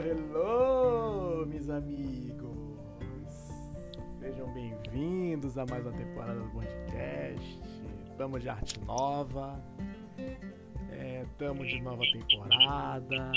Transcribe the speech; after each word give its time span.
hello, 0.00 1.46
meus 1.46 1.68
amigos! 1.68 2.56
Sejam 4.18 4.50
bem-vindos 4.54 5.58
a 5.58 5.66
mais 5.66 5.84
uma 5.84 5.92
temporada 5.92 6.40
do 6.40 6.48
podcast. 6.50 7.60
Estamos 8.06 8.40
de 8.40 8.48
arte 8.48 8.80
nova, 8.84 9.62
estamos 11.22 11.66
é, 11.66 11.70
de 11.70 11.82
nova 11.82 12.02
temporada 12.02 13.32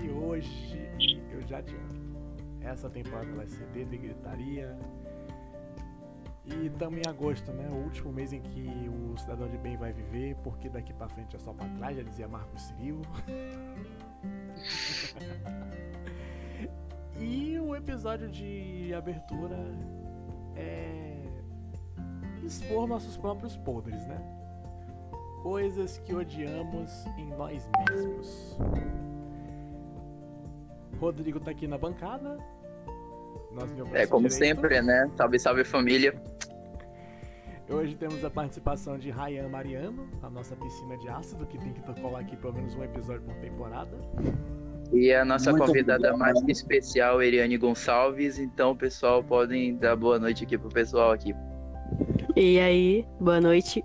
e 0.00 0.08
hoje 0.08 0.88
eu 1.32 1.42
já 1.48 1.58
adianto, 1.58 2.16
essa 2.60 2.88
temporada 2.88 3.32
vai 3.32 3.48
ser 3.48 3.66
de 3.66 3.98
gritaria 3.98 4.78
e 6.46 6.66
estamos 6.66 7.00
em 7.04 7.10
agosto, 7.10 7.50
né? 7.52 7.68
O 7.70 7.84
último 7.84 8.12
mês 8.12 8.32
em 8.32 8.40
que 8.40 8.88
o 8.88 9.16
cidadão 9.18 9.48
de 9.48 9.58
bem 9.58 9.76
vai 9.76 9.92
viver, 9.92 10.36
porque 10.44 10.68
daqui 10.68 10.92
para 10.92 11.08
frente 11.08 11.34
é 11.34 11.38
só 11.40 11.52
para 11.52 11.68
trás, 11.70 11.96
já 11.96 12.02
dizia 12.04 12.28
Marco 12.28 12.56
Cirilo. 12.56 13.02
e 17.18 17.58
o 17.58 17.74
episódio 17.74 18.28
de 18.28 18.92
abertura 18.94 19.56
é 20.56 21.18
expor 22.44 22.86
nossos 22.86 23.16
próprios 23.16 23.56
podres, 23.56 24.06
né? 24.06 24.20
Coisas 25.42 25.98
que 25.98 26.14
odiamos 26.14 27.06
em 27.18 27.26
nós 27.36 27.68
mesmos. 27.88 28.58
Rodrigo 30.98 31.40
tá 31.40 31.50
aqui 31.50 31.66
na 31.66 31.76
bancada. 31.76 32.38
é 33.92 34.06
como 34.06 34.28
direito. 34.28 34.46
sempre, 34.46 34.80
né? 34.82 35.10
Salve, 35.16 35.38
salve 35.38 35.64
família. 35.64 36.14
Hoje 37.68 37.94
temos 37.96 38.22
a 38.22 38.28
participação 38.28 38.98
de 38.98 39.10
Ryan 39.10 39.48
Mariano, 39.48 40.06
a 40.22 40.28
nossa 40.28 40.54
piscina 40.54 40.98
de 40.98 41.08
ácido, 41.08 41.46
que 41.46 41.56
tem 41.56 41.72
que 41.72 41.80
colar 42.00 42.20
aqui 42.20 42.36
pelo 42.36 42.52
menos 42.52 42.74
um 42.74 42.84
episódio 42.84 43.22
por 43.22 43.34
temporada. 43.36 43.96
E 44.92 45.10
a 45.14 45.24
nossa 45.24 45.50
Muito 45.50 45.66
convidada 45.66 46.12
obrigado. 46.12 46.18
mais 46.18 46.48
especial, 46.48 47.22
Eriane 47.22 47.56
Gonçalves. 47.56 48.38
Então, 48.38 48.76
pessoal, 48.76 49.24
podem 49.24 49.76
dar 49.76 49.96
boa 49.96 50.18
noite 50.18 50.44
aqui 50.44 50.58
pro 50.58 50.68
pessoal 50.68 51.12
aqui. 51.12 51.34
E 52.36 52.60
aí, 52.60 53.06
boa 53.18 53.40
noite. 53.40 53.82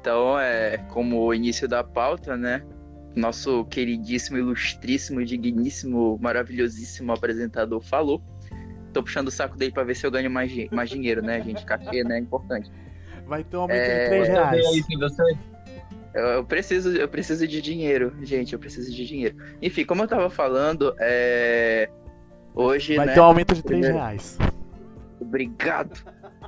Então, 0.00 0.38
é 0.38 0.78
como 0.88 1.20
o 1.20 1.34
início 1.34 1.66
da 1.66 1.82
pauta, 1.82 2.36
né? 2.36 2.64
Nosso 3.16 3.64
queridíssimo, 3.64 4.38
ilustríssimo, 4.38 5.24
digníssimo, 5.24 6.16
maravilhosíssimo 6.20 7.10
apresentador 7.12 7.80
falou 7.80 8.22
tô 8.92 9.02
puxando 9.02 9.28
o 9.28 9.30
saco 9.30 9.56
dele 9.56 9.72
pra 9.72 9.84
ver 9.84 9.94
se 9.94 10.06
eu 10.06 10.10
ganho 10.10 10.30
mais, 10.30 10.52
mais 10.70 10.90
dinheiro, 10.90 11.22
né, 11.22 11.40
gente? 11.42 11.64
Café, 11.64 12.02
né? 12.04 12.16
É 12.16 12.18
importante. 12.20 12.70
Vai 13.26 13.44
ter 13.44 13.56
um 13.56 13.60
aumento 13.62 13.78
é... 13.78 14.02
de 14.02 14.08
3 14.08 14.28
reais. 14.28 14.86
Eu, 16.14 16.24
eu, 16.24 16.44
preciso, 16.44 16.96
eu 16.96 17.08
preciso 17.08 17.46
de 17.46 17.60
dinheiro, 17.60 18.14
gente. 18.22 18.52
Eu 18.52 18.58
preciso 18.58 18.92
de 18.92 19.06
dinheiro. 19.06 19.36
Enfim, 19.60 19.84
como 19.84 20.02
eu 20.02 20.08
tava 20.08 20.30
falando, 20.30 20.94
é... 20.98 21.88
hoje. 22.54 22.96
Vai 22.96 23.06
né, 23.06 23.14
ter 23.14 23.20
um 23.20 23.24
aumento 23.24 23.54
de 23.54 23.62
3 23.62 23.88
reais. 23.88 24.38
Obrigado. 25.20 26.02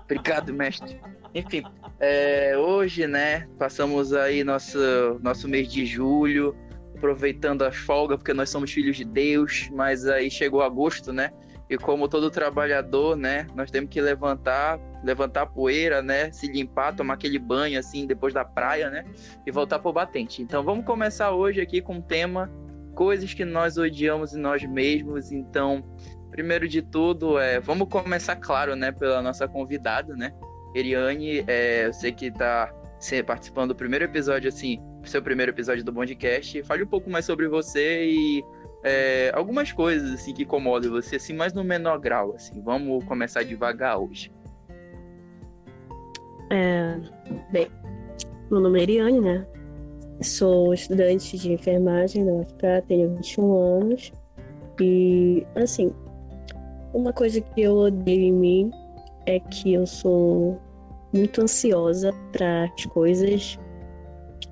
Obrigado, 0.05 0.53
mestre. 0.55 0.99
Enfim, 1.35 1.63
é... 2.01 2.57
hoje, 2.57 3.07
né, 3.07 3.47
passamos 3.59 4.13
aí 4.15 4.43
nosso, 4.43 4.79
nosso 5.23 5.47
mês 5.47 5.71
de 5.71 5.85
julho, 5.85 6.57
aproveitando 6.97 7.63
a 7.63 7.71
folga, 7.73 8.17
porque 8.17 8.33
nós 8.33 8.49
somos 8.51 8.71
filhos 8.71 8.97
de 8.97 9.05
Deus, 9.05 9.69
mas 9.73 10.07
aí 10.07 10.31
chegou 10.31 10.63
agosto, 10.63 11.13
né? 11.13 11.31
E 11.71 11.79
como 11.79 12.09
todo 12.09 12.31
trabalhador, 12.31 13.17
né, 13.17 13.47
nós 13.55 13.71
temos 13.71 13.89
que 13.89 14.01
levantar, 14.01 14.81
levantar 15.05 15.47
poeira, 15.47 16.03
né, 16.03 16.33
se 16.33 16.51
limpar, 16.51 16.97
tomar 16.97 17.15
aquele 17.15 17.39
banho 17.39 17.79
assim 17.79 18.07
depois 18.07 18.35
da 18.35 18.45
praia, 18.45 18.91
né, 18.91 19.05
e 19.47 19.53
voltar 19.53 19.79
pro 19.79 19.93
batente. 19.93 20.43
Então 20.43 20.65
vamos 20.65 20.85
começar 20.85 21.31
hoje 21.31 21.61
aqui 21.61 21.81
com 21.81 21.99
o 21.99 22.03
tema 22.03 22.51
coisas 22.95 23.33
que 23.33 23.45
nós 23.45 23.79
odiamos 23.79 24.35
em 24.35 24.41
nós 24.41 24.63
mesmos. 24.65 25.31
Então, 25.31 25.83
primeiro 26.31 26.69
de 26.69 26.83
tudo, 26.83 27.39
é, 27.39 27.61
vamos 27.61 27.89
começar 27.89 28.37
claro, 28.37 28.75
né, 28.75 28.93
pela 28.93 29.23
nossa 29.23 29.47
convidada, 29.47 30.15
né? 30.17 30.33
Eriane, 30.75 31.45
é, 31.47 31.87
eu 31.87 31.93
sei 31.93 32.13
que 32.13 32.27
está 32.27 32.73
participando 33.27 33.69
do 33.71 33.75
primeiro 33.75 34.05
episódio, 34.05 34.49
assim, 34.49 34.79
seu 35.05 35.23
primeiro 35.23 35.51
episódio 35.51 35.83
do 35.83 35.93
Bondcast. 35.93 36.63
Fale 36.65 36.83
um 36.83 36.87
pouco 36.87 37.09
mais 37.09 37.25
sobre 37.25 37.49
você 37.49 38.05
e 38.05 38.45
é, 38.83 39.31
algumas 39.35 39.73
coisas 39.73 40.13
assim 40.13 40.33
que 40.33 40.43
incomodam 40.43 40.91
você, 40.91 41.17
assim, 41.17 41.35
mas 41.35 41.53
no 41.53 41.63
menor 41.63 41.99
grau, 41.99 42.35
assim. 42.35 42.61
Vamos 42.63 43.05
começar 43.05 43.43
devagar 43.43 43.99
hoje. 43.99 44.33
É, 46.51 46.99
bem, 47.53 47.69
meu 48.51 48.61
nome 48.61 48.81
é 48.81 48.83
Eriane, 48.83 49.21
né? 49.21 49.47
Sou 50.23 50.75
estudante 50.75 51.39
de 51.39 51.53
enfermagem 51.53 52.25
da 52.25 52.33
UFPA, 52.33 52.83
tenho 52.89 53.15
21 53.17 53.57
anos. 53.57 54.13
E, 54.81 55.47
assim, 55.55 55.93
uma 56.93 57.13
coisa 57.13 57.41
que 57.41 57.61
eu 57.61 57.77
odeio 57.77 58.23
em 58.23 58.33
mim 58.33 58.71
é 59.27 59.39
que 59.39 59.75
eu 59.75 59.87
sou 59.87 60.61
muito 61.13 61.43
ansiosa 61.43 62.13
para 62.33 62.65
as 62.65 62.87
coisas. 62.87 63.59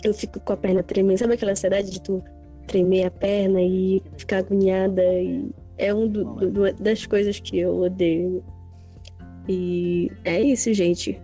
Eu 0.05 0.15
fico 0.15 0.39
com 0.41 0.53
a 0.53 0.57
perna 0.57 0.83
tremendo. 0.83 1.19
Sabe 1.19 1.35
aquela 1.35 1.53
ansiedade 1.53 1.91
de 1.91 2.01
tu 2.01 2.23
tremer 2.69 3.07
a 3.07 3.11
perna 3.11 3.61
e 3.61 4.03
ficar 4.17 4.39
agoniada. 4.39 5.03
E 5.03 5.51
é 5.77 5.93
um 5.93 6.07
do, 6.07 6.25
do, 6.51 6.73
das 6.75 7.07
coisas 7.07 7.41
que 7.41 7.59
eu 7.59 7.81
odeio. 7.81 8.45
E 9.49 10.13
é 10.25 10.41
isso, 10.41 10.73
gente. 10.75 11.21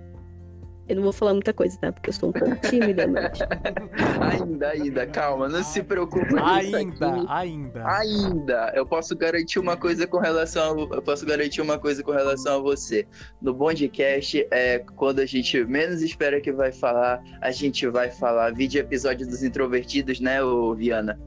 Eu 0.87 0.97
não 0.97 1.03
vou 1.03 1.13
falar 1.13 1.33
muita 1.33 1.53
coisa, 1.53 1.79
tá? 1.79 1.91
Porque 1.91 2.11
eu 2.11 2.13
sou 2.13 2.29
um 2.29 2.33
pouco 2.33 2.57
tímida, 2.69 3.07
mas. 3.07 3.39
ainda, 4.21 4.69
ainda, 4.69 5.07
calma, 5.07 5.49
não 5.49 5.63
se 5.63 5.83
preocupe. 5.83 6.35
Ainda, 6.39 7.27
ainda. 7.29 7.89
Ainda. 7.89 8.73
Eu 8.75 8.85
posso 8.85 9.17
garantir 9.17 9.59
uma 9.59 9.79
coisa 9.79 10.07
com 10.07 10.19
relação 10.19 10.75
a, 10.75 10.95
eu 10.97 11.03
posso 11.03 11.25
garantir 11.25 11.63
uma 11.63 11.79
coisa 11.79 12.03
com 12.03 12.13
relação 12.13 12.59
a 12.59 12.63
você. 12.63 13.07
No 13.41 13.55
Bondcast, 13.55 14.47
é 14.51 14.85
quando 14.95 15.21
a 15.21 15.27
gente 15.27 15.65
menos 15.65 16.03
espera 16.03 16.39
que 16.39 16.53
vai 16.53 16.71
falar, 16.71 17.23
a 17.41 17.51
gente 17.51 17.87
vai 17.89 18.11
falar. 18.11 18.53
Vídeo 18.53 18.79
episódio 18.79 19.27
dos 19.27 19.43
introvertidos, 19.43 20.21
né, 20.21 20.43
ô 20.43 20.75
Viana? 20.75 21.19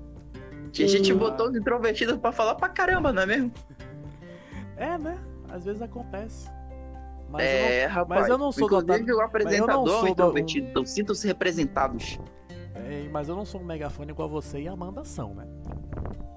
A 0.79 0.87
gente 0.87 1.13
botou 1.13 1.49
os 1.49 1.55
introvertidos 1.55 2.17
pra 2.17 2.31
falar 2.31 2.55
pra 2.55 2.69
caramba, 2.69 3.11
não 3.11 3.23
é 3.23 3.25
mesmo? 3.25 3.51
É, 4.75 4.97
né? 4.97 5.17
Às 5.49 5.65
vezes 5.65 5.81
acontece. 5.81 6.49
Mas 7.29 7.45
é, 7.45 7.85
eu 7.85 7.89
não, 7.89 7.95
rapaz. 7.95 8.21
Mas 8.21 8.29
eu 8.29 8.37
não 8.37 8.51
sou 8.51 8.65
inclusive 8.67 9.05
do, 9.05 9.17
o 9.17 9.21
apresentador 9.21 10.03
o 10.03 10.07
introvertido, 10.07 10.67
então 10.67 10.85
sintam-se 10.85 11.27
representados. 11.27 12.19
É, 12.75 13.07
mas 13.11 13.27
eu 13.27 13.35
não 13.35 13.43
sou 13.43 13.59
um 13.59 13.65
megafone 13.65 14.11
igual 14.11 14.29
você 14.29 14.61
e 14.61 14.67
a 14.67 14.71
Amanda 14.71 15.03
são, 15.03 15.33
né? 15.33 15.45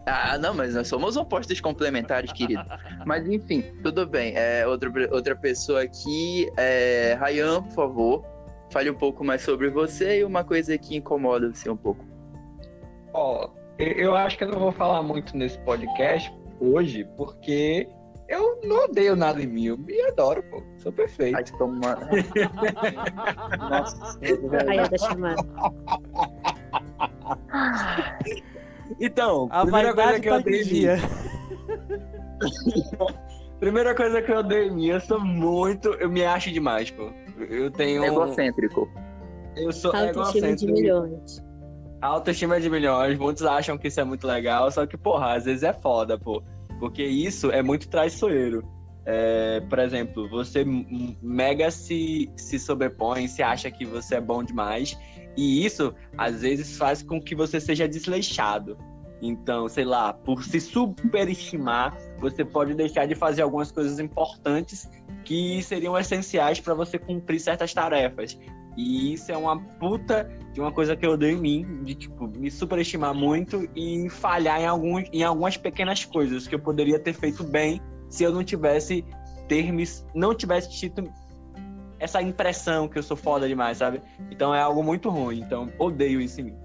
Ah, 0.07 0.39
não, 0.39 0.55
mas 0.55 0.75
nós 0.75 0.89
somos 0.89 1.17
opostos 1.17 1.61
complementares, 1.61 2.33
querido. 2.33 2.65
mas 3.07 3.29
enfim, 3.29 3.63
tudo 3.83 4.07
bem. 4.07 4.35
É, 4.35 4.67
outra, 4.67 4.91
outra 5.13 5.37
pessoa 5.37 5.83
aqui, 5.83 6.51
é, 6.57 7.17
Rayan, 7.21 7.63
por 7.63 7.73
favor, 7.73 8.25
fale 8.73 8.91
um 8.91 8.95
pouco 8.95 9.23
mais 9.23 9.43
sobre 9.43 9.69
você 9.69 10.21
e 10.21 10.25
uma 10.25 10.43
coisa 10.43 10.77
que 10.77 10.97
incomoda 10.97 11.53
você 11.53 11.71
um 11.71 11.77
pouco. 11.77 12.05
Ó, 13.13 13.45
oh, 13.45 13.60
eu 13.81 14.15
acho 14.15 14.37
que 14.37 14.45
eu 14.45 14.49
não 14.49 14.59
vou 14.59 14.73
falar 14.73 15.03
muito 15.03 15.35
nesse 15.37 15.59
podcast 15.61 16.31
hoje, 16.61 17.09
porque 17.17 17.89
eu 18.29 18.61
não 18.63 18.85
odeio 18.85 19.17
nada 19.17 19.43
em 19.43 19.47
mim, 19.47 19.65
eu 19.67 19.79
me 19.79 20.01
adoro, 20.03 20.43
pô. 20.45 20.63
Sou 20.79 20.93
perfeito. 20.93 21.37
Ai, 21.37 21.45
toma. 21.59 21.99
Nossa. 23.59 24.19
Aí 24.69 24.89
da 24.89 24.99
chamada. 24.99 25.43
Então, 29.01 29.49
a 29.51 29.63
primeira 29.63 29.93
coisa 29.95 30.21
que 30.21 30.29
eu 30.29 30.33
tá 30.33 30.39
odeio 30.39 30.63
em 30.63 30.73
mim. 30.73 30.85
primeira 33.59 33.95
coisa 33.95 34.23
que 34.23 34.31
eu 34.31 34.39
odeio 34.39 34.69
em 34.69 34.75
mim, 34.75 34.87
eu 34.87 35.01
sou 35.01 35.21
muito. 35.21 35.89
Eu 35.95 36.09
me 36.09 36.25
acho 36.25 36.53
demais, 36.53 36.91
pô. 36.91 37.11
Eu 37.39 37.71
tenho. 37.71 38.05
Egocêntrico. 38.05 38.89
Eu 39.57 39.73
sou 39.73 39.91
Autoestima 39.91 40.49
egocêntrico. 40.49 40.75
de 40.75 40.83
milhões. 40.83 41.50
A 42.01 42.07
autoestima 42.07 42.57
é 42.57 42.61
de 42.61 42.71
milhões, 42.71 43.19
muitos 43.19 43.45
acham 43.45 43.77
que 43.77 43.89
isso 43.89 44.01
é 44.01 44.05
muito 44.05 44.27
legal, 44.27 44.71
só 44.71 44.87
que, 44.87 44.97
porra, 44.97 45.35
às 45.35 45.45
vezes 45.45 45.63
é 45.63 45.73
foda, 45.73 46.19
pô. 46.19 46.43
Porque 46.79 47.05
isso 47.05 47.51
é 47.51 47.63
muito 47.63 47.89
traiçoeiro. 47.89 48.67
É, 49.05 49.61
por 49.69 49.79
exemplo, 49.79 50.29
você 50.29 50.65
mega 51.21 51.71
se, 51.71 52.31
se 52.37 52.59
sobrepõe, 52.59 53.29
se 53.29 53.43
acha 53.43 53.71
que 53.71 53.85
você 53.85 54.15
é 54.15 54.21
bom 54.21 54.43
demais, 54.43 54.99
e 55.37 55.65
isso 55.65 55.95
às 56.17 56.41
vezes 56.41 56.79
faz 56.79 57.03
com 57.03 57.21
que 57.21 57.35
você 57.35 57.61
seja 57.61 57.87
desleixado. 57.87 58.79
Então, 59.23 59.69
sei 59.69 59.85
lá, 59.85 60.15
por 60.15 60.43
se 60.43 60.59
superestimar, 60.59 61.95
você 62.19 62.45
pode 62.45 62.73
deixar 62.73 63.07
de 63.07 63.15
fazer 63.15 63.43
algumas 63.43 63.71
coisas 63.71 63.99
importantes 63.99 64.89
que 65.25 65.63
seriam 65.63 65.99
essenciais 65.99 66.61
para 66.61 66.73
você 66.73 66.99
cumprir 66.99 67.39
certas 67.41 67.75
tarefas. 67.75 68.39
E 68.81 69.13
isso 69.13 69.31
é 69.31 69.37
uma 69.37 69.61
puta 69.61 70.27
de 70.55 70.61
uma 70.61 70.73
coisa 70.73 70.97
que 70.97 71.05
eu 71.05 71.11
odeio 71.11 71.37
em 71.37 71.41
mim, 71.41 71.85
de 71.85 71.95
tipo, 71.95 72.27
me 72.27 72.51
superestimar 72.51 73.15
muito 73.15 73.69
e 73.77 74.09
falhar 74.09 74.59
em, 74.59 74.67
alguns, 74.67 75.05
em 75.13 75.23
algumas 75.23 75.59
pequenas 75.59 76.05
coisas 76.07 76.49
que 76.49 76.55
eu 76.55 76.59
poderia 76.59 76.99
ter 76.99 77.13
feito 77.13 77.45
bem 77.45 77.79
se 78.09 78.25
eu 78.25 78.33
não 78.33 78.43
tivesse 78.43 79.05
ter 79.47 79.71
me, 79.71 79.85
não 80.15 80.35
tivesse 80.35 80.71
tido 80.71 81.13
essa 81.99 82.23
impressão 82.23 82.89
que 82.89 82.99
eu 82.99 83.03
sou 83.03 83.17
foda 83.17 83.47
demais, 83.47 83.77
sabe? 83.77 84.01
Então 84.31 84.55
é 84.55 84.63
algo 84.63 84.83
muito 84.83 85.11
ruim. 85.11 85.41
Então 85.41 85.71
odeio 85.79 86.19
isso 86.19 86.41
em 86.41 86.45
mim. 86.45 86.57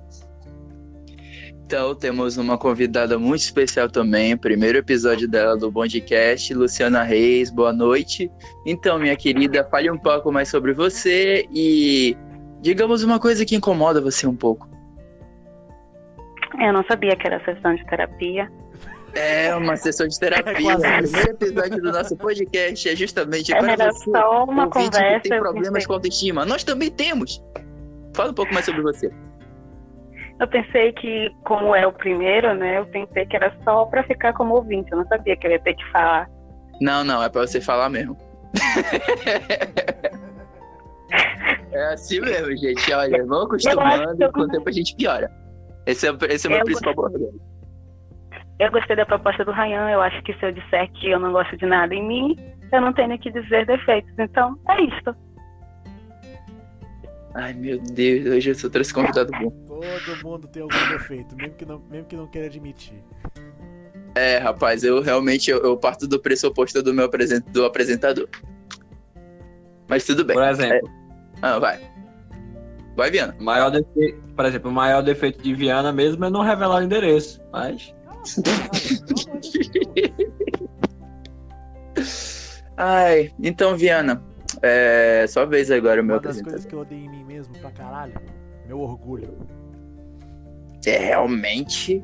Então, 1.66 1.96
temos 1.96 2.38
uma 2.38 2.60
convidada 2.60 3.18
muito 3.18 3.42
especial 3.42 3.90
também, 3.90 4.38
primeiro 4.38 4.78
episódio 4.78 5.28
dela 5.28 5.58
do 5.58 5.72
Bondcast, 5.72 6.54
Luciana 6.54 7.02
Reis, 7.02 7.50
boa 7.50 7.74
noite. 7.74 8.30
Então, 8.68 9.00
minha 9.00 9.16
querida, 9.16 9.64
fale 9.64 9.90
um 9.90 9.98
pouco 9.98 10.32
mais 10.32 10.48
sobre 10.48 10.74
você 10.74 11.48
e 11.52 12.16
digamos 12.62 13.02
uma 13.04 13.20
coisa 13.20 13.44
que 13.44 13.56
incomoda 13.56 14.00
você 14.00 14.28
um 14.28 14.36
pouco. 14.36 14.70
Eu 16.60 16.72
não 16.72 16.84
sabia 16.86 17.16
que 17.16 17.26
era 17.26 17.44
sessão 17.44 17.74
de 17.74 17.84
terapia. 17.88 18.48
É 19.16 19.56
uma 19.56 19.76
sessão 19.76 20.08
de 20.08 20.20
terapia. 20.20 20.72
É 20.72 20.76
o 20.76 20.80
primeiro 21.02 21.32
episódio 21.32 21.82
do 21.82 21.92
nosso 21.92 22.16
podcast 22.16 22.88
é 22.90 22.96
justamente 22.96 23.52
para 23.52 23.72
Era 23.72 23.92
você, 23.92 24.12
só 24.12 24.44
uma 24.44 24.70
conversa. 24.70 25.20
que 25.20 25.30
tem 25.30 25.40
problemas 25.40 25.70
pensei- 25.72 25.88
com 25.88 25.94
autoestima. 25.94 26.46
Nós 26.46 26.64
também 26.64 26.92
temos. 26.92 27.44
Fala 28.14 28.30
um 28.30 28.34
pouco 28.36 28.54
mais 28.54 28.66
sobre 28.68 28.84
você. 28.84 29.12
Eu 30.40 30.48
pensei 30.48 30.92
que, 30.94 31.32
como 31.46 31.74
é 31.74 31.88
o 31.88 31.94
primeiro, 31.94 32.54
né? 32.54 32.80
Eu 32.80 32.86
pensei 32.88 33.26
que 33.26 33.36
era 33.36 33.56
só 33.64 33.86
pra 33.86 34.04
ficar 34.04 34.34
como 34.34 34.56
ouvinte. 34.56 34.92
Eu 34.92 34.98
não 34.98 35.08
sabia 35.08 35.38
que 35.38 35.48
eu 35.48 35.52
ia 35.52 35.60
ter 35.60 35.76
que 35.76 35.92
falar. 35.92 36.30
Não, 36.82 37.06
não, 37.06 37.24
é 37.24 37.30
pra 37.30 37.42
você 37.42 37.62
falar 37.62 37.90
mesmo. 37.90 38.18
é 41.72 41.94
assim 41.94 42.20
mesmo, 42.20 42.56
gente. 42.58 42.94
Olha, 42.94 43.26
vamos 43.26 43.46
acostumando 43.46 44.22
Eu 44.22 44.34
com 44.34 44.42
o 44.42 44.48
tempo 44.50 44.68
a 44.68 44.72
gente 44.72 44.96
piora. 44.96 45.32
Esse 45.86 46.08
é, 46.08 46.12
esse 46.30 46.48
é 46.48 46.50
o 46.50 46.52
meu 46.52 46.60
Eu 46.60 46.66
principal 46.66 46.94
problema. 46.94 47.32
Eu 48.60 48.72
gostei 48.72 48.96
da 48.96 49.06
proposta 49.06 49.46
do 49.46 49.52
Ryan. 49.52 49.90
Eu 49.90 50.02
acho 50.02 50.22
que 50.24 50.34
se 50.34 50.46
eu 50.46 50.52
disser 50.52 50.92
que 50.94 51.12
eu 51.12 51.20
não 51.20 51.32
gosto 51.32 51.56
de 51.56 51.66
nada 51.66 51.96
em 51.96 52.06
mim, 52.06 52.36
eu 52.74 52.82
não 52.82 52.92
tenho 52.92 53.18
que 53.20 53.32
dizer 53.32 53.66
defeitos. 53.66 54.12
Então, 54.18 54.58
é 54.70 54.82
isso. 54.82 55.16
Ai, 57.36 57.54
meu 57.54 57.78
Deus, 57.80 58.26
hoje 58.28 58.52
eu 58.52 58.56
sou 58.56 58.70
trouxe 58.70 58.94
convidado 58.94 59.30
bom. 59.40 59.50
Todo 59.68 59.82
mundo 60.24 60.48
tem 60.48 60.62
algum 60.64 60.90
defeito, 60.98 61.36
mesmo 61.36 61.54
que 61.56 61.66
não, 61.66 61.80
mesmo 61.92 62.06
que 62.08 62.16
não 62.16 62.28
queira 62.28 62.48
admitir. 62.48 63.04
É, 64.16 64.38
rapaz, 64.38 64.84
eu 64.86 65.02
realmente 65.02 65.52
eu, 65.52 65.62
eu 65.62 65.76
parto 65.76 66.08
do 66.08 66.18
pressuposto 66.20 66.82
do 66.82 66.94
meu 66.94 67.06
apresen- 67.06 67.42
do 67.52 67.66
apresentador. 67.66 68.30
Mas 69.90 70.06
tudo 70.06 70.24
bem. 70.24 70.36
Por 70.38 70.48
exemplo, 70.48 70.90
Ah, 71.42 71.60
vai. 71.60 71.80
Vai, 72.96 73.12
Viana. 73.12 73.36
maior 73.42 73.70
defeito, 73.70 74.22
por 74.34 74.46
exemplo, 74.46 74.72
o 74.72 74.74
maior 74.74 75.02
defeito 75.04 75.44
de 75.44 75.54
Viana 75.54 75.92
mesmo 75.92 76.24
é 76.24 76.30
não 76.30 76.42
revelar 76.42 76.80
o 76.80 76.84
endereço. 76.84 77.42
Mas 77.52 77.94
Ai, 82.78 83.34
então, 83.44 83.76
Viana, 83.76 84.24
é 84.62 85.26
sua 85.28 85.46
vez 85.46 85.70
agora, 85.70 86.02
o 86.02 86.06
meu 86.06 86.16
Uma 86.16 86.22
das 86.22 86.38
apresentador. 86.40 86.54
coisas 86.54 86.66
que 86.70 86.74
eu 86.76 86.80
odeio 86.80 87.04
em 87.06 87.10
mim 87.10 87.25
mesmo 87.36 87.54
pra 87.60 87.70
caralho, 87.72 88.14
meu 88.66 88.80
orgulho. 88.80 89.38
É 90.86 90.98
realmente. 90.98 92.02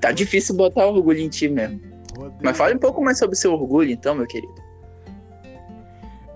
Tá 0.00 0.12
difícil 0.12 0.54
botar 0.56 0.86
orgulho 0.86 1.18
em 1.18 1.28
ti 1.28 1.48
mesmo. 1.48 1.80
Odeio- 2.16 2.34
Mas 2.42 2.56
fale 2.56 2.74
um 2.74 2.78
pouco 2.78 3.02
mais 3.02 3.18
sobre 3.18 3.34
seu 3.36 3.52
orgulho, 3.52 3.90
então, 3.90 4.14
meu 4.14 4.26
querido. 4.26 4.54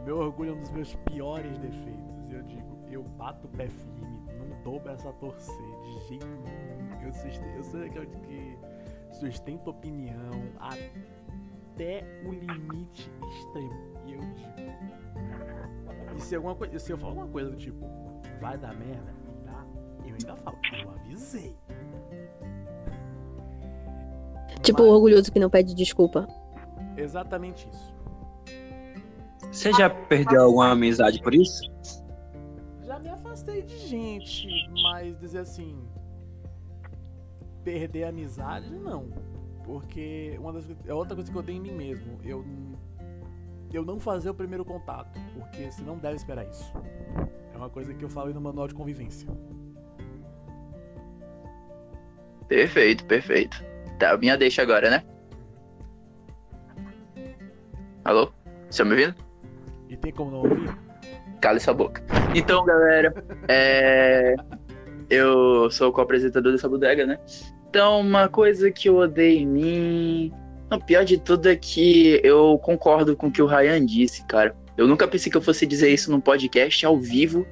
Meu 0.05 0.19
orgulho 0.19 0.51
é 0.51 0.55
um 0.55 0.61
dos 0.61 0.71
meus 0.73 0.95
piores 1.07 1.57
defeitos. 1.59 2.33
Eu 2.33 2.43
digo, 2.43 2.79
eu 2.91 3.03
bato 3.17 3.47
o 3.47 3.51
pé 3.51 3.69
firme, 3.69 4.19
não 4.39 4.63
dou 4.65 4.81
braço 4.81 5.07
a 5.09 5.13
torcer 5.13 5.55
de 5.85 6.09
jeito 6.09 6.27
nenhum. 6.27 7.03
Eu, 7.05 7.13
sustento, 7.13 7.57
eu 7.57 7.63
sou 7.65 7.83
aquele 7.85 8.07
que 8.07 8.59
sustento 9.13 9.69
opinião 9.71 10.31
até 10.59 12.03
o 12.25 12.33
limite 12.33 13.11
extremo. 13.29 13.93
E 14.07 14.15
eu 14.15 14.21
digo. 14.35 14.62
Se, 16.33 16.37
alguma 16.37 16.55
coisa, 16.55 16.79
se 16.79 16.91
eu 16.91 16.97
falar 16.97 17.13
uma 17.13 17.29
coisa 17.29 17.51
do 17.51 17.57
tipo, 17.59 17.87
vai 18.41 18.57
dar 18.57 18.75
merda, 18.75 19.13
dá, 19.45 19.67
eu 20.03 20.15
ainda 20.15 20.35
falo, 20.37 20.57
eu 20.83 20.91
avisei. 20.93 21.55
Tipo, 24.63 24.81
Mas- 24.81 24.93
orgulhoso 24.93 25.31
que 25.31 25.39
não 25.39 25.51
pede 25.51 25.75
desculpa. 25.75 26.27
Exatamente 26.97 27.69
isso. 27.69 27.95
você 29.51 29.71
já 29.75 29.91
perdeu 29.91 30.45
alguma 30.45 30.71
amizade 30.71 31.21
por 31.21 31.35
isso? 31.35 31.61
Já 32.81 32.99
me 32.99 33.11
afastei 33.11 33.61
de 33.61 33.77
gente, 33.87 34.49
mas 34.83 35.21
dizer 35.21 35.41
assim. 35.41 35.87
Perder 37.63 38.05
amizade, 38.05 38.71
não. 38.75 39.11
Porque 39.65 40.35
uma 40.41 40.55
das, 40.55 40.65
é 40.87 40.95
outra 40.95 41.15
coisa 41.15 41.31
que 41.31 41.37
eu 41.37 41.43
tenho 41.43 41.59
em 41.59 41.61
mim 41.61 41.77
mesmo. 41.77 42.19
Eu, 42.25 42.43
eu 43.77 43.85
não 43.85 43.99
fazer 43.99 44.31
o 44.31 44.35
primeiro 44.35 44.65
contato. 44.65 45.19
Porque 45.35 45.71
você 45.71 45.83
não 45.83 45.99
deve 45.99 46.17
esperar 46.17 46.47
isso. 46.49 46.73
É 47.53 47.57
uma 47.57 47.71
coisa 47.71 47.95
que 47.95 48.05
eu 48.05 48.09
falei 48.09 48.35
no 48.35 48.41
manual 48.41 48.69
de 48.69 48.75
convivência. 48.75 49.29
Perfeito, 52.49 53.05
perfeito. 53.07 53.65
Tá, 53.99 54.17
minha 54.17 54.37
deixa 54.37 54.63
agora, 54.63 54.91
né? 54.91 55.03
Alô? 58.05 58.33
Você 58.69 58.83
tá 58.83 58.85
me 58.85 58.91
ouvindo? 58.93 59.15
E 59.89 59.97
tem 59.97 60.13
como 60.13 60.31
não 60.31 60.39
ouvir? 60.39 60.77
Cala 61.41 61.57
essa 61.57 61.73
boca. 61.73 62.03
Então, 62.35 62.65
galera, 62.65 63.15
é... 63.49 64.35
eu 65.09 65.71
sou 65.71 65.91
o 65.91 65.93
co-apresentador 65.93 66.53
dessa 66.53 66.69
bodega, 66.69 67.07
né? 67.07 67.19
Então, 67.69 68.01
uma 68.01 68.29
coisa 68.29 68.71
que 68.71 68.89
eu 68.89 68.97
odeio 68.97 69.41
em 69.41 69.47
mim. 69.47 70.33
O 70.77 70.81
pior 70.81 71.05
de 71.05 71.19
tudo 71.19 71.49
é 71.49 71.57
que 71.57 72.21
eu 72.25 72.59
concordo 72.59 73.17
com 73.17 73.27
o 73.27 73.31
que 73.31 73.43
o 73.43 73.47
Ryan 73.47 73.85
disse, 73.85 74.25
cara. 74.27 74.57
Eu 74.77 74.87
nunca 74.89 75.07
pensei 75.07 75.31
que 75.31 75.37
eu 75.37 75.43
fosse 75.43 75.67
dizer 75.67 75.91
isso 75.91 76.11
num 76.11 76.21
podcast 76.21 76.85
ao 76.87 76.99
vivo. 76.99 77.47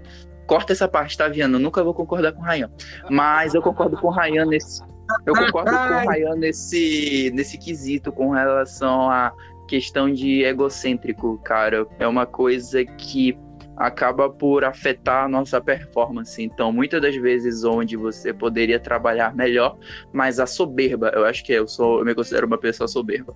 Corta 0.47 0.73
essa 0.73 0.89
parte, 0.89 1.17
tá, 1.17 1.29
Viana? 1.29 1.57
Eu 1.57 1.61
nunca 1.61 1.85
vou 1.85 1.95
concordar 1.95 2.33
com 2.33 2.41
o 2.41 2.45
Ryan. 2.45 2.71
Mas 3.11 3.55
eu 3.55 3.63
concordo 3.63 3.97
com 3.99 4.09
o 4.09 4.11
Ryan 4.11 4.47
nesse. 4.47 4.83
Eu 5.27 5.35
concordo 5.35 5.71
com 5.71 5.77
o 5.77 6.11
Ryan 6.11 6.35
nesse, 6.37 7.31
nesse 7.35 7.59
quesito 7.59 8.11
com 8.11 8.31
relação 8.31 9.11
à 9.11 9.33
questão 9.69 10.13
de 10.13 10.43
egocêntrico, 10.43 11.39
cara. 11.45 11.87
É 11.99 12.07
uma 12.07 12.27
coisa 12.27 12.85
que 12.85 13.39
acaba 13.81 14.29
por 14.29 14.63
afetar 14.63 15.25
a 15.25 15.29
nossa 15.29 15.59
performance. 15.59 16.41
Então, 16.43 16.71
muitas 16.71 17.01
das 17.01 17.17
vezes 17.17 17.65
onde 17.65 17.97
você 17.97 18.31
poderia 18.31 18.79
trabalhar 18.79 19.35
melhor, 19.35 19.79
mas 20.13 20.39
a 20.39 20.47
soberba, 20.47 21.11
eu 21.15 21.25
acho 21.25 21.43
que 21.43 21.55
eu 21.55 21.67
sou, 21.67 22.01
eu 22.01 22.05
me 22.05 22.15
considero 22.15 22.47
uma 22.47 22.59
pessoa 22.59 22.87
soberba. 22.87 23.35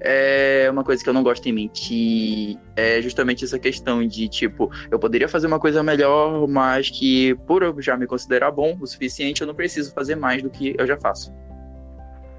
É 0.00 0.66
uma 0.70 0.82
coisa 0.82 1.04
que 1.04 1.08
eu 1.08 1.12
não 1.12 1.22
gosto 1.22 1.46
em 1.46 1.52
mim, 1.52 1.70
que 1.72 2.58
é 2.74 3.02
justamente 3.02 3.44
essa 3.44 3.58
questão 3.58 4.04
de 4.04 4.28
tipo, 4.28 4.70
eu 4.90 4.98
poderia 4.98 5.28
fazer 5.28 5.46
uma 5.46 5.60
coisa 5.60 5.82
melhor, 5.82 6.48
mas 6.48 6.88
que 6.88 7.34
por 7.46 7.62
eu 7.62 7.80
já 7.80 7.94
me 7.94 8.06
considerar 8.06 8.50
bom 8.50 8.76
o 8.80 8.86
suficiente, 8.86 9.42
eu 9.42 9.46
não 9.46 9.54
preciso 9.54 9.92
fazer 9.92 10.16
mais 10.16 10.42
do 10.42 10.48
que 10.48 10.74
eu 10.76 10.86
já 10.86 10.98
faço. 10.98 11.30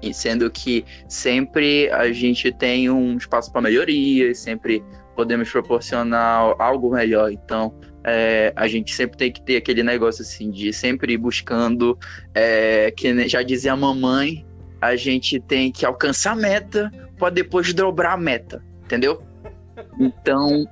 E 0.08 0.14
sendo 0.14 0.50
que 0.50 0.84
sempre 1.08 1.90
a 1.90 2.12
gente 2.12 2.52
tem 2.52 2.90
um 2.90 3.16
espaço 3.16 3.50
para 3.50 3.62
melhoria, 3.62 4.34
sempre 4.34 4.84
podemos 5.14 5.50
proporcionar 5.50 6.54
algo 6.58 6.90
melhor. 6.90 7.30
Então, 7.30 7.74
é, 8.04 8.52
a 8.54 8.68
gente 8.68 8.94
sempre 8.94 9.16
tem 9.16 9.32
que 9.32 9.40
ter 9.40 9.56
aquele 9.56 9.82
negócio 9.82 10.22
assim 10.22 10.50
de 10.50 10.72
sempre 10.72 11.14
ir 11.14 11.16
buscando, 11.16 11.98
é, 12.34 12.90
que 12.90 13.28
já 13.28 13.42
dizia 13.42 13.72
a 13.72 13.76
mamãe, 13.76 14.44
a 14.80 14.94
gente 14.96 15.40
tem 15.40 15.72
que 15.72 15.86
alcançar 15.86 16.32
a 16.32 16.36
meta 16.36 16.92
para 17.18 17.30
depois 17.30 17.72
dobrar 17.72 18.12
a 18.12 18.16
meta, 18.16 18.62
entendeu? 18.84 19.22
Então, 19.98 20.66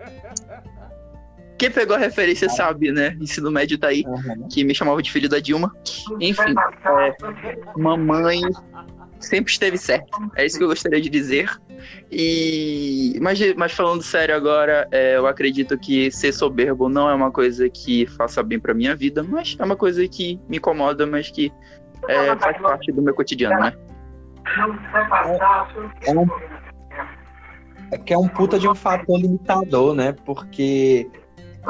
quem 1.57 1.71
pegou 1.71 1.97
a 1.97 1.99
referência 1.99 2.49
sabe, 2.49 2.93
né? 2.93 3.17
Ensino 3.21 3.51
médio 3.51 3.79
tá 3.79 3.89
aí, 3.89 4.05
que 4.51 4.65
me 4.65 4.75
chamava 4.75 5.03
de 5.03 5.11
filho 5.11 5.29
da 5.29 5.39
Dilma. 5.39 5.75
Enfim, 6.21 6.55
é, 6.85 7.81
mamãe 7.81 8.43
sempre 9.23 9.53
esteve 9.53 9.79
certo. 9.79 10.19
É 10.37 10.45
isso 10.45 10.59
que 10.59 10.65
eu 10.65 10.69
gostaria 10.69 11.01
de 11.01 11.09
dizer. 11.09 11.51
E 12.11 13.19
mas, 13.21 13.39
mas 13.55 13.73
falando 13.73 14.03
sério 14.03 14.35
agora, 14.35 14.87
é, 14.91 15.17
eu 15.17 15.27
acredito 15.27 15.79
que 15.79 16.11
ser 16.11 16.33
soberbo 16.33 16.89
não 16.89 17.09
é 17.09 17.15
uma 17.15 17.31
coisa 17.31 17.69
que 17.69 18.07
faça 18.07 18.43
bem 18.43 18.59
pra 18.61 18.75
minha 18.75 18.95
vida, 18.95 19.23
mas 19.23 19.57
é 19.59 19.65
uma 19.65 19.77
coisa 19.77 20.07
que 20.07 20.41
me 20.49 20.59
incomoda, 20.59 21.07
mas 21.07 21.31
que 21.31 21.53
é, 22.09 22.37
faz 22.37 22.61
parte 22.61 22.93
do 22.93 23.03
meu 23.03 23.15
cotidiano, 23.15 23.59
né? 23.61 23.73
É, 26.07 26.13
um, 26.13 26.27
é 27.93 27.99
que 27.99 28.13
é 28.13 28.19
um 28.19 28.29
puta 28.29 28.59
de 28.59 28.69
um 28.69 28.75
fator 28.75 29.19
limitador, 29.19 29.95
né? 29.95 30.13
Porque 30.25 31.09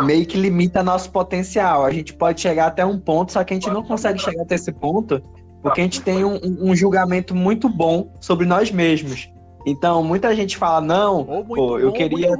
meio 0.04 0.26
que 0.26 0.38
limita 0.38 0.82
nosso 0.82 1.11
potencial. 1.11 1.85
A 1.85 1.90
gente 1.90 2.14
pode 2.14 2.40
chegar 2.40 2.66
até 2.66 2.85
um 2.85 2.99
ponto, 2.99 3.32
só 3.32 3.44
que 3.44 3.52
a 3.52 3.56
gente 3.56 3.71
não 3.71 3.82
consegue 3.82 4.18
chegar 4.18 4.42
até 4.42 4.54
esse 4.54 4.73
ponto 4.73 5.23
porque 5.62 5.81
a 5.81 5.85
gente 5.85 6.02
tem 6.02 6.25
um, 6.25 6.40
um 6.42 6.75
julgamento 6.75 7.35
muito 7.35 7.69
bom 7.69 8.11
sobre 8.21 8.45
nós 8.45 8.71
mesmos. 8.71 9.33
Então, 9.64 10.02
muita 10.02 10.35
gente 10.35 10.57
fala, 10.57 10.81
não, 10.81 11.45
pô, 11.45 11.78
eu 11.78 11.90
bom, 11.90 11.97
queria. 11.97 12.37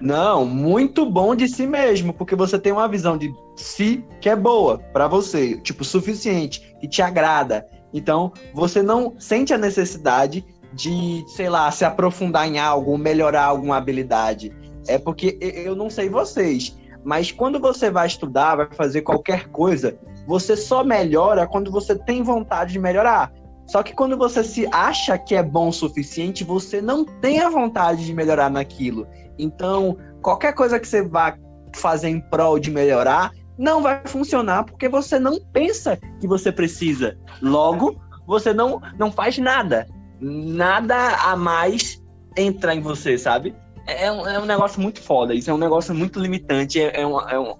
Não, 0.00 0.44
muito 0.44 1.04
bom 1.04 1.34
de 1.34 1.48
si 1.48 1.66
mesmo, 1.66 2.12
porque 2.12 2.36
você 2.36 2.58
tem 2.58 2.72
uma 2.72 2.88
visão 2.88 3.16
de 3.16 3.32
si 3.56 4.04
que 4.20 4.28
é 4.28 4.36
boa 4.36 4.78
pra 4.92 5.08
você, 5.08 5.58
tipo, 5.60 5.84
suficiente, 5.84 6.76
que 6.80 6.86
te 6.86 7.02
agrada. 7.02 7.66
Então, 7.92 8.32
você 8.54 8.82
não 8.82 9.14
sente 9.18 9.52
a 9.52 9.58
necessidade 9.58 10.44
de, 10.72 11.24
sei 11.28 11.48
lá, 11.48 11.70
se 11.70 11.84
aprofundar 11.84 12.46
em 12.46 12.58
algo, 12.58 12.96
melhorar 12.96 13.44
alguma 13.44 13.76
habilidade. 13.76 14.54
É 14.86 14.98
porque 14.98 15.38
eu 15.40 15.74
não 15.74 15.90
sei 15.90 16.08
vocês, 16.08 16.76
mas 17.04 17.32
quando 17.32 17.58
você 17.58 17.90
vai 17.90 18.06
estudar, 18.06 18.56
vai 18.56 18.68
fazer 18.72 19.02
qualquer 19.02 19.48
coisa, 19.48 19.98
você 20.30 20.56
só 20.56 20.84
melhora 20.84 21.44
quando 21.44 21.72
você 21.72 21.92
tem 21.96 22.22
vontade 22.22 22.72
de 22.74 22.78
melhorar. 22.78 23.32
Só 23.66 23.82
que 23.82 23.92
quando 23.92 24.16
você 24.16 24.44
se 24.44 24.64
acha 24.70 25.18
que 25.18 25.34
é 25.34 25.42
bom 25.42 25.70
o 25.70 25.72
suficiente, 25.72 26.44
você 26.44 26.80
não 26.80 27.04
tem 27.04 27.40
a 27.40 27.50
vontade 27.50 28.06
de 28.06 28.14
melhorar 28.14 28.48
naquilo. 28.48 29.08
Então, 29.36 29.96
qualquer 30.22 30.54
coisa 30.54 30.78
que 30.78 30.86
você 30.86 31.02
vá 31.02 31.36
fazer 31.74 32.10
em 32.10 32.20
prol 32.20 32.60
de 32.60 32.70
melhorar, 32.70 33.32
não 33.58 33.82
vai 33.82 34.02
funcionar 34.06 34.62
porque 34.62 34.88
você 34.88 35.18
não 35.18 35.40
pensa 35.52 35.98
que 36.20 36.28
você 36.28 36.52
precisa. 36.52 37.18
Logo, 37.42 38.00
você 38.24 38.52
não, 38.52 38.80
não 38.96 39.10
faz 39.10 39.36
nada. 39.36 39.88
Nada 40.20 41.16
a 41.24 41.34
mais 41.34 42.00
entra 42.36 42.72
em 42.72 42.80
você, 42.80 43.18
sabe? 43.18 43.52
É 43.84 44.12
um, 44.12 44.28
é 44.28 44.38
um 44.38 44.46
negócio 44.46 44.80
muito 44.80 45.02
foda. 45.02 45.34
Isso 45.34 45.50
é 45.50 45.54
um 45.54 45.58
negócio 45.58 45.92
muito 45.92 46.20
limitante. 46.20 46.80
É, 46.80 47.00
é, 47.00 47.04
uma, 47.06 47.28
é, 47.28 47.38
um, 47.38 47.54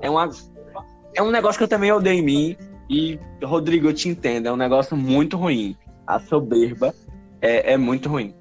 é, 0.00 0.08
uma, 0.08 0.30
é 1.14 1.22
um 1.22 1.30
negócio 1.30 1.58
que 1.58 1.64
eu 1.64 1.68
também 1.68 1.92
odeio 1.92 2.18
em 2.18 2.22
mim. 2.22 2.56
E, 2.88 3.18
Rodrigo, 3.42 3.88
eu 3.88 3.94
te 3.94 4.08
entendo. 4.08 4.46
É 4.46 4.52
um 4.52 4.56
negócio 4.56 4.96
muito 4.96 5.36
ruim. 5.36 5.76
A 6.06 6.18
soberba 6.18 6.94
é, 7.40 7.72
é 7.72 7.76
muito 7.76 8.08
ruim. 8.08 8.34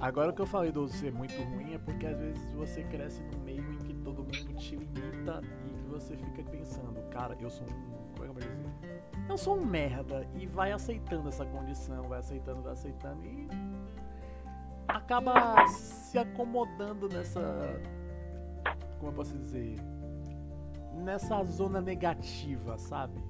Agora 0.00 0.30
o 0.30 0.32
que 0.32 0.40
eu 0.40 0.46
falei 0.46 0.72
do 0.72 0.88
ser 0.88 1.12
muito 1.12 1.34
ruim 1.34 1.74
é 1.74 1.78
porque 1.78 2.06
às 2.06 2.18
vezes 2.18 2.52
você 2.54 2.82
cresce 2.84 3.22
num 3.22 3.44
meio 3.44 3.64
em 3.72 3.78
que 3.78 3.94
todo 3.94 4.18
mundo 4.18 4.54
te 4.58 4.76
limita 4.76 5.40
você 5.92 6.16
fica 6.16 6.42
pensando, 6.50 7.00
cara, 7.10 7.36
eu 7.38 7.50
sou 7.50 7.66
um. 7.66 8.12
Como 8.16 8.24
é 8.24 8.24
que 8.24 8.28
eu 8.28 8.32
vou 8.32 8.42
dizer? 8.42 9.02
Eu 9.28 9.38
sou 9.38 9.56
um 9.56 9.64
merda. 9.64 10.26
E 10.34 10.46
vai 10.46 10.72
aceitando 10.72 11.28
essa 11.28 11.44
condição, 11.44 12.08
vai 12.08 12.18
aceitando, 12.18 12.62
vai 12.62 12.72
aceitando 12.72 13.24
e. 13.26 13.48
Acaba 14.88 15.66
se 15.68 16.18
acomodando 16.18 17.08
nessa. 17.08 17.40
Como 18.98 19.10
eu 19.10 19.14
posso 19.14 19.36
dizer? 19.38 19.76
Nessa 20.94 21.42
zona 21.44 21.80
negativa, 21.80 22.78
sabe? 22.78 23.20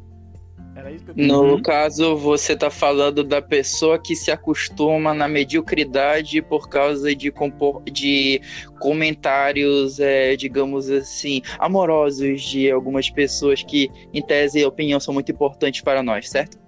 Era 0.74 0.90
isso 0.90 1.04
que 1.04 1.10
eu 1.10 1.26
No 1.26 1.54
uhum. 1.54 1.62
caso, 1.62 2.16
você 2.16 2.56
tá 2.56 2.70
falando 2.70 3.22
da 3.22 3.42
pessoa 3.42 3.98
que 3.98 4.16
se 4.16 4.30
acostuma 4.30 5.12
na 5.12 5.28
mediocridade 5.28 6.40
por 6.40 6.68
causa 6.68 7.14
de, 7.14 7.30
compor... 7.30 7.82
de 7.84 8.40
comentários, 8.80 10.00
é, 10.00 10.34
digamos 10.34 10.90
assim, 10.90 11.42
amorosos 11.58 12.42
de 12.42 12.70
algumas 12.70 13.10
pessoas 13.10 13.62
que, 13.62 13.90
em 14.14 14.22
tese 14.22 14.60
e 14.60 14.64
opinião, 14.64 14.98
são 14.98 15.12
muito 15.12 15.30
importantes 15.30 15.82
para 15.82 16.02
nós, 16.02 16.30
certo? 16.30 16.58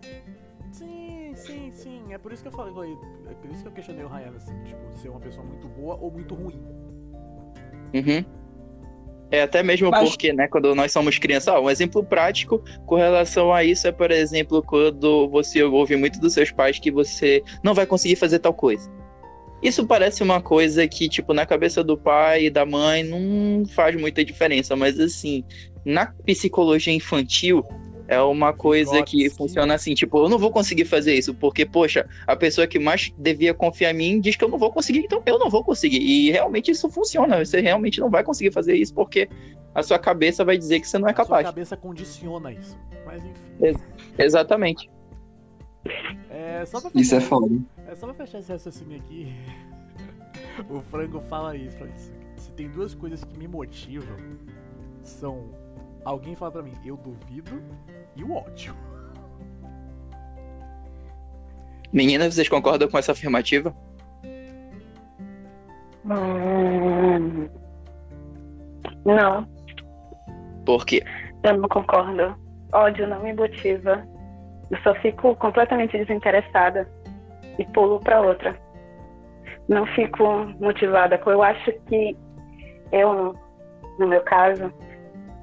Sim, 0.71 1.33
sim, 1.35 1.71
sim. 1.73 2.13
É 2.13 2.19
por 2.19 2.31
isso 2.31 2.43
que 2.43 2.49
eu 2.49 2.53
falei, 2.53 2.99
é 3.31 3.35
por 3.35 3.51
isso 3.51 3.63
que 3.63 3.69
eu 3.69 3.73
questionei 3.73 4.05
o 4.05 4.09
Ryan, 4.09 4.33
assim, 4.37 4.55
tipo, 4.65 4.97
ser 4.97 5.09
uma 5.09 5.21
pessoa 5.21 5.47
muito 5.47 5.67
boa 5.67 5.97
ou 5.97 6.11
muito 6.11 6.35
ruim. 6.35 6.63
Uhum. 7.95 8.44
É 9.35 9.43
até 9.43 9.65
mesmo 9.65 9.91
Mas... 9.91 10.09
porque, 10.09 10.33
né, 10.33 10.47
quando 10.47 10.73
nós 10.77 10.93
somos 10.93 11.19
crianças, 11.19 11.53
ó, 11.53 11.61
um 11.61 11.69
exemplo 11.69 12.05
prático 12.05 12.63
com 12.87 12.95
relação 12.95 13.53
a 13.53 13.65
isso 13.65 13.89
é, 13.89 13.93
por 13.93 14.13
exemplo, 14.13 14.63
quando 14.63 15.29
você 15.29 15.63
ouve 15.65 15.97
muito 15.97 16.21
dos 16.21 16.35
seus 16.35 16.53
pais 16.53 16.79
que 16.79 16.91
você 16.91 17.43
não 17.63 17.75
vai 17.75 17.85
conseguir 17.85 18.15
fazer 18.15 18.39
tal 18.39 18.55
coisa. 18.55 18.89
Isso 19.61 19.85
parece 19.87 20.23
uma 20.23 20.41
coisa 20.41 20.87
que, 20.87 21.09
tipo, 21.09 21.35
na 21.35 21.45
cabeça 21.45 21.83
do 21.83 21.97
pai 21.97 22.45
e 22.45 22.51
da 22.51 22.65
mãe 22.65 23.03
não 23.03 23.67
faz 23.67 23.97
muita 23.97 24.25
diferença, 24.25 24.77
mas 24.77 25.01
assim, 25.01 25.43
na 25.85 26.07
psicologia 26.07 26.93
infantil, 26.93 27.65
é 28.07 28.21
uma 28.21 28.53
coisa 28.53 29.03
que 29.03 29.31
funciona 29.31 29.75
assim, 29.75 29.95
tipo, 29.95 30.19
eu 30.19 30.29
não 30.29 30.39
vou 30.39 30.51
conseguir 30.51 30.85
fazer 30.85 31.15
isso, 31.15 31.35
porque, 31.35 31.65
poxa, 31.65 32.07
a 32.27 32.37
pessoa 32.37 32.67
que 32.67 32.79
mais 32.79 33.13
devia 33.17 33.55
confiar 33.55 33.93
em 33.93 33.97
mim 33.97 34.21
diz 34.21 34.37
que 34.37 34.45
eu 34.45 34.49
não 34.49 34.59
vou 34.59 34.71
conseguir, 34.71 35.01
então 35.01 35.23
eu 35.25 35.39
não 35.39 35.49
vou 35.49 35.65
conseguir. 35.65 35.99
E 35.99 36.31
realmente 36.31 36.71
isso 36.71 36.89
funciona, 36.91 37.45
você 37.45 37.61
realmente 37.61 38.01
não 38.01 38.11
vai 38.11 38.23
conseguir 38.23 38.53
fazer 38.53 38.75
isso, 38.75 38.95
porque 38.95 39.29
a 39.75 39.83
sua 39.83 39.99
cabeça 39.99 40.45
vai 40.45 40.59
dizer 40.59 40.81
que 40.81 40.89
você 40.89 40.99
não 40.99 41.09
é 41.09 41.13
capaz. 41.13 41.47
A 41.47 41.49
sua 41.49 41.53
cabeça 41.53 41.77
condiciona 41.77 42.53
isso, 42.53 42.79
mas 43.07 43.25
enfim. 43.25 43.35
Ex 43.61 43.77
exatamente. 44.19 44.91
É, 46.31 46.65
só 46.67 46.81
pra 46.81 46.91
fechar, 46.91 47.03
isso 47.03 47.15
é 47.15 47.21
foda. 47.21 47.59
É 47.89 47.95
só 47.95 48.07
pra 48.07 48.15
fechar 48.15 48.39
esse 48.39 48.53
raciocínio 48.53 48.99
aqui. 48.99 49.35
o 50.69 50.81
Frango 50.81 51.21
fala 51.21 51.57
isso, 51.57 51.77
fala 51.77 51.91
isso. 51.91 52.13
Se 52.37 52.51
tem 52.53 52.69
duas 52.69 52.95
coisas 52.95 53.25
que 53.25 53.39
me 53.39 53.49
motivam, 53.49 54.17
são 55.03 55.64
alguém 56.05 56.35
fala 56.35 56.53
pra 56.53 56.63
mim, 56.63 56.75
eu 56.85 56.97
duvido 56.97 57.63
e 58.15 58.23
o 58.23 58.35
ódio. 58.35 58.75
Meninas, 61.93 62.35
vocês 62.35 62.49
concordam 62.49 62.89
com 62.89 62.99
essa 62.99 63.13
afirmativa? 63.13 63.75
Hum, 66.05 67.49
não. 69.05 69.47
Por 70.67 70.85
quê? 70.85 71.03
Eu 71.43 71.59
não 71.59 71.69
concordo. 71.69 72.37
Ódio 72.73 73.07
não 73.07 73.23
me 73.23 73.33
motiva. 73.33 74.05
Eu 74.71 74.79
só 74.79 74.95
fico 74.97 75.37
completamente 75.37 75.97
desinteressada 75.97 76.89
e 77.59 77.65
pulo 77.67 78.01
para 78.01 78.21
outra. 78.21 78.59
Não 79.69 79.87
fico 79.87 80.25
motivada. 80.59 81.21
Eu 81.25 81.43
acho 81.43 81.73
que 81.87 82.17
eu, 82.91 83.35
no 83.99 84.09
meu 84.09 84.23
caso, 84.23 84.73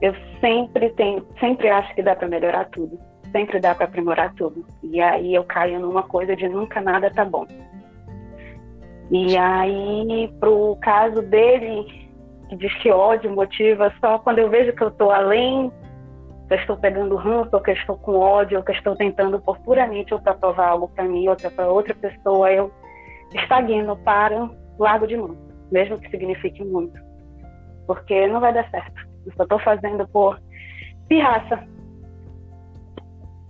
eu 0.01 0.15
sempre 0.39 0.89
tenho, 0.91 1.25
sempre 1.39 1.69
acho 1.69 1.93
que 1.93 2.01
dá 2.01 2.15
para 2.15 2.27
melhorar 2.27 2.65
tudo, 2.65 2.99
sempre 3.31 3.59
dá 3.59 3.75
para 3.75 3.85
aprimorar 3.85 4.33
tudo. 4.33 4.65
E 4.83 4.99
aí 4.99 5.33
eu 5.33 5.43
caio 5.43 5.79
numa 5.79 6.03
coisa 6.03 6.35
de 6.35 6.49
nunca 6.49 6.81
nada 6.81 7.11
tá 7.11 7.23
bom. 7.23 7.45
E 9.11 9.37
aí 9.37 10.33
pro 10.39 10.75
caso 10.81 11.21
dele, 11.21 11.85
que 12.49 12.55
diz 12.55 12.73
que 12.79 12.89
ódio 12.89 13.31
motiva 13.31 13.93
só 13.99 14.17
quando 14.19 14.39
eu 14.39 14.49
vejo 14.49 14.73
que 14.73 14.81
eu 14.81 14.89
tô 14.89 15.11
além, 15.11 15.71
que 16.47 16.53
eu 16.55 16.57
estou 16.57 16.77
pegando 16.77 17.15
ranço, 17.15 17.49
ou 17.53 17.61
que 17.61 17.69
eu 17.69 17.75
estou 17.75 17.97
com 17.97 18.17
ódio, 18.17 18.57
ou 18.57 18.63
que 18.63 18.71
eu 18.71 18.75
estou 18.75 18.95
tentando 18.95 19.39
por 19.39 19.59
puramente 19.59 20.13
ou 20.13 20.19
provar 20.19 20.69
algo 20.69 20.87
para 20.89 21.03
mim, 21.03 21.27
outra 21.27 21.51
para 21.51 21.67
outra 21.67 21.93
pessoa, 21.93 22.51
eu 22.51 22.71
estagno, 23.35 23.95
paro, 23.97 24.49
largo 24.79 25.05
de 25.05 25.15
mão, 25.15 25.37
mesmo 25.71 25.99
que 25.99 26.09
signifique 26.09 26.63
muito. 26.63 26.99
Porque 27.85 28.27
não 28.27 28.39
vai 28.39 28.53
dar 28.53 28.67
certo. 28.71 29.10
Eu 29.25 29.33
só 29.37 29.45
tô 29.45 29.59
fazendo 29.59 30.07
por 30.07 30.39
pirraça. 31.07 31.63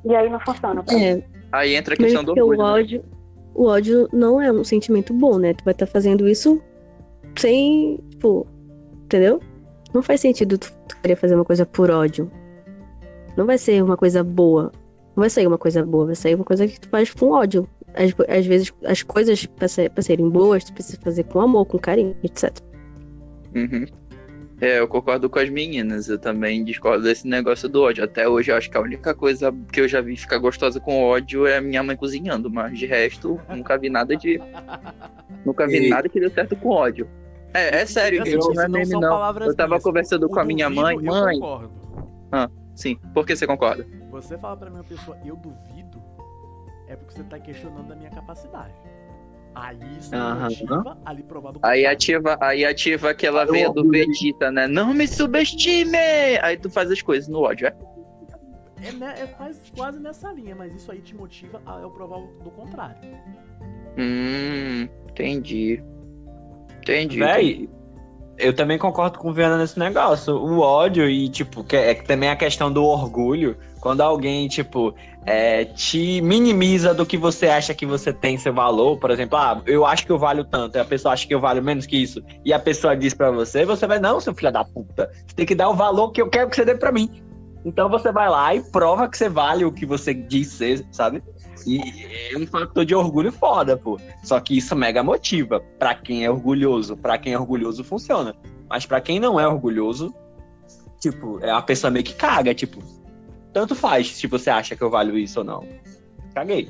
E 0.06 0.16
aí 0.16 0.30
não 0.30 0.40
funciona. 0.40 0.84
É. 0.92 1.24
Aí 1.52 1.76
entra 1.76 1.94
a 1.94 1.98
questão 1.98 2.24
do 2.24 2.32
orgulho. 2.32 2.60
O 2.60 2.64
né? 2.64 2.64
ódio, 2.64 3.06
o 3.54 3.66
ódio 3.66 4.10
não 4.12 4.42
é 4.42 4.52
um 4.52 4.64
sentimento 4.64 5.14
bom, 5.14 5.38
né? 5.38 5.54
Tu 5.54 5.64
vai 5.64 5.74
estar 5.74 5.86
tá 5.86 5.92
fazendo 5.92 6.28
isso 6.28 6.62
sem, 7.38 7.98
tipo, 8.10 8.48
entendeu? 9.06 9.40
Não 9.94 10.02
faz 10.02 10.22
sentido 10.22 10.58
tu, 10.58 10.72
tu 10.88 10.98
querer 11.02 11.16
fazer 11.16 11.36
uma 11.36 11.46
coisa 11.46 11.66
por 11.66 11.92
ódio. 11.92 12.32
Não 13.38 13.46
vai 13.46 13.58
ser 13.58 13.84
uma 13.84 13.98
coisa 13.98 14.24
boa. 14.24 14.72
Não 15.16 15.22
vai 15.22 15.30
sair 15.30 15.48
uma 15.48 15.58
coisa 15.58 15.86
boa, 15.86 16.06
vai 16.06 16.16
sair 16.16 16.36
uma 16.36 16.46
coisa 16.46 16.68
que 16.68 16.80
tu 16.80 16.90
faz 16.90 17.14
com 17.14 17.32
ódio. 17.32 17.68
Às, 17.94 18.14
às 18.30 18.46
vezes, 18.46 18.74
as 18.86 19.04
coisas, 19.04 19.46
pra, 19.46 19.68
ser, 19.68 19.90
pra 19.90 20.02
serem 20.02 20.30
boas, 20.30 20.64
tu 20.64 20.74
precisa 20.74 20.98
fazer 21.02 21.24
com 21.26 21.42
amor, 21.42 21.66
com 21.66 21.78
carinho, 21.78 22.16
etc. 22.24 22.58
Uhum. 23.54 23.86
É, 24.62 24.80
eu 24.80 24.88
concordo 24.88 25.28
com 25.28 25.40
as 25.40 25.50
meninas. 25.50 26.08
Eu 26.08 26.20
também 26.20 26.64
discordo 26.64 27.04
desse 27.04 27.28
negócio 27.28 27.68
do 27.68 27.82
ódio. 27.82 28.04
Até 28.04 28.30
hoje, 28.30 28.52
eu 28.52 28.56
acho 28.56 28.70
que 28.70 28.78
a 28.78 28.82
única 28.82 29.16
coisa 29.16 29.52
que 29.74 29.82
eu 29.82 29.88
já 29.88 30.00
vi 30.02 30.16
ficar 30.16 30.38
gostosa 30.38 30.80
com 30.80 31.04
ódio 31.04 31.48
é 31.48 31.58
a 31.58 31.62
minha 31.62 31.82
mãe 31.82 31.98
cozinhando. 31.98 32.48
Mas 32.48 32.78
de 32.78 32.86
resto, 32.86 33.42
nunca 33.50 33.76
vi 33.76 33.90
nada 33.90 34.16
de. 34.16 34.40
Nunca 35.44 35.66
vi 35.66 35.88
e... 35.88 35.90
nada 35.90 36.08
que 36.08 36.20
deu 36.20 36.30
certo 36.30 36.56
com 36.56 36.70
ódio. 36.70 37.10
É, 37.54 37.82
é 37.82 37.86
sério, 37.88 38.22
assim, 38.22 38.36
não 38.36 38.62
é 38.62 38.68
meme, 38.68 38.92
não. 38.92 39.36
Eu 39.42 39.56
tava 39.56 39.70
minhas. 39.70 39.84
conversando 39.84 40.30
com 40.30 40.40
a 40.40 40.46
minha 40.46 40.70
mãe. 40.70 40.96
Mãe. 41.02 41.40
Ah, 42.32 42.48
sim. 42.76 42.98
Por 43.16 43.26
que 43.26 43.36
você 43.36 43.48
concorda? 43.48 43.86
Você 44.12 44.38
fala 44.38 44.56
pra 44.56 44.70
minha 44.70 44.84
pessoa, 44.84 45.18
eu 45.26 45.36
duvido, 45.36 46.02
é 46.88 46.96
porque 46.96 47.14
você 47.14 47.24
tá 47.24 47.40
questionando 47.40 47.92
a 47.92 47.96
minha 47.96 48.12
capacidade. 48.12 48.74
Aí 49.54 49.78
isso 50.00 50.16
uhum. 50.16 50.46
ativa 50.46 50.98
ali 51.06 51.24
provado 51.24 51.60
Aí 51.62 51.86
ativa, 51.86 52.38
aí 52.40 52.64
ativa 52.64 53.10
aquela 53.10 53.46
veia 53.46 53.70
do 53.70 53.90
Vegeta, 53.90 54.50
né? 54.50 54.66
Não 54.68 54.94
me 54.94 55.08
subestime! 55.08 55.98
Aí 56.42 56.58
tu 56.58 56.70
faz 56.70 56.90
as 56.90 57.02
coisas 57.02 57.28
no 57.28 57.42
ódio, 57.42 57.68
é? 57.68 57.76
É, 58.84 58.92
né, 58.94 59.16
é 59.20 59.28
quase, 59.28 59.60
quase 59.76 60.00
nessa 60.00 60.32
linha, 60.32 60.56
mas 60.56 60.74
isso 60.74 60.92
aí 60.92 61.02
te 61.02 61.16
motiva 61.16 61.62
a 61.66 61.80
eu 61.80 61.92
provar 61.92 62.20
do 62.44 62.50
contrário. 62.50 62.98
Hum, 63.98 64.88
entendi. 65.10 65.84
Entendi. 66.80 67.20
Véi, 67.20 67.70
eu 68.40 68.56
também 68.56 68.80
concordo 68.80 69.20
com 69.20 69.30
o 69.30 69.34
Viana 69.34 69.58
nesse 69.58 69.78
negócio. 69.78 70.36
O 70.36 70.60
ódio 70.60 71.08
e, 71.08 71.30
tipo, 71.30 71.64
que 71.64 71.76
é, 71.76 71.92
é 71.92 71.96
também 71.96 72.30
a 72.30 72.36
questão 72.36 72.74
do 72.74 72.84
orgulho. 72.84 73.56
Quando 73.82 74.02
alguém, 74.02 74.48
tipo, 74.48 74.94
é, 75.26 75.66
te 75.66 76.22
minimiza 76.22 76.94
do 76.94 77.06
que 77.06 77.18
você 77.18 77.48
acha 77.48 77.74
que 77.74 77.86
você 77.86 78.14
tem 78.14 78.38
seu 78.38 78.54
valor, 78.54 78.98
por 79.00 79.10
exemplo, 79.10 79.38
ah, 79.38 79.60
eu 79.66 79.86
acho 79.86 80.06
que 80.06 80.12
eu 80.12 80.20
valho 80.20 80.46
tanto, 80.46 80.78
e 80.78 80.80
a 80.80 80.86
pessoa 80.86 81.14
acha 81.14 81.28
que 81.28 81.34
eu 81.34 81.40
valho 81.40 81.64
menos 81.64 81.88
que 81.88 81.98
isso, 81.98 82.22
e 82.46 82.54
a 82.54 82.60
pessoa 82.60 82.96
diz 82.96 83.16
para 83.16 83.32
você, 83.32 83.66
você 83.66 83.88
vai, 83.88 84.00
não, 84.00 84.22
seu 84.22 84.36
filho 84.36 84.52
da 84.52 84.64
puta, 84.64 85.12
você 85.26 85.36
tem 85.36 85.46
que 85.46 85.56
dar 85.56 85.68
o 85.70 85.74
valor 85.74 86.12
que 86.12 86.22
eu 86.22 86.30
quero 86.30 86.50
que 86.50 86.56
você 86.56 86.64
dê 86.64 86.76
para 86.76 86.92
mim. 86.92 87.10
Então 87.66 87.90
você 87.90 88.12
vai 88.12 88.30
lá 88.30 88.56
e 88.56 88.62
prova 88.72 89.08
que 89.08 89.18
você 89.18 89.30
vale 89.30 89.66
o 89.66 89.72
que 89.72 89.86
você 89.86 90.14
diz 90.14 90.48
ser, 90.48 90.86
sabe? 90.92 91.24
E 91.66 91.80
é 92.34 92.38
um 92.38 92.48
fator 92.48 92.84
de 92.84 92.96
orgulho 92.96 93.32
foda, 93.32 93.78
pô. 93.78 94.00
Só 94.24 94.40
que 94.40 94.58
isso 94.58 94.76
mega 94.76 95.04
motiva. 95.04 95.60
Pra 95.78 95.94
quem 95.94 96.26
é 96.26 96.30
orgulhoso, 96.30 96.98
pra 96.98 97.20
quem 97.20 97.34
é 97.34 97.40
orgulhoso 97.40 97.84
funciona. 97.84 98.36
Mas 98.68 98.86
pra 98.88 99.00
quem 99.00 99.20
não 99.20 99.40
é 99.40 99.48
orgulhoso, 99.48 100.12
tipo, 101.00 101.40
é 101.44 101.52
a 101.52 101.62
pessoa 101.62 101.92
meio 101.92 102.04
que 102.04 102.16
caga, 102.16 102.54
tipo, 102.54 102.80
tanto 103.54 103.76
faz 103.76 104.16
se 104.16 104.28
você 104.28 104.50
acha 104.50 104.76
que 104.76 104.82
eu 104.82 104.90
valho 104.90 105.18
isso 105.18 105.40
ou 105.40 105.46
não. 105.46 105.68
Caguei. 106.34 106.70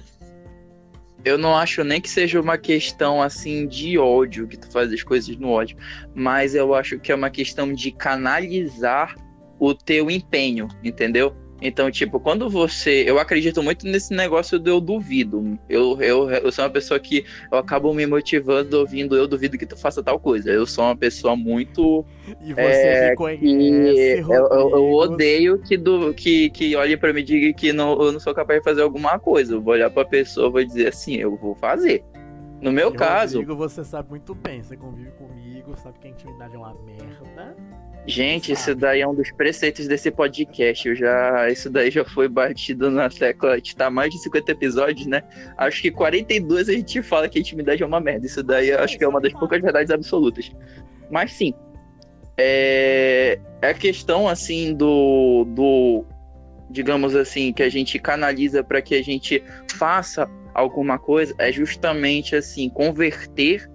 Eu 1.24 1.38
não 1.38 1.56
acho 1.56 1.84
nem 1.84 2.02
que 2.02 2.10
seja 2.10 2.42
uma 2.42 2.58
questão 2.58 3.22
assim 3.22 3.68
de 3.68 3.98
ódio, 3.98 4.48
que 4.48 4.58
tu 4.58 4.72
faz 4.72 4.92
as 4.92 5.04
coisas 5.04 5.38
no 5.38 5.50
ódio, 5.50 5.78
mas 6.16 6.56
eu 6.56 6.74
acho 6.74 7.00
que 7.00 7.12
é 7.12 7.16
uma 7.16 7.30
questão 7.30 7.72
de 7.74 7.92
canalizar 7.92 9.16
o 9.60 9.76
teu 9.76 10.10
empenho, 10.10 10.68
entendeu? 10.84 11.36
Então, 11.62 11.92
tipo, 11.92 12.20
quando 12.20 12.50
você. 12.50 13.04
Eu 13.08 13.20
acredito 13.20 13.62
muito 13.62 13.86
nesse 13.86 14.14
negócio 14.14 14.58
do 14.58 14.70
eu 14.70 14.82
duvido. 14.82 15.60
Eu, 15.70 16.02
eu, 16.02 16.30
eu 16.32 16.52
sou 16.52 16.66
uma 16.66 16.72
pessoa 16.72 17.00
que 17.00 17.24
eu 17.52 17.58
acabo 17.58 17.94
me 17.94 18.06
motivando 18.08 18.80
ouvindo 18.80 19.16
eu 19.16 19.28
duvido 19.28 19.58
que 19.58 19.66
tu 19.66 19.78
faça 19.78 20.02
tal 20.02 20.20
coisa. 20.20 20.50
Eu 20.50 20.66
sou 20.66 20.84
uma 20.84 20.96
pessoa 20.96 21.36
muito. 21.36 22.04
E 22.42 22.54
você 22.54 22.62
é, 22.62 23.10
me 23.10 23.16
conhece, 23.16 24.20
eu, 24.20 24.28
eu, 24.30 24.70
eu, 24.70 24.92
odeio 24.92 25.60
que, 25.60 25.78
do, 25.78 26.14
que, 26.14 26.50
que 26.50 26.76
olhe 26.76 26.98
pra 26.98 27.14
mim 27.14 27.20
e 27.20 27.24
diga 27.24 27.54
que 27.54 27.72
não, 27.72 28.02
eu 28.02 28.12
não 28.12 28.20
sou 28.20 28.34
capaz 28.34 28.60
de 28.60 28.64
fazer 28.64 28.82
alguma 28.82 29.20
coisa. 29.20 29.54
Eu 29.54 29.62
vou 29.62 29.74
olhar 29.74 29.90
pra 29.90 30.04
pessoa 30.04 30.48
e 30.48 30.52
vou 30.52 30.64
dizer 30.64 30.88
assim, 30.88 31.16
eu 31.18 31.36
vou 31.36 31.54
fazer. 31.56 32.04
No 32.62 32.72
meu 32.72 32.90
e 32.90 32.94
caso. 32.94 33.40
Rodrigo, 33.40 33.58
você 33.58 33.84
sabe 33.84 34.10
muito 34.10 34.36
bem, 34.36 34.62
você 34.62 34.78
convive 34.78 35.12
comigo, 35.12 35.76
sabe 35.78 35.98
que 36.00 36.08
a 36.08 36.12
intimidade 36.12 36.56
é 36.56 36.58
uma 36.58 36.74
merda. 36.76 37.56
Gente, 38.06 38.52
isso 38.52 38.76
daí 38.76 39.02
é 39.02 39.08
um 39.08 39.16
dos 39.16 39.32
preceitos 39.32 39.88
desse 39.88 40.12
podcast. 40.12 40.88
Eu 40.88 40.96
já, 40.96 41.50
isso 41.50 41.70
daí 41.70 41.90
já 41.90 42.06
foi 42.06 42.28
batido 42.28 42.92
na 42.92 43.10
tecla. 43.10 43.54
A 43.54 43.56
gente 43.56 43.76
tá 43.76 43.90
mais 43.90 44.12
de 44.12 44.20
50 44.22 44.52
episódios, 44.52 45.08
né? 45.08 45.24
Acho 45.58 45.82
que 45.82 45.92
42 45.92 46.70
a 46.70 46.74
gente 46.74 47.02
fala 47.02 47.28
que 47.28 47.40
a 47.40 47.42
intimidade 47.42 47.82
é 47.82 47.86
uma 47.86 48.00
merda. 48.00 48.26
Isso 48.26 48.44
daí 48.44 48.72
acho 48.72 48.98
que 48.98 49.04
é 49.04 49.08
uma 49.08 49.22
das 49.22 49.34
poucas 49.34 49.62
verdades 49.62 49.92
absolutas. 49.92 50.52
Mas 51.10 51.32
sim. 51.34 51.54
É, 52.38 53.40
é 53.62 53.70
a 53.70 53.74
questão 53.74 54.28
assim 54.28 54.74
do, 54.74 55.46
do 55.50 56.06
digamos 56.72 57.16
assim, 57.16 57.54
que 57.54 57.64
a 57.64 57.70
gente 57.70 58.00
canaliza 58.00 58.64
para 58.64 58.82
que 58.82 58.96
a 58.96 59.04
gente 59.04 59.44
faça 59.74 60.28
alguma 60.54 60.98
coisa, 60.98 61.34
é 61.38 61.52
justamente 61.52 62.36
assim, 62.36 62.70
converter 62.70 63.70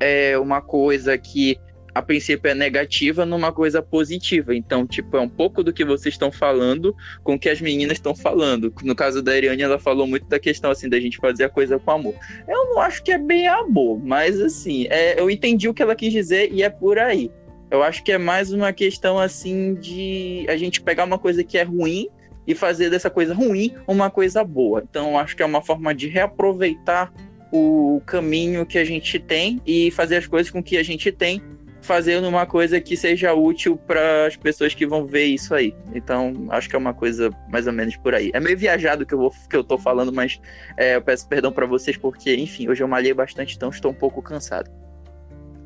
é, 0.00 0.38
uma 0.38 0.60
coisa 0.60 1.16
que 1.18 1.58
a 1.94 2.02
princípio 2.02 2.50
é 2.50 2.54
negativa 2.54 3.24
numa 3.24 3.52
coisa 3.52 3.80
positiva. 3.80 4.54
Então, 4.54 4.84
tipo, 4.84 5.16
é 5.16 5.20
um 5.20 5.28
pouco 5.28 5.62
do 5.62 5.72
que 5.72 5.84
vocês 5.84 6.14
estão 6.14 6.32
falando 6.32 6.94
com 7.22 7.34
o 7.34 7.38
que 7.38 7.48
as 7.48 7.60
meninas 7.60 7.98
estão 7.98 8.14
falando. 8.14 8.74
No 8.82 8.96
caso 8.96 9.22
da 9.22 9.32
Ariane, 9.32 9.62
ela 9.62 9.78
falou 9.78 10.06
muito 10.06 10.26
da 10.26 10.40
questão, 10.40 10.72
assim, 10.72 10.88
da 10.88 10.98
gente 10.98 11.18
fazer 11.18 11.44
a 11.44 11.48
coisa 11.48 11.78
com 11.78 11.90
amor. 11.92 12.14
Eu 12.48 12.64
não 12.70 12.80
acho 12.80 13.02
que 13.02 13.12
é 13.12 13.18
bem 13.18 13.46
amor, 13.46 14.00
mas, 14.04 14.40
assim, 14.40 14.88
é, 14.90 15.20
eu 15.20 15.30
entendi 15.30 15.68
o 15.68 15.74
que 15.74 15.82
ela 15.82 15.94
quis 15.94 16.12
dizer 16.12 16.50
e 16.52 16.64
é 16.64 16.68
por 16.68 16.98
aí. 16.98 17.30
Eu 17.70 17.82
acho 17.82 18.02
que 18.02 18.10
é 18.10 18.18
mais 18.18 18.52
uma 18.52 18.72
questão, 18.72 19.18
assim, 19.18 19.74
de 19.74 20.46
a 20.48 20.56
gente 20.56 20.82
pegar 20.82 21.04
uma 21.04 21.18
coisa 21.18 21.44
que 21.44 21.56
é 21.56 21.62
ruim 21.62 22.08
e 22.46 22.54
fazer 22.54 22.90
dessa 22.90 23.10
coisa 23.10 23.34
ruim 23.34 23.74
uma 23.86 24.10
coisa 24.10 24.44
boa. 24.44 24.82
Então, 24.88 25.18
acho 25.18 25.36
que 25.36 25.42
é 25.42 25.46
uma 25.46 25.62
forma 25.62 25.94
de 25.94 26.08
reaproveitar 26.08 27.12
o 27.52 28.02
caminho 28.04 28.66
que 28.66 28.78
a 28.78 28.84
gente 28.84 29.18
tem 29.18 29.60
e 29.64 29.90
fazer 29.92 30.16
as 30.16 30.26
coisas 30.26 30.50
com 30.50 30.62
que 30.62 30.76
a 30.76 30.82
gente 30.82 31.12
tem 31.12 31.40
fazendo 31.84 32.26
uma 32.26 32.46
coisa 32.46 32.80
que 32.80 32.96
seja 32.96 33.34
útil 33.34 33.76
para 33.76 34.26
as 34.26 34.36
pessoas 34.36 34.74
que 34.74 34.86
vão 34.86 35.06
ver 35.06 35.26
isso 35.26 35.54
aí. 35.54 35.74
Então, 35.94 36.32
acho 36.48 36.68
que 36.68 36.74
é 36.74 36.78
uma 36.78 36.94
coisa 36.94 37.30
mais 37.50 37.66
ou 37.66 37.72
menos 37.72 37.94
por 37.96 38.14
aí. 38.14 38.30
É 38.32 38.40
meio 38.40 38.56
viajado 38.56 39.04
que 39.04 39.12
eu, 39.12 39.18
vou, 39.18 39.32
que 39.48 39.54
eu 39.54 39.62
tô 39.62 39.76
falando, 39.76 40.10
mas 40.10 40.40
é, 40.78 40.96
eu 40.96 41.02
peço 41.02 41.28
perdão 41.28 41.52
para 41.52 41.66
vocês, 41.66 41.96
porque, 41.96 42.34
enfim, 42.34 42.68
hoje 42.68 42.82
eu 42.82 42.88
malhei 42.88 43.12
bastante, 43.12 43.54
então 43.54 43.68
estou 43.68 43.90
um 43.90 43.94
pouco 43.94 44.22
cansado. 44.22 44.70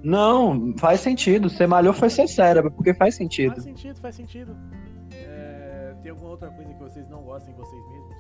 Não, 0.02 0.74
faz 0.76 1.00
sentido. 1.00 1.48
Você 1.48 1.66
malhou 1.66 1.92
foi 1.92 2.10
ser 2.10 2.28
cérebro, 2.28 2.70
porque 2.70 2.92
faz 2.94 3.14
sentido. 3.14 3.52
Faz 3.52 3.64
sentido, 3.64 4.00
faz 4.00 4.16
sentido. 4.16 4.56
Tem 6.08 6.12
alguma 6.14 6.30
outra 6.30 6.48
coisa 6.48 6.72
que 6.72 6.82
vocês 6.82 7.10
não 7.10 7.20
gostem 7.20 7.52
de 7.52 7.60
vocês 7.60 7.82
mesmos? 7.90 8.16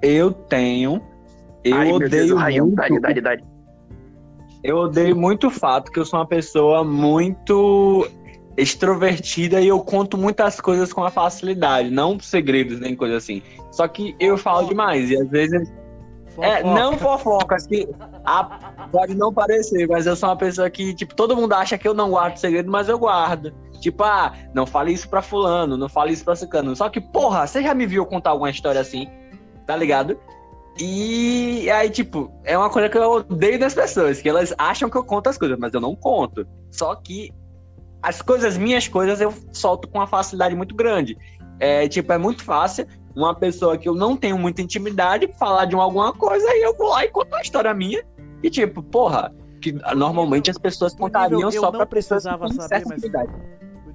Eu 0.00 0.32
tenho. 0.32 1.02
Eu 1.62 1.76
Ai, 1.76 1.92
odeio 1.92 2.10
Deus, 2.10 2.30
muito. 2.40 3.02
Eu 4.64 4.78
odeio 4.78 5.14
muito 5.14 5.48
o 5.48 5.50
fato 5.50 5.92
que 5.92 5.98
eu 5.98 6.06
sou 6.06 6.18
uma 6.18 6.26
pessoa 6.26 6.82
muito 6.82 8.08
extrovertida 8.56 9.60
e 9.60 9.68
eu 9.68 9.78
conto 9.80 10.16
muitas 10.16 10.58
coisas 10.58 10.94
com 10.94 11.04
a 11.04 11.10
facilidade, 11.10 11.90
não 11.90 12.18
segredos 12.18 12.80
nem 12.80 12.96
coisa 12.96 13.18
assim. 13.18 13.42
Só 13.70 13.86
que 13.86 14.16
eu 14.18 14.38
falo 14.38 14.66
demais 14.66 15.10
e 15.10 15.20
às 15.20 15.28
vezes 15.28 15.70
é, 16.38 16.62
não 16.62 16.96
fofocas 16.96 17.66
que 17.66 17.86
a- 18.24 18.88
pode 18.90 19.14
não 19.14 19.30
parecer, 19.30 19.86
mas 19.86 20.06
eu 20.06 20.16
sou 20.16 20.30
uma 20.30 20.36
pessoa 20.36 20.70
que 20.70 20.94
tipo 20.94 21.14
todo 21.14 21.36
mundo 21.36 21.52
acha 21.52 21.76
que 21.76 21.86
eu 21.86 21.92
não 21.92 22.08
guardo 22.08 22.38
segredo, 22.38 22.70
mas 22.70 22.88
eu 22.88 22.98
guardo. 22.98 23.52
Tipo, 23.76 24.02
ah, 24.04 24.32
não 24.54 24.66
fale 24.66 24.92
isso 24.92 25.08
pra 25.08 25.22
fulano, 25.22 25.76
não 25.76 25.88
fale 25.88 26.12
isso 26.12 26.24
pra 26.24 26.34
ciclano. 26.36 26.74
Só 26.76 26.88
que, 26.88 27.00
porra, 27.00 27.46
você 27.46 27.62
já 27.62 27.74
me 27.74 27.86
viu 27.86 28.04
contar 28.06 28.30
alguma 28.30 28.50
história 28.50 28.80
assim, 28.80 29.08
tá 29.66 29.76
ligado? 29.76 30.18
E 30.78 31.70
aí, 31.70 31.88
tipo, 31.88 32.30
é 32.44 32.56
uma 32.56 32.68
coisa 32.68 32.88
que 32.88 32.98
eu 32.98 33.10
odeio 33.10 33.58
das 33.58 33.74
pessoas, 33.74 34.20
que 34.20 34.28
elas 34.28 34.52
acham 34.58 34.90
que 34.90 34.96
eu 34.96 35.04
conto 35.04 35.28
as 35.28 35.38
coisas, 35.38 35.58
mas 35.58 35.72
eu 35.72 35.80
não 35.80 35.94
conto. 35.94 36.46
Só 36.70 36.94
que 36.94 37.32
as 38.02 38.20
coisas, 38.20 38.58
minhas 38.58 38.86
coisas, 38.86 39.20
eu 39.20 39.32
solto 39.52 39.88
com 39.88 39.98
uma 39.98 40.06
facilidade 40.06 40.54
muito 40.54 40.74
grande. 40.74 41.16
É, 41.58 41.88
tipo, 41.88 42.12
é 42.12 42.18
muito 42.18 42.44
fácil 42.44 42.86
uma 43.14 43.34
pessoa 43.34 43.78
que 43.78 43.88
eu 43.88 43.94
não 43.94 44.14
tenho 44.14 44.36
muita 44.38 44.60
intimidade 44.60 45.32
falar 45.38 45.64
de 45.64 45.74
uma- 45.74 45.84
alguma 45.84 46.12
coisa 46.12 46.46
e 46.50 46.62
eu 46.66 46.76
vou 46.76 46.90
lá 46.90 47.04
e 47.04 47.08
conto 47.08 47.28
uma 47.28 47.40
história 47.40 47.72
minha. 47.72 48.04
E 48.42 48.50
tipo, 48.50 48.82
porra, 48.82 49.34
que 49.62 49.72
normalmente 49.72 50.50
as 50.50 50.58
pessoas 50.58 50.94
contariam 50.94 51.40
eu 51.40 51.60
só 51.60 51.70
pra 51.78 51.86
pessoas 51.86 52.22
têm 52.24 52.32
saber, 52.68 52.84
mas- 52.90 53.00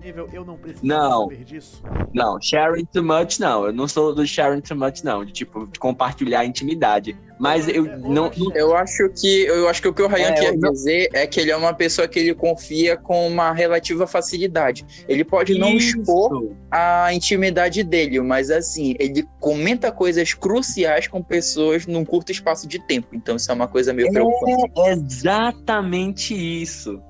nível, 0.03 0.27
eu 0.33 0.43
não 0.43 0.57
precisava 0.57 0.87
Não. 0.87 1.21
saber 1.29 1.43
disso. 1.43 1.83
Não, 2.13 2.41
sharing 2.41 2.85
too 2.85 3.03
much 3.03 3.39
não. 3.39 3.65
Eu 3.67 3.73
não 3.73 3.87
sou 3.87 4.13
do 4.13 4.25
sharing 4.25 4.61
too 4.61 4.75
much 4.75 5.03
não, 5.03 5.23
de 5.23 5.31
tipo 5.31 5.67
de 5.67 5.79
compartilhar 5.79 6.39
a 6.41 6.45
intimidade. 6.45 7.17
Mas 7.39 7.67
eu 7.67 7.85
É, 7.87 7.97
não, 7.97 8.27
ô, 8.27 8.31
não- 8.37 8.51
Eu 8.55 8.75
acho 8.75 9.09
que 9.19 9.43
eu 9.45 9.67
acho 9.67 9.81
que 9.81 9.87
o 9.87 9.93
que 9.93 10.01
o 10.01 10.07
Ryan 10.07 10.27
É, 10.27 10.33
quer 10.33 10.57
não- 10.57 10.71
dizer 10.71 11.09
é 11.13 11.25
que 11.25 11.39
ele 11.39 11.49
é 11.51 11.55
uma 11.55 11.73
pessoa 11.73 12.07
que 12.07 12.19
ele 12.19 12.33
confia 12.35 12.95
com 12.97 13.27
uma 13.27 13.51
relativa 13.51 14.05
facilidade. 14.05 14.85
Ele 15.07 15.23
pode 15.23 15.57
não 15.57 15.69
expor 15.73 16.43
Isso. 16.43 16.55
a 16.69 17.13
intimidade 17.13 17.81
dele, 17.83 18.19
mas 18.21 18.51
assim, 18.51 18.95
ele 18.99 19.25
comenta 19.39 19.91
coisas 19.91 20.33
cruciais 20.33 21.07
com 21.07 21.21
pessoas 21.23 21.87
num 21.87 22.05
curto 22.05 22.31
espaço 22.31 22.67
de 22.67 22.77
tempo. 22.79 23.07
Então 23.13 23.35
isso 23.35 23.49
é 23.51 23.53
uma 23.55 23.67
coisa 23.67 23.91
meio 23.93 24.11
preocupante. 24.11 24.71
É 24.77 24.91
exatamente 24.93 26.33
isso. 26.35 27.01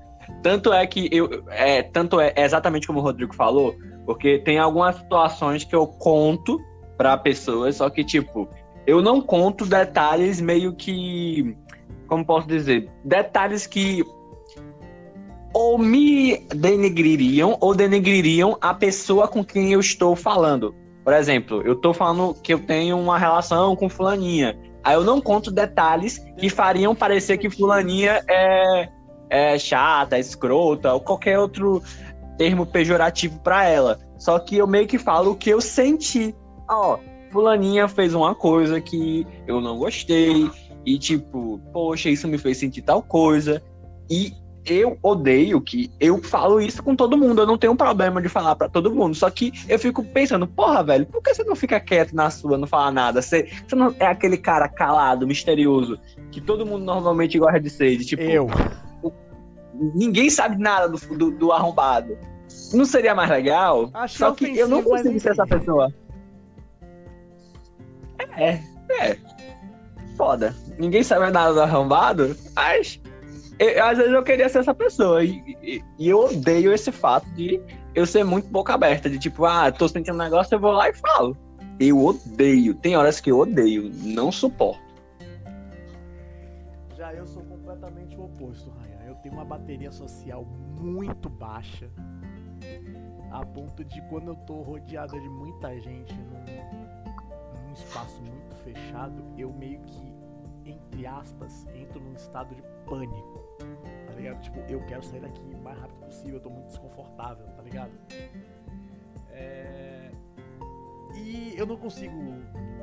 Tanto 0.42 0.72
é 0.72 0.86
que 0.86 1.08
eu. 1.12 1.44
É, 1.48 1.82
tanto 1.82 2.20
é, 2.20 2.32
é 2.36 2.44
exatamente 2.44 2.86
como 2.86 3.00
o 3.00 3.02
Rodrigo 3.02 3.34
falou, 3.34 3.74
porque 4.04 4.38
tem 4.38 4.58
algumas 4.58 4.96
situações 4.96 5.64
que 5.64 5.74
eu 5.74 5.86
conto 5.86 6.60
pra 6.96 7.16
pessoas, 7.16 7.76
só 7.76 7.88
que, 7.90 8.04
tipo, 8.04 8.48
eu 8.86 9.00
não 9.02 9.20
conto 9.20 9.66
detalhes 9.66 10.40
meio 10.40 10.74
que. 10.74 11.56
Como 12.06 12.24
posso 12.24 12.46
dizer? 12.46 12.90
Detalhes 13.04 13.66
que 13.66 14.04
ou 15.54 15.76
me 15.76 16.38
denegririam 16.48 17.56
ou 17.60 17.74
denegririam 17.74 18.56
a 18.60 18.72
pessoa 18.72 19.28
com 19.28 19.44
quem 19.44 19.72
eu 19.72 19.80
estou 19.80 20.16
falando. 20.16 20.74
Por 21.04 21.12
exemplo, 21.12 21.62
eu 21.62 21.74
tô 21.74 21.92
falando 21.92 22.34
que 22.34 22.54
eu 22.54 22.58
tenho 22.58 22.98
uma 22.98 23.18
relação 23.18 23.74
com 23.76 23.88
fulaninha. 23.88 24.58
Aí 24.84 24.94
eu 24.94 25.04
não 25.04 25.20
conto 25.20 25.50
detalhes 25.50 26.18
que 26.38 26.48
fariam 26.48 26.94
parecer 26.94 27.38
que 27.38 27.50
fulaninha 27.50 28.22
é, 28.28 28.88
é 29.32 29.58
chata, 29.58 30.18
escrota 30.18 30.92
ou 30.92 31.00
qualquer 31.00 31.38
outro 31.38 31.82
termo 32.36 32.66
pejorativo 32.66 33.40
pra 33.40 33.64
ela. 33.64 33.98
Só 34.18 34.38
que 34.38 34.58
eu 34.58 34.66
meio 34.66 34.86
que 34.86 34.98
falo 34.98 35.32
o 35.32 35.36
que 35.36 35.48
eu 35.48 35.60
senti. 35.60 36.34
Ó, 36.68 36.98
fulaninha 37.30 37.88
fez 37.88 38.12
uma 38.12 38.34
coisa 38.34 38.78
que 38.78 39.26
eu 39.46 39.60
não 39.60 39.78
gostei 39.78 40.50
e 40.84 40.98
tipo, 40.98 41.58
poxa, 41.72 42.10
isso 42.10 42.28
me 42.28 42.36
fez 42.36 42.58
sentir 42.58 42.82
tal 42.82 43.02
coisa. 43.02 43.62
E 44.10 44.34
eu 44.66 44.98
odeio 45.02 45.60
que 45.60 45.90
eu 45.98 46.22
falo 46.22 46.60
isso 46.60 46.82
com 46.82 46.94
todo 46.94 47.16
mundo. 47.16 47.40
Eu 47.40 47.46
não 47.46 47.56
tenho 47.56 47.74
problema 47.74 48.20
de 48.20 48.28
falar 48.28 48.54
pra 48.54 48.68
todo 48.68 48.94
mundo. 48.94 49.14
Só 49.14 49.30
que 49.30 49.50
eu 49.66 49.78
fico 49.78 50.04
pensando, 50.04 50.46
porra, 50.46 50.84
velho, 50.84 51.06
por 51.06 51.22
que 51.22 51.34
você 51.34 51.42
não 51.42 51.56
fica 51.56 51.80
quieto 51.80 52.14
na 52.14 52.28
sua, 52.28 52.58
não 52.58 52.66
fala 52.66 52.90
nada? 52.90 53.22
Você, 53.22 53.48
você 53.66 53.74
não 53.74 53.94
é 53.98 54.06
aquele 54.06 54.36
cara 54.36 54.68
calado, 54.68 55.26
misterioso, 55.26 55.98
que 56.30 56.40
todo 56.40 56.66
mundo 56.66 56.84
normalmente 56.84 57.38
gosta 57.38 57.58
de 57.58 57.70
ser. 57.70 57.96
De, 57.96 58.04
tipo, 58.04 58.22
Eu. 58.22 58.46
Ninguém 59.74 60.28
sabe 60.30 60.60
nada 60.60 60.88
do, 60.88 60.98
do, 61.16 61.30
do 61.30 61.52
arrombado. 61.52 62.16
Não 62.72 62.84
seria 62.84 63.14
mais 63.14 63.30
legal? 63.30 63.90
Achei 63.94 64.18
Só 64.18 64.32
que 64.32 64.56
eu 64.58 64.68
não 64.68 64.82
consigo 64.82 65.18
ser 65.20 65.32
essa 65.32 65.46
pessoa. 65.46 65.92
É, 68.36 68.60
é. 69.00 69.16
Foda. 70.16 70.54
Ninguém 70.78 71.02
sabe 71.02 71.30
nada 71.30 71.52
do 71.52 71.60
arrombado, 71.60 72.36
mas 72.54 73.00
eu- 73.58 73.84
às 73.84 73.98
vezes 73.98 74.12
eu 74.12 74.22
queria 74.22 74.48
ser 74.48 74.58
essa 74.60 74.74
pessoa. 74.74 75.24
E, 75.24 75.42
e- 75.62 75.82
e 75.98 76.08
eu 76.08 76.18
odeio 76.20 76.72
esse 76.72 76.92
fato 76.92 77.26
de 77.30 77.60
eu 77.94 78.06
ser 78.06 78.24
muito 78.24 78.48
boca 78.48 78.74
aberta. 78.74 79.08
De 79.10 79.18
tipo, 79.18 79.44
ah, 79.44 79.70
tô 79.72 79.88
sentindo 79.88 80.14
um 80.14 80.18
negócio, 80.18 80.54
eu 80.54 80.60
vou 80.60 80.72
lá 80.72 80.88
e 80.88 80.94
falo. 80.94 81.36
Eu 81.80 81.98
odeio. 82.04 82.74
Tem 82.74 82.96
horas 82.96 83.20
que 83.20 83.30
eu 83.30 83.38
odeio. 83.38 83.90
Não 84.04 84.30
suporto. 84.30 84.80
Já 86.96 87.12
eu 87.14 87.26
sou 87.26 87.42
completamente 87.42 88.16
o 88.16 88.24
oposto, 88.24 88.70
Tenho 89.22 89.34
uma 89.34 89.44
bateria 89.44 89.92
social 89.92 90.44
muito 90.80 91.28
baixa. 91.28 91.90
a 93.30 93.46
ponto 93.46 93.84
de 93.84 94.00
quando 94.08 94.28
eu 94.28 94.36
tô 94.36 94.62
rodeada 94.62 95.18
de 95.18 95.28
muita 95.28 95.78
gente 95.80 96.14
num, 96.14 96.44
num 97.66 97.72
espaço 97.72 98.20
muito 98.20 98.54
fechado, 98.56 99.22
eu 99.38 99.52
meio 99.52 99.80
que, 99.80 100.14
entre 100.66 101.06
aspas, 101.06 101.66
entro 101.74 102.00
num 102.00 102.14
estado 102.14 102.54
de 102.54 102.62
pânico. 102.86 103.40
Tá 104.06 104.12
ligado? 104.14 104.40
Tipo, 104.40 104.58
eu 104.68 104.84
quero 104.86 105.02
sair 105.04 105.20
daqui 105.20 105.40
o 105.40 105.62
mais 105.62 105.78
rápido 105.78 106.04
possível, 106.04 106.34
eu 106.34 106.40
tô 106.42 106.50
muito 106.50 106.66
desconfortável, 106.66 107.46
tá 107.46 107.62
ligado? 107.62 107.92
É... 109.30 110.10
E 111.14 111.54
eu 111.56 111.66
não 111.66 111.76
consigo. 111.76 112.14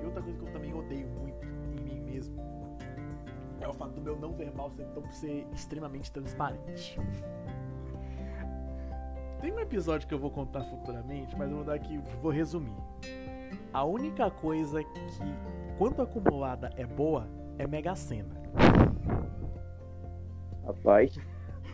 E 0.02 0.06
outra 0.06 0.21
coisa 0.21 0.38
que 0.38 0.45
eu 0.45 0.52
também 0.52 0.73
odeio 0.73 1.08
muito 1.08 1.45
em 1.45 1.82
mim 1.84 1.99
mesmo 1.99 2.58
é 3.61 3.67
o 3.67 3.73
fato 3.73 3.93
do 3.93 4.01
meu 4.01 4.17
não 4.17 4.33
verbal 4.33 4.69
ser, 4.71 4.83
então, 4.83 5.03
ser 5.11 5.47
extremamente 5.53 6.11
transparente. 6.11 6.99
Tem 9.41 9.53
um 9.53 9.59
episódio 9.59 10.07
que 10.07 10.13
eu 10.13 10.19
vou 10.19 10.31
contar 10.31 10.63
futuramente, 10.65 11.35
mas 11.37 11.49
eu 11.49 11.57
vou 11.57 11.65
dar 11.65 11.75
aqui, 11.75 11.97
vou 12.21 12.31
resumir. 12.31 12.75
A 13.71 13.83
única 13.83 14.29
coisa 14.29 14.83
que, 14.83 15.07
quando 15.77 16.01
acumulada 16.01 16.71
é 16.75 16.85
boa, 16.85 17.27
é 17.57 17.65
Mega 17.65 17.95
Sena. 17.95 18.35
Rapaz. 20.65 21.17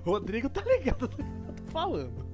Rodrigo 0.06 0.50
tá 0.50 0.62
ligado 0.62 1.08
do 1.08 1.18
que 1.18 1.22
eu 1.24 1.54
tô 1.56 1.72
falando. 1.72 2.25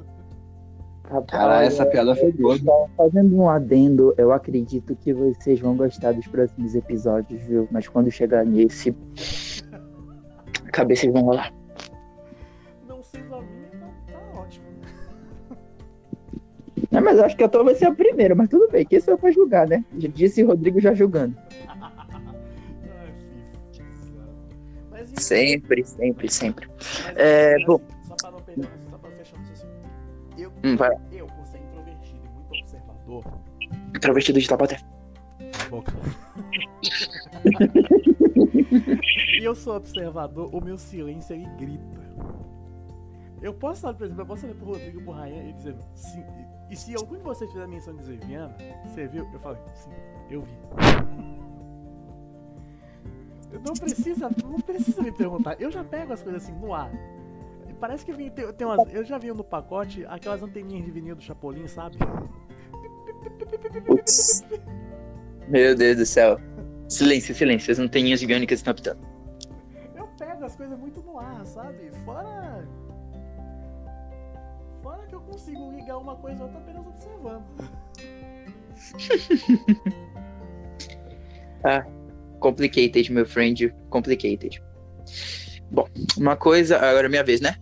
Rapaz, 1.03 1.25
Cara, 1.29 1.63
essa 1.63 1.85
piada 1.85 2.15
foi 2.15 2.31
boa. 2.31 2.57
Fazendo 2.95 3.35
um 3.35 3.49
adendo, 3.49 4.13
eu 4.17 4.31
acredito 4.31 4.95
que 4.95 5.13
vocês 5.13 5.59
vão 5.59 5.75
gostar 5.75 6.13
dos 6.13 6.27
próximos 6.27 6.73
episódios, 6.75 7.41
viu? 7.43 7.67
Mas 7.71 7.87
quando 7.87 8.09
chegar 8.09 8.45
nesse. 8.45 8.95
A 10.65 10.71
cabeça 10.71 11.11
vão 11.11 11.23
rolar. 11.23 11.53
Não 12.87 13.03
sendo 13.03 13.35
a 13.35 13.41
minha, 13.41 13.69
tá, 13.71 14.13
tá 14.13 14.39
ótimo. 14.39 14.65
Não, 16.89 17.01
mas 17.01 17.17
eu 17.17 17.25
acho 17.25 17.35
que 17.35 17.43
a 17.43 17.49
tua 17.49 17.63
vai 17.63 17.75
ser 17.75 17.85
a 17.85 17.93
primeira, 17.93 18.33
mas 18.33 18.47
tudo 18.49 18.69
bem, 18.71 18.85
que 18.85 18.95
isso 18.95 19.11
é 19.11 19.17
pra 19.17 19.31
julgar, 19.31 19.67
né? 19.67 19.83
Já 19.97 20.07
disse 20.07 20.43
Rodrigo 20.43 20.79
já 20.79 20.93
julgando. 20.93 21.35
Sempre, 25.15 25.83
sempre, 25.83 26.29
sempre. 26.31 26.69
mas, 26.69 27.13
É, 27.15 27.55
bom. 27.65 27.79
Só 28.07 28.15
pra 28.15 28.31
não 28.31 28.39
perder, 28.41 28.67
Hum, 30.63 30.75
vai. 30.75 30.95
eu, 31.11 31.27
por 31.27 31.45
ser 31.45 31.59
introvertido 31.59 32.25
e 32.25 32.29
muito 32.29 32.51
observador. 32.53 33.23
Travestido 33.99 34.39
de 34.39 34.53
a 34.53 34.57
boca. 35.69 35.91
e 39.39 39.43
eu 39.43 39.55
sou 39.55 39.75
observador, 39.75 40.53
o 40.53 40.61
meu 40.61 40.77
silêncio 40.77 41.35
ele 41.35 41.47
grita. 41.57 42.01
Eu 43.41 43.53
posso 43.53 43.81
falar, 43.81 43.95
por 43.95 44.03
exemplo, 44.03 44.21
eu 44.21 44.27
posso 44.27 44.45
olhar 44.45 44.55
pro 44.55 44.67
Rodrigo 44.67 45.01
e 45.01 45.03
pro 45.03 45.13
Ryan 45.13 45.49
e 45.49 45.53
dizer 45.53 45.75
sim. 45.95 46.23
E 46.69 46.75
se 46.75 46.95
algum 46.95 47.17
de 47.17 47.23
vocês 47.23 47.51
fizer 47.51 47.67
menção 47.67 47.95
de 47.95 48.01
dizer 48.01 48.23
Viana, 48.25 48.55
você 48.85 49.07
viu? 49.07 49.27
Eu 49.33 49.39
falei, 49.39 49.59
sim, 49.73 49.89
eu 50.29 50.43
vi. 50.43 50.53
Eu 53.51 53.59
não 53.59 53.73
precisa, 53.73 54.29
não 54.43 54.61
precisa 54.61 55.01
me 55.01 55.11
perguntar. 55.11 55.59
Eu 55.59 55.71
já 55.71 55.83
pego 55.83 56.13
as 56.13 56.21
coisas 56.21 56.43
assim 56.43 56.53
no 56.53 56.71
ar. 56.73 56.91
Parece 57.81 58.05
que 58.05 58.13
vem, 58.13 58.29
tem, 58.29 58.53
tem 58.53 58.67
umas, 58.67 58.93
eu 58.93 59.03
já 59.03 59.17
vi 59.17 59.33
no 59.33 59.43
pacote 59.43 60.05
aquelas 60.05 60.43
anteninhas 60.43 60.85
de 60.85 60.91
vinil 60.91 61.15
do 61.15 61.21
Chapolin, 61.23 61.67
sabe? 61.67 61.97
Putz. 63.87 64.45
Meu 65.47 65.75
Deus 65.75 65.97
do 65.97 66.05
céu. 66.05 66.39
Silêncio, 66.87 67.33
silêncio. 67.33 67.71
As 67.71 67.79
anteninhas 67.79 68.19
gigantes 68.19 68.59
estão 68.59 68.69
apitando. 68.69 68.99
Eu 69.95 70.07
pego 70.09 70.45
as 70.45 70.55
coisas 70.55 70.77
muito 70.77 71.01
no 71.01 71.17
ar, 71.17 71.43
sabe? 71.43 71.89
Fora. 72.05 72.67
Fora 74.83 75.07
que 75.07 75.15
eu 75.15 75.21
consigo 75.21 75.71
ligar 75.71 75.97
uma 75.97 76.15
coisa 76.15 76.43
ou 76.43 76.49
outra 76.49 76.61
apenas 76.61 76.85
observando. 76.85 77.43
Complicated, 82.39 83.11
meu 83.11 83.25
friend. 83.25 83.73
Complicated. 83.89 84.61
Bom, 85.71 85.87
uma 86.15 86.35
coisa. 86.35 86.77
Agora 86.77 87.07
é 87.07 87.09
minha 87.09 87.23
vez, 87.23 87.41
né? 87.41 87.55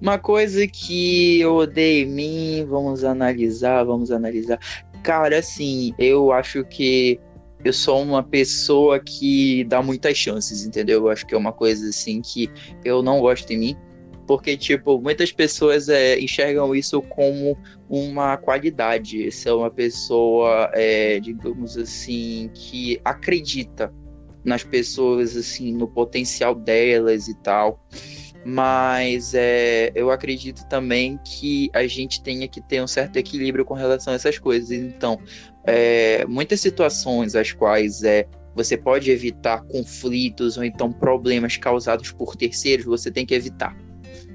Uma 0.00 0.18
coisa 0.18 0.66
que 0.66 1.40
eu 1.40 1.56
odeio 1.56 2.06
em 2.06 2.10
mim. 2.10 2.66
Vamos 2.68 3.04
analisar, 3.04 3.84
vamos 3.84 4.10
analisar. 4.10 4.58
Cara, 5.02 5.38
assim, 5.38 5.92
eu 5.98 6.32
acho 6.32 6.64
que 6.64 7.20
eu 7.64 7.72
sou 7.72 8.00
uma 8.02 8.22
pessoa 8.22 9.00
que 9.00 9.64
dá 9.64 9.82
muitas 9.82 10.16
chances, 10.16 10.64
entendeu? 10.64 11.00
Eu 11.00 11.10
acho 11.10 11.26
que 11.26 11.34
é 11.34 11.38
uma 11.38 11.52
coisa 11.52 11.88
assim 11.88 12.20
que 12.20 12.48
eu 12.84 13.02
não 13.02 13.20
gosto 13.20 13.50
em 13.52 13.58
mim. 13.58 13.76
Porque, 14.26 14.58
tipo, 14.58 15.00
muitas 15.00 15.32
pessoas 15.32 15.88
é, 15.88 16.20
enxergam 16.20 16.74
isso 16.74 17.00
como 17.00 17.56
uma 17.88 18.36
qualidade. 18.36 19.32
Ser 19.32 19.52
uma 19.52 19.70
pessoa, 19.70 20.70
é, 20.74 21.18
digamos 21.18 21.78
assim, 21.78 22.50
que 22.52 23.00
acredita 23.04 23.92
nas 24.44 24.62
pessoas, 24.62 25.34
assim, 25.34 25.72
no 25.72 25.88
potencial 25.88 26.54
delas 26.54 27.26
e 27.26 27.34
tal. 27.42 27.82
Mas 28.50 29.34
é, 29.34 29.92
eu 29.94 30.10
acredito 30.10 30.66
também 30.70 31.20
que 31.22 31.68
a 31.74 31.86
gente 31.86 32.22
tenha 32.22 32.48
que 32.48 32.62
ter 32.62 32.82
um 32.82 32.86
certo 32.86 33.18
equilíbrio 33.18 33.62
com 33.62 33.74
relação 33.74 34.14
a 34.14 34.16
essas 34.16 34.38
coisas. 34.38 34.70
Então, 34.70 35.20
é, 35.64 36.24
muitas 36.24 36.58
situações 36.58 37.34
as 37.34 37.52
quais 37.52 38.02
é, 38.02 38.26
você 38.54 38.74
pode 38.74 39.10
evitar 39.10 39.62
conflitos 39.64 40.56
ou 40.56 40.64
então 40.64 40.90
problemas 40.90 41.58
causados 41.58 42.10
por 42.10 42.36
terceiros, 42.36 42.86
você 42.86 43.10
tem 43.10 43.26
que 43.26 43.34
evitar. 43.34 43.76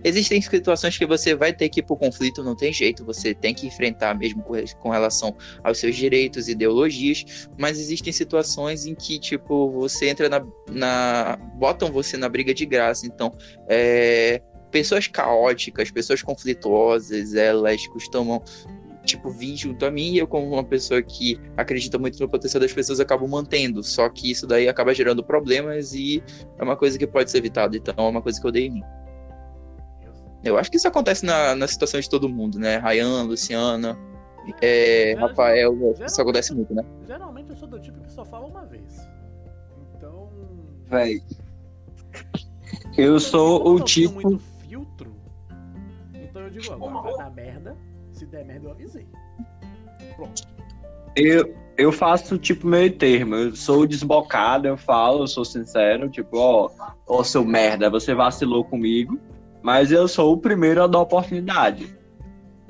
Existem 0.03 0.41
situações 0.41 0.97
que 0.97 1.05
você 1.05 1.33
vai 1.33 1.53
ter 1.53 1.69
que 1.69 1.79
ir 1.79 1.83
pro 1.83 1.95
conflito, 1.95 2.43
não 2.43 2.55
tem 2.55 2.73
jeito, 2.73 3.05
você 3.05 3.33
tem 3.33 3.53
que 3.53 3.65
enfrentar 3.65 4.13
mesmo 4.17 4.43
com, 4.79 4.89
relação 4.89 5.35
aos 5.63 5.77
seus 5.77 5.95
direitos 5.95 6.49
ideologias, 6.49 7.47
mas 7.57 7.79
existem 7.79 8.11
situações 8.11 8.85
em 8.85 8.93
que, 8.93 9.17
tipo, 9.17 9.71
você 9.71 10.09
entra 10.09 10.27
na. 10.27 10.45
na 10.69 11.37
botam 11.55 11.91
você 11.91 12.17
na 12.17 12.27
briga 12.27 12.53
de 12.53 12.65
graça. 12.65 13.05
Então, 13.05 13.31
é, 13.69 14.41
pessoas 14.71 15.07
caóticas, 15.07 15.89
pessoas 15.89 16.21
conflituosas, 16.21 17.33
elas 17.33 17.87
costumam. 17.87 18.43
Tipo, 19.05 19.29
vir 19.31 19.57
junto 19.57 19.85
a 19.85 19.91
mim 19.91 20.13
e 20.13 20.19
eu, 20.19 20.25
como 20.25 20.47
uma 20.53 20.63
pessoa 20.63 21.01
que 21.01 21.37
acredita 21.57 21.99
muito 21.99 22.17
no 22.21 22.29
potencial 22.29 22.61
das 22.61 22.71
pessoas, 22.71 23.01
acabo 23.01 23.27
mantendo. 23.27 23.83
Só 23.83 24.07
que 24.07 24.31
isso 24.31 24.47
daí 24.47 24.69
acaba 24.69 24.93
gerando 24.93 25.21
problemas 25.21 25.93
e 25.93 26.23
é 26.57 26.63
uma 26.63 26.77
coisa 26.77 26.97
que 26.97 27.05
pode 27.05 27.29
ser 27.29 27.39
evitada. 27.39 27.75
Então, 27.75 27.93
é 27.97 28.09
uma 28.09 28.21
coisa 28.21 28.39
que 28.39 28.45
eu 28.45 28.49
odeio 28.49 28.67
em 28.67 28.75
mim. 28.75 28.83
Eu 30.43 30.57
acho 30.57 30.69
que 30.69 30.77
isso 30.77 30.87
acontece 30.87 31.25
na, 31.25 31.55
na 31.55 31.67
situação 31.67 31.99
de 31.99 32.09
todo 32.09 32.27
mundo, 32.27 32.59
né? 32.59 32.77
Ryan, 32.77 33.23
Luciana, 33.23 33.97
é, 34.61 35.13
Já- 35.15 35.21
Rafael, 35.27 35.95
isso 36.05 36.21
acontece 36.21 36.53
muito, 36.53 36.73
né? 36.73 36.83
Geralmente 37.07 37.49
eu 37.49 37.55
sou 37.55 37.67
do 37.67 37.79
tipo 37.79 37.99
que 38.01 38.11
só 38.11 38.25
fala 38.25 38.45
uma 38.45 38.65
vez. 38.65 39.07
Então. 39.95 40.29
Véi. 40.87 41.21
Eu 42.97 43.19
sou 43.19 43.59
eu 43.59 43.65
o 43.65 43.69
não 43.69 43.75
tenho 43.75 43.85
tipo. 43.85 44.13
muito 44.21 44.43
filtro. 44.67 45.15
Então 46.13 46.41
eu 46.41 46.49
digo, 46.49 46.73
agora 46.73 47.01
vai 47.01 47.17
dar 47.17 47.31
merda. 47.31 47.77
Se 48.11 48.25
der 48.25 48.45
merda, 48.45 48.67
eu 48.67 48.71
avisei. 48.71 49.07
Pronto. 50.15 50.43
Eu, 51.15 51.55
eu 51.77 51.91
faço 51.91 52.37
tipo 52.37 52.67
meio 52.67 52.95
termo. 52.97 53.35
Eu 53.35 53.55
sou 53.55 53.87
desbocado, 53.87 54.67
eu 54.67 54.77
falo, 54.77 55.23
eu 55.23 55.27
sou 55.27 55.45
sincero, 55.45 56.09
tipo, 56.09 56.37
ó, 56.37 56.69
ó, 57.07 57.23
seu 57.23 57.45
merda, 57.45 57.89
você 57.89 58.13
vacilou 58.13 58.63
comigo, 58.63 59.19
mas 59.63 59.91
eu 59.91 60.07
sou 60.07 60.33
o 60.33 60.37
primeiro 60.37 60.83
a 60.83 60.87
dar 60.87 60.99
oportunidade. 60.99 61.97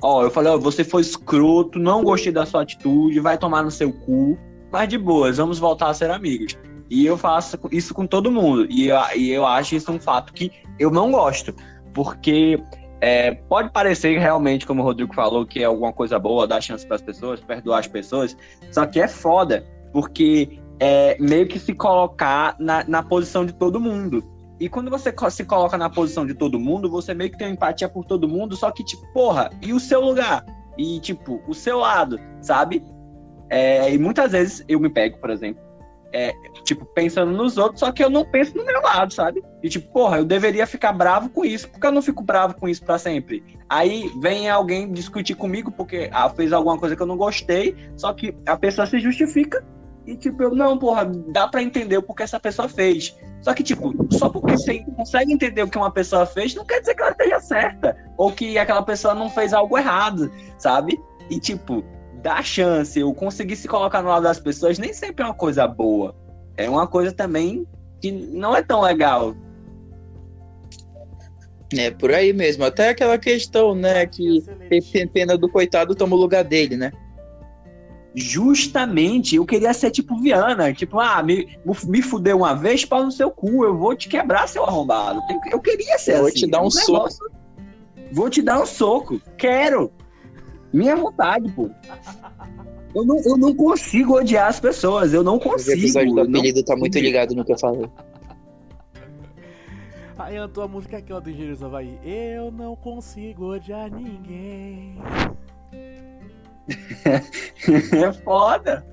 Ó, 0.00 0.22
eu 0.22 0.30
falei, 0.30 0.52
ó, 0.52 0.58
você 0.58 0.84
foi 0.84 1.02
escroto, 1.02 1.78
não 1.78 2.04
gostei 2.04 2.32
da 2.32 2.46
sua 2.46 2.62
atitude, 2.62 3.18
vai 3.20 3.36
tomar 3.36 3.62
no 3.62 3.70
seu 3.70 3.92
cu, 3.92 4.38
mas 4.70 4.88
de 4.88 4.96
boas, 4.96 5.38
vamos 5.38 5.58
voltar 5.58 5.88
a 5.88 5.94
ser 5.94 6.10
amigos. 6.10 6.56
E 6.90 7.04
eu 7.06 7.16
faço 7.16 7.58
isso 7.72 7.94
com 7.94 8.06
todo 8.06 8.30
mundo. 8.30 8.66
E 8.70 8.88
eu, 8.88 8.98
e 9.16 9.30
eu 9.30 9.44
acho 9.46 9.74
isso 9.74 9.90
um 9.90 9.98
fato 9.98 10.32
que 10.32 10.52
eu 10.78 10.90
não 10.90 11.10
gosto. 11.10 11.54
Porque 11.92 12.62
é, 13.00 13.32
pode 13.32 13.70
parecer 13.70 14.18
realmente, 14.18 14.66
como 14.66 14.82
o 14.82 14.84
Rodrigo 14.84 15.14
falou, 15.14 15.46
que 15.46 15.60
é 15.60 15.64
alguma 15.64 15.92
coisa 15.92 16.18
boa, 16.18 16.46
dar 16.46 16.60
chance 16.60 16.86
para 16.86 16.96
as 16.96 17.02
pessoas, 17.02 17.40
perdoar 17.40 17.80
as 17.80 17.86
pessoas. 17.86 18.36
Só 18.70 18.86
que 18.86 19.00
é 19.00 19.08
foda, 19.08 19.66
porque 19.92 20.58
é 20.78 21.16
meio 21.18 21.46
que 21.46 21.58
se 21.58 21.72
colocar 21.72 22.56
na, 22.58 22.84
na 22.86 23.02
posição 23.02 23.46
de 23.46 23.52
todo 23.54 23.80
mundo. 23.80 24.22
E 24.60 24.68
quando 24.68 24.90
você 24.90 25.12
se 25.30 25.44
coloca 25.44 25.76
na 25.76 25.90
posição 25.90 26.24
de 26.24 26.34
todo 26.34 26.58
mundo, 26.60 26.88
você 26.88 27.12
meio 27.12 27.30
que 27.30 27.38
tem 27.38 27.52
empatia 27.52 27.88
por 27.88 28.04
todo 28.04 28.28
mundo, 28.28 28.56
só 28.56 28.70
que, 28.70 28.84
tipo, 28.84 29.06
porra, 29.12 29.50
e 29.60 29.72
o 29.72 29.80
seu 29.80 30.00
lugar? 30.00 30.44
E, 30.78 31.00
tipo, 31.00 31.42
o 31.46 31.54
seu 31.54 31.78
lado, 31.78 32.18
sabe? 32.40 32.84
É, 33.50 33.92
e 33.92 33.98
muitas 33.98 34.32
vezes 34.32 34.64
eu 34.68 34.80
me 34.80 34.88
pego, 34.88 35.18
por 35.18 35.30
exemplo, 35.30 35.62
é, 36.14 36.32
tipo, 36.62 36.86
pensando 36.86 37.32
nos 37.32 37.58
outros, 37.58 37.80
só 37.80 37.90
que 37.90 38.02
eu 38.02 38.08
não 38.08 38.24
penso 38.24 38.56
no 38.56 38.64
meu 38.64 38.80
lado, 38.80 39.12
sabe? 39.12 39.42
E 39.60 39.68
tipo, 39.68 39.92
porra, 39.92 40.18
eu 40.18 40.24
deveria 40.24 40.64
ficar 40.64 40.92
bravo 40.92 41.28
com 41.28 41.44
isso, 41.44 41.68
porque 41.68 41.84
eu 41.84 41.90
não 41.90 42.00
fico 42.00 42.22
bravo 42.22 42.54
com 42.54 42.68
isso 42.68 42.84
pra 42.84 42.98
sempre. 42.98 43.42
Aí 43.68 44.08
vem 44.20 44.48
alguém 44.48 44.92
discutir 44.92 45.34
comigo 45.34 45.72
porque 45.72 46.08
ah, 46.12 46.30
fez 46.30 46.52
alguma 46.52 46.78
coisa 46.78 46.94
que 46.94 47.02
eu 47.02 47.06
não 47.06 47.16
gostei, 47.16 47.74
só 47.96 48.12
que 48.12 48.32
a 48.46 48.56
pessoa 48.56 48.86
se 48.86 49.00
justifica 49.00 49.64
E 50.06 50.16
tipo, 50.16 50.42
eu, 50.42 50.54
não, 50.54 50.78
porra, 50.78 51.06
dá 51.28 51.48
pra 51.48 51.62
entender 51.62 51.96
o 51.96 52.02
porquê 52.02 52.24
essa 52.24 52.38
pessoa 52.38 52.68
fez. 52.68 53.16
Só 53.40 53.54
que, 53.54 53.62
tipo, 53.62 53.94
só 54.10 54.28
porque 54.28 54.52
você 54.52 54.84
consegue 54.96 55.32
entender 55.32 55.62
o 55.62 55.68
que 55.68 55.78
uma 55.78 55.90
pessoa 55.90 56.26
fez, 56.26 56.54
não 56.54 56.64
quer 56.64 56.80
dizer 56.80 56.94
que 56.94 57.02
ela 57.02 57.10
esteja 57.10 57.40
certa. 57.40 57.96
Ou 58.16 58.30
que 58.32 58.58
aquela 58.58 58.82
pessoa 58.82 59.14
não 59.14 59.30
fez 59.30 59.52
algo 59.52 59.78
errado, 59.78 60.30
sabe? 60.58 60.98
E, 61.30 61.40
tipo, 61.40 61.84
dar 62.22 62.44
chance, 62.44 62.98
eu 62.98 63.12
conseguir 63.14 63.56
se 63.56 63.68
colocar 63.68 64.02
no 64.02 64.08
lado 64.08 64.22
das 64.22 64.38
pessoas, 64.40 64.78
nem 64.78 64.92
sempre 64.92 65.22
é 65.22 65.28
uma 65.28 65.34
coisa 65.34 65.66
boa. 65.66 66.14
É 66.56 66.68
uma 66.68 66.86
coisa 66.86 67.12
também 67.12 67.66
que 68.00 68.12
não 68.12 68.54
é 68.56 68.62
tão 68.62 68.80
legal. 68.80 69.34
É 71.76 71.90
por 71.90 72.12
aí 72.12 72.32
mesmo. 72.32 72.64
Até 72.64 72.90
aquela 72.90 73.18
questão, 73.18 73.74
né, 73.74 74.06
que 74.06 74.42
tem 74.90 75.08
pena 75.08 75.36
do 75.36 75.48
coitado 75.48 75.94
toma 75.94 76.14
o 76.14 76.18
lugar 76.18 76.44
dele, 76.44 76.76
né? 76.76 76.92
Justamente, 78.14 79.34
eu 79.36 79.44
queria 79.44 79.74
ser 79.74 79.90
tipo 79.90 80.16
Viana, 80.20 80.72
tipo, 80.72 81.00
ah, 81.00 81.20
me, 81.22 81.58
me 81.88 82.00
fudeu 82.00 82.36
uma 82.38 82.54
vez, 82.54 82.84
pau 82.84 83.02
no 83.04 83.10
seu 83.10 83.28
cu, 83.30 83.64
eu 83.64 83.76
vou 83.76 83.96
te 83.96 84.08
quebrar, 84.08 84.46
seu 84.48 84.64
arrombado. 84.64 85.20
Eu 85.50 85.58
queria 85.60 85.98
ser 85.98 86.18
Vou 86.18 86.28
assim. 86.28 86.36
te 86.40 86.46
dar 86.50 86.62
um 86.62 86.68
negócio- 86.68 87.28
Vou 88.12 88.30
te 88.30 88.40
dar 88.40 88.60
um 88.62 88.66
soco. 88.66 89.20
Quero. 89.36 89.90
Minha 90.72 90.94
vontade, 90.94 91.50
pô. 91.50 91.68
Eu 92.94 93.04
não, 93.04 93.18
eu 93.24 93.36
não 93.36 93.52
consigo 93.52 94.14
odiar 94.16 94.46
as 94.48 94.60
pessoas, 94.60 95.12
eu 95.12 95.24
não 95.24 95.34
O 95.36 95.40
consigo. 95.40 95.72
episódio 95.80 96.12
do 96.14 96.20
eu 96.20 96.28
não 96.28 96.38
apelido 96.38 96.62
tá 96.62 96.76
muito 96.76 96.96
ligado 97.00 97.34
no 97.34 97.44
que 97.44 97.52
eu 97.52 97.58
falei. 97.58 97.88
Aí 100.16 100.38
a 100.38 100.46
tua 100.46 100.68
música 100.68 100.98
aqui, 100.98 101.12
ó, 101.12 101.18
do 101.18 101.30
Havaí. 101.64 101.98
Eu 102.04 102.52
não 102.52 102.76
consigo 102.76 103.52
odiar 103.52 103.90
ninguém. 103.90 104.96
É 108.06 108.12
foda. 108.12 108.84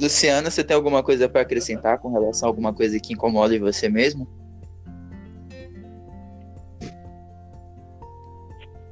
Luciana, 0.00 0.50
você 0.50 0.62
tem 0.62 0.76
alguma 0.76 1.02
coisa 1.02 1.28
pra 1.28 1.40
acrescentar 1.40 1.98
com 1.98 2.12
relação 2.12 2.48
a 2.48 2.50
alguma 2.50 2.72
coisa 2.72 3.00
que 3.00 3.14
incomoda 3.14 3.54
em 3.54 3.58
você 3.58 3.88
mesmo? 3.88 4.28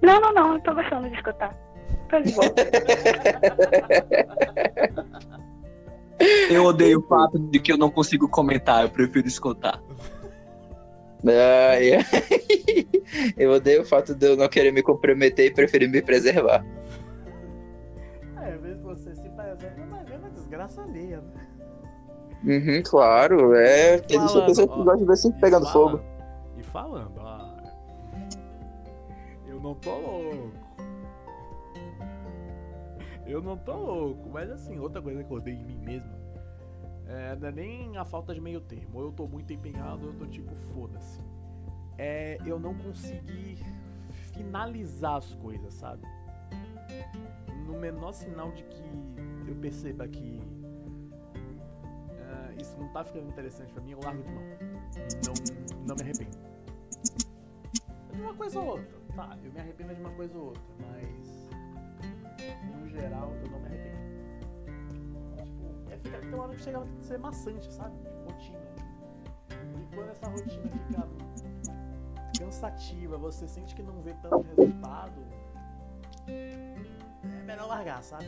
Não, 0.02 0.20
não, 0.20 0.32
não, 0.32 0.54
eu 0.54 0.60
tô 0.60 0.74
gostando 0.74 1.08
de 1.08 1.16
escutar. 1.16 1.54
Tô 2.08 2.20
de 2.20 2.32
boa. 2.32 2.46
Eu 6.48 6.64
odeio 6.64 7.00
o 7.00 7.02
fato 7.02 7.38
de 7.38 7.58
que 7.58 7.70
eu 7.70 7.76
não 7.76 7.90
consigo 7.90 8.26
comentar, 8.28 8.82
eu 8.82 8.88
prefiro 8.88 9.28
escutar. 9.28 9.82
Ah, 11.26 11.76
é. 11.78 11.98
eu 13.36 13.50
odeio 13.50 13.82
o 13.82 13.84
fato 13.84 14.14
de 14.14 14.26
eu 14.26 14.36
não 14.36 14.48
querer 14.48 14.72
me 14.72 14.82
comprometer 14.82 15.46
e 15.46 15.50
preferir 15.50 15.90
me 15.90 16.00
preservar. 16.00 16.64
Desgraça 20.56 20.82
alheia, 20.82 21.20
né? 21.20 21.46
Uhum, 22.44 22.82
claro, 22.82 23.54
é. 23.54 23.98
Falando, 23.98 24.46
pessoa 24.46 24.68
que 24.68 24.74
gosta 24.76 24.96
de 24.98 25.04
ver 25.04 25.16
sempre 25.16 25.40
pegando 25.40 25.66
E 25.66 25.70
fogo. 25.72 25.98
falando- 25.98 26.04
E 26.58 26.62
falando, 26.62 27.18
ó. 27.18 27.56
Eu 29.46 29.60
não 29.60 29.74
tô 29.74 29.98
louco. 29.98 30.52
Eu 33.26 33.42
não 33.42 33.56
tô 33.56 33.74
louco, 33.74 34.28
mas 34.30 34.50
assim, 34.50 34.78
outra 34.78 35.02
coisa 35.02 35.24
que 35.24 35.30
eu 35.32 35.36
odeio 35.38 35.58
em 35.58 35.64
mim 35.64 35.78
mesmo 35.78 36.14
é, 37.08 37.34
não 37.36 37.48
é 37.48 37.52
nem 37.52 37.96
a 37.96 38.04
falta 38.04 38.32
de 38.34 38.40
meio 38.40 38.60
termo. 38.60 38.98
Ou 38.98 39.06
eu 39.06 39.12
tô 39.12 39.26
muito 39.26 39.52
empenhado, 39.52 40.02
ou 40.06 40.12
eu 40.12 40.18
tô 40.18 40.26
tipo, 40.26 40.54
foda-se. 40.72 41.20
É 41.98 42.38
eu 42.46 42.60
não 42.60 42.74
conseguir 42.74 43.58
finalizar 44.32 45.16
as 45.16 45.32
coisas, 45.34 45.74
sabe? 45.74 46.02
No 47.66 47.78
menor 47.78 48.12
sinal 48.12 48.52
de 48.52 48.62
que 48.64 48.84
eu 49.48 49.54
perceba 49.56 50.06
que 50.06 50.40
ah, 52.22 52.52
isso 52.60 52.76
não 52.78 52.88
tá 52.88 53.04
ficando 53.04 53.28
interessante 53.28 53.72
pra 53.72 53.82
mim, 53.82 53.92
eu 53.92 54.00
largo 54.02 54.22
de 54.22 54.30
mão. 54.30 54.42
Não, 55.26 55.86
não 55.86 55.96
me 55.96 56.02
arrependo. 56.02 56.38
De 58.12 58.20
uma 58.20 58.34
coisa 58.34 58.60
ou 58.60 58.66
outra, 58.66 59.00
tá? 59.14 59.36
Eu 59.44 59.52
me 59.52 59.60
arrependo 59.60 59.94
de 59.94 60.00
uma 60.00 60.10
coisa 60.12 60.38
ou 60.38 60.46
outra, 60.46 60.62
mas. 60.80 61.50
No 62.80 62.88
geral, 62.88 63.32
eu 63.34 63.50
não 63.50 63.60
me 63.60 63.66
arrependo. 63.66 63.96
Tipo, 65.44 65.90
é 65.90 65.98
ficar, 65.98 66.20
tem 66.20 66.34
uma 66.34 66.44
hora 66.44 66.54
que 66.54 66.62
chega 66.62 66.78
a 66.78 66.86
ser 67.02 67.18
maçante, 67.18 67.72
sabe? 67.72 67.96
Tipo, 67.98 68.30
rotina. 68.30 68.58
E 69.80 69.94
quando 69.94 70.10
essa 70.10 70.28
rotina 70.28 70.70
fica 70.70 71.08
cansativa, 72.38 73.18
você 73.18 73.46
sente 73.48 73.74
que 73.74 73.82
não 73.82 74.00
vê 74.02 74.14
tanto 74.22 74.46
resultado, 74.56 75.20
é 77.40 77.44
melhor 77.46 77.68
largar, 77.68 78.02
sabe? 78.02 78.26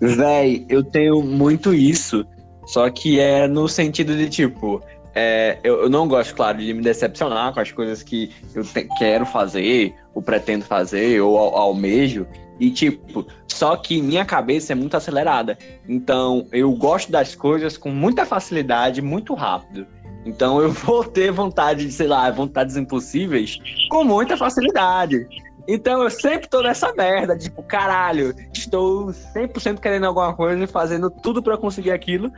Véi, 0.00 0.66
eu 0.68 0.82
tenho 0.84 1.22
muito 1.22 1.72
isso. 1.74 2.24
Só 2.66 2.90
que 2.90 3.20
é 3.20 3.46
no 3.46 3.68
sentido 3.68 4.16
de, 4.16 4.28
tipo, 4.28 4.82
é, 5.14 5.58
eu, 5.62 5.82
eu 5.82 5.88
não 5.90 6.08
gosto, 6.08 6.34
claro, 6.34 6.58
de 6.58 6.74
me 6.74 6.82
decepcionar 6.82 7.54
com 7.54 7.60
as 7.60 7.70
coisas 7.70 8.02
que 8.02 8.30
eu 8.54 8.64
te- 8.64 8.88
quero 8.98 9.24
fazer, 9.24 9.94
ou 10.14 10.20
pretendo 10.20 10.64
fazer, 10.64 11.20
ou 11.20 11.38
al- 11.38 11.56
almejo. 11.56 12.26
E, 12.58 12.70
tipo, 12.70 13.26
só 13.46 13.76
que 13.76 14.02
minha 14.02 14.24
cabeça 14.24 14.72
é 14.72 14.74
muito 14.76 14.96
acelerada. 14.96 15.56
Então, 15.88 16.46
eu 16.50 16.72
gosto 16.72 17.12
das 17.12 17.34
coisas 17.34 17.76
com 17.78 17.90
muita 17.90 18.26
facilidade, 18.26 19.00
muito 19.00 19.32
rápido. 19.34 19.86
Então, 20.26 20.60
eu 20.60 20.70
vou 20.72 21.04
ter 21.04 21.30
vontade 21.30 21.86
de, 21.86 21.92
sei 21.92 22.08
lá, 22.08 22.30
vontades 22.30 22.76
impossíveis 22.76 23.58
com 23.88 24.04
muita 24.04 24.36
facilidade. 24.36 25.26
Então, 25.68 26.02
eu 26.02 26.10
sempre 26.10 26.48
tô 26.48 26.62
nessa 26.62 26.92
merda, 26.92 27.36
tipo, 27.36 27.62
caralho, 27.62 28.34
estou 28.52 29.06
100% 29.06 29.80
querendo 29.80 30.06
alguma 30.06 30.34
coisa 30.34 30.62
e 30.62 30.66
fazendo 30.66 31.10
tudo 31.10 31.42
pra 31.42 31.56
conseguir 31.56 31.90
aquilo. 31.90 32.30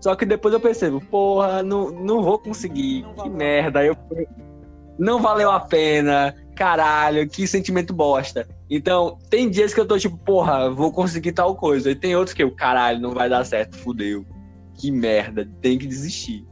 Só 0.00 0.16
que 0.16 0.26
depois 0.26 0.52
eu 0.52 0.58
percebo, 0.58 1.00
porra, 1.00 1.62
não, 1.62 1.90
não 1.90 2.22
vou 2.22 2.38
conseguir, 2.38 3.02
Não 3.02 3.14
que 3.14 3.30
merda. 3.30 3.84
Eu, 3.84 3.96
não 4.98 5.22
valeu 5.22 5.48
a 5.48 5.60
pena, 5.60 6.34
caralho, 6.56 7.28
que 7.28 7.46
sentimento 7.46 7.94
bosta. 7.94 8.48
Então, 8.68 9.16
tem 9.30 9.48
dias 9.48 9.72
que 9.72 9.78
eu 9.78 9.86
tô 9.86 9.96
tipo, 9.96 10.18
porra, 10.18 10.68
vou 10.70 10.92
conseguir 10.92 11.32
tal 11.32 11.54
coisa. 11.54 11.88
E 11.88 11.94
tem 11.94 12.16
outros 12.16 12.34
que 12.34 12.42
eu, 12.42 12.50
caralho, 12.50 13.00
não 13.00 13.12
vai 13.12 13.28
dar 13.28 13.44
certo, 13.44 13.76
fudeu. 13.76 14.26
Que 14.74 14.90
merda, 14.90 15.48
tem 15.60 15.78
que 15.78 15.86
desistir. 15.86 16.44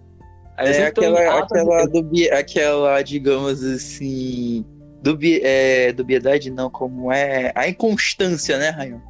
É 0.69 0.87
aquela, 0.87 1.39
aquela, 1.39 1.87
dubi, 1.87 2.31
aquela, 2.31 3.03
digamos 3.03 3.63
assim. 3.65 4.65
Dubi, 5.03 5.41
é, 5.43 5.93
dubiedade 5.93 6.51
não, 6.51 6.71
como 6.71 7.11
é. 7.11 7.53
A 7.55 7.69
inconstância, 7.69 8.59
né, 8.59 8.71
Rayon? 8.71 9.01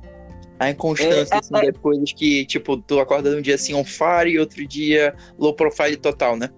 A 0.58 0.70
inconstância, 0.70 1.34
É, 1.34 1.38
assim, 1.38 1.72
de 1.72 1.72
coisas 1.72 2.12
que, 2.12 2.44
tipo, 2.44 2.76
tu 2.76 3.00
acorda 3.00 3.30
um 3.30 3.40
dia 3.40 3.54
assim 3.54 3.74
on 3.74 3.84
fire 3.84 4.30
e 4.30 4.38
outro 4.38 4.66
dia 4.66 5.14
low 5.38 5.54
profile 5.54 5.96
total, 5.96 6.36
né? 6.36 6.50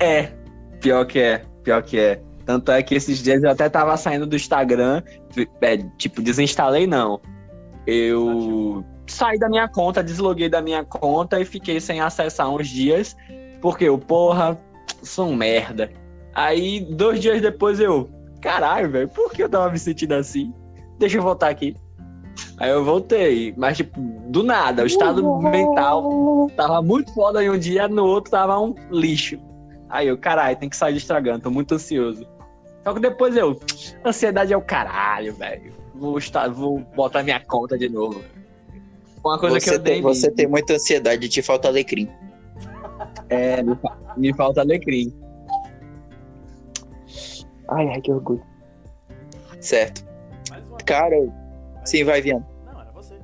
É, 0.00 0.30
pior 0.80 1.04
que 1.04 1.18
é, 1.18 1.42
pior 1.62 1.82
que 1.82 1.98
é. 1.98 2.20
Tanto 2.46 2.70
é 2.70 2.82
que 2.82 2.94
esses 2.94 3.22
dias 3.22 3.42
eu 3.42 3.50
até 3.50 3.68
tava 3.68 3.96
saindo 3.96 4.26
do 4.26 4.36
Instagram, 4.36 5.02
é, 5.62 5.78
tipo, 5.98 6.22
desinstalei 6.22 6.86
não. 6.86 7.20
Eu 7.86 8.84
saí 9.06 9.38
da 9.38 9.48
minha 9.48 9.68
conta, 9.68 10.02
desloguei 10.02 10.48
da 10.48 10.62
minha 10.62 10.84
conta 10.84 11.40
e 11.40 11.44
fiquei 11.44 11.80
sem 11.80 12.00
acessar 12.00 12.48
uns 12.48 12.68
dias, 12.68 13.16
porque 13.60 13.84
eu, 13.84 13.98
porra, 13.98 14.58
sou 15.02 15.28
um 15.28 15.36
merda. 15.36 15.90
Aí, 16.34 16.80
dois 16.80 17.20
dias 17.20 17.40
depois 17.40 17.78
eu, 17.78 18.08
caralho, 18.40 18.90
velho, 18.90 19.08
por 19.08 19.30
que 19.32 19.42
eu 19.42 19.48
tava 19.48 19.70
me 19.70 19.78
sentindo 19.78 20.14
assim? 20.14 20.52
Deixa 20.98 21.18
eu 21.18 21.22
voltar 21.22 21.48
aqui. 21.48 21.76
Aí 22.58 22.70
eu 22.70 22.84
voltei, 22.84 23.54
mas 23.56 23.76
tipo, 23.76 24.00
do 24.28 24.42
nada, 24.42 24.82
o 24.82 24.86
estado 24.86 25.38
mental 25.38 26.48
tava 26.56 26.82
muito 26.82 27.12
foda 27.12 27.42
em 27.42 27.50
um 27.50 27.58
dia, 27.58 27.86
no 27.88 28.04
outro 28.04 28.30
tava 28.30 28.58
um 28.58 28.74
lixo. 28.90 29.38
Aí 29.88 30.08
eu, 30.08 30.18
caralho, 30.18 30.56
tem 30.56 30.68
que 30.68 30.76
sair 30.76 30.96
estragando, 30.96 31.40
tô 31.40 31.50
muito 31.50 31.74
ansioso. 31.74 32.26
Só 32.82 32.92
que 32.92 33.00
depois 33.00 33.36
eu, 33.36 33.58
ansiedade 34.04 34.52
é 34.52 34.56
o 34.56 34.62
caralho, 34.62 35.34
velho. 35.34 35.72
Vou, 35.94 36.18
estar, 36.18 36.48
vou 36.48 36.80
botar 36.96 37.22
minha 37.22 37.40
conta 37.40 37.78
de 37.78 37.88
novo. 37.88 38.22
Uma 39.24 39.38
coisa 39.38 39.58
que 39.58 39.64
Você, 39.64 39.74
eu 39.74 39.78
dei. 39.78 39.94
tem, 39.94 40.02
você 40.02 40.30
tem 40.30 40.46
muita 40.46 40.74
ansiedade, 40.74 41.28
te 41.28 41.40
falta 41.40 41.68
alecrim. 41.68 42.10
É, 43.28 43.62
me, 43.62 43.78
me 44.16 44.34
falta 44.34 44.60
alecrim. 44.60 45.12
Ai, 47.68 47.88
ai, 47.88 48.00
que 48.00 48.12
orgulho. 48.12 48.42
Certo. 49.60 50.04
Cara, 50.84 51.16
sim, 51.84 52.04
vai, 52.04 52.20
Viana. 52.20 52.46
Não, 52.70 52.80
era 52.80 52.90
você. 52.92 53.14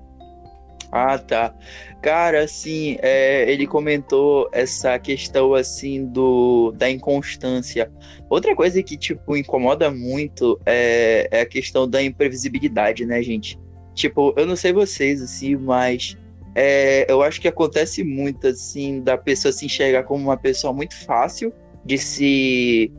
Ah, 0.90 1.18
tá. 1.18 1.54
Cara, 2.00 2.44
assim, 2.44 2.96
é, 3.00 3.50
ele 3.50 3.66
comentou 3.66 4.48
essa 4.52 4.98
questão, 4.98 5.52
assim, 5.52 6.06
do, 6.06 6.72
da 6.72 6.90
inconstância. 6.90 7.90
Outra 8.28 8.56
coisa 8.56 8.82
que, 8.82 8.96
tipo, 8.96 9.36
incomoda 9.36 9.90
muito 9.90 10.58
é, 10.64 11.28
é 11.30 11.40
a 11.42 11.46
questão 11.46 11.88
da 11.88 12.02
imprevisibilidade, 12.02 13.04
né, 13.04 13.22
gente? 13.22 13.58
Tipo, 13.94 14.32
eu 14.36 14.46
não 14.46 14.56
sei 14.56 14.72
vocês, 14.72 15.20
assim, 15.20 15.56
mas 15.56 16.16
é, 16.54 17.04
eu 17.06 17.22
acho 17.22 17.38
que 17.38 17.48
acontece 17.48 18.02
muito, 18.02 18.46
assim, 18.46 19.02
da 19.02 19.18
pessoa 19.18 19.52
se 19.52 19.66
enxergar 19.66 20.04
como 20.04 20.24
uma 20.24 20.38
pessoa 20.38 20.72
muito 20.72 20.96
fácil 21.04 21.52
de 21.84 21.98
se 21.98 22.92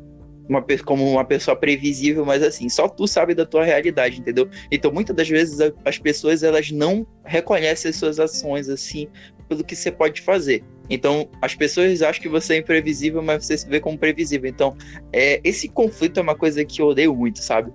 uma, 0.52 0.66
como 0.84 1.10
uma 1.10 1.24
pessoa 1.24 1.56
previsível, 1.56 2.26
mas 2.26 2.44
assim, 2.44 2.68
só 2.68 2.90
tu 2.90 3.08
sabe 3.08 3.34
da 3.34 3.46
tua 3.46 3.64
realidade, 3.64 4.20
entendeu? 4.20 4.50
Então, 4.70 4.92
muitas 4.92 5.16
das 5.16 5.30
vezes 5.30 5.58
as 5.86 5.98
pessoas 5.98 6.44
elas 6.44 6.72
não 6.72 7.08
reconhecem 7.24 7.90
as 7.90 7.96
suas 7.96 8.20
ações 8.20 8.68
assim 8.68 9.08
pelo 9.48 9.64
que 9.64 9.76
você 9.76 9.92
pode 9.92 10.22
fazer. 10.22 10.64
Então, 10.90 11.30
as 11.42 11.56
pessoas 11.56 12.02
acham 12.02 12.22
que 12.22 12.28
você 12.28 12.56
é 12.56 12.58
imprevisível, 12.58 13.22
mas 13.22 13.46
você 13.46 13.58
se 13.58 13.68
vê 13.68 13.80
como 13.80 13.98
previsível. 13.98 14.50
Então, 14.50 14.76
é, 15.14 15.40
esse 15.44 15.70
conflito 15.70 16.20
é 16.20 16.24
uma 16.24 16.36
coisa 16.36 16.66
que 16.66 16.82
eu 16.82 16.88
odeio 16.88 17.16
muito, 17.16 17.40
sabe? 17.40 17.72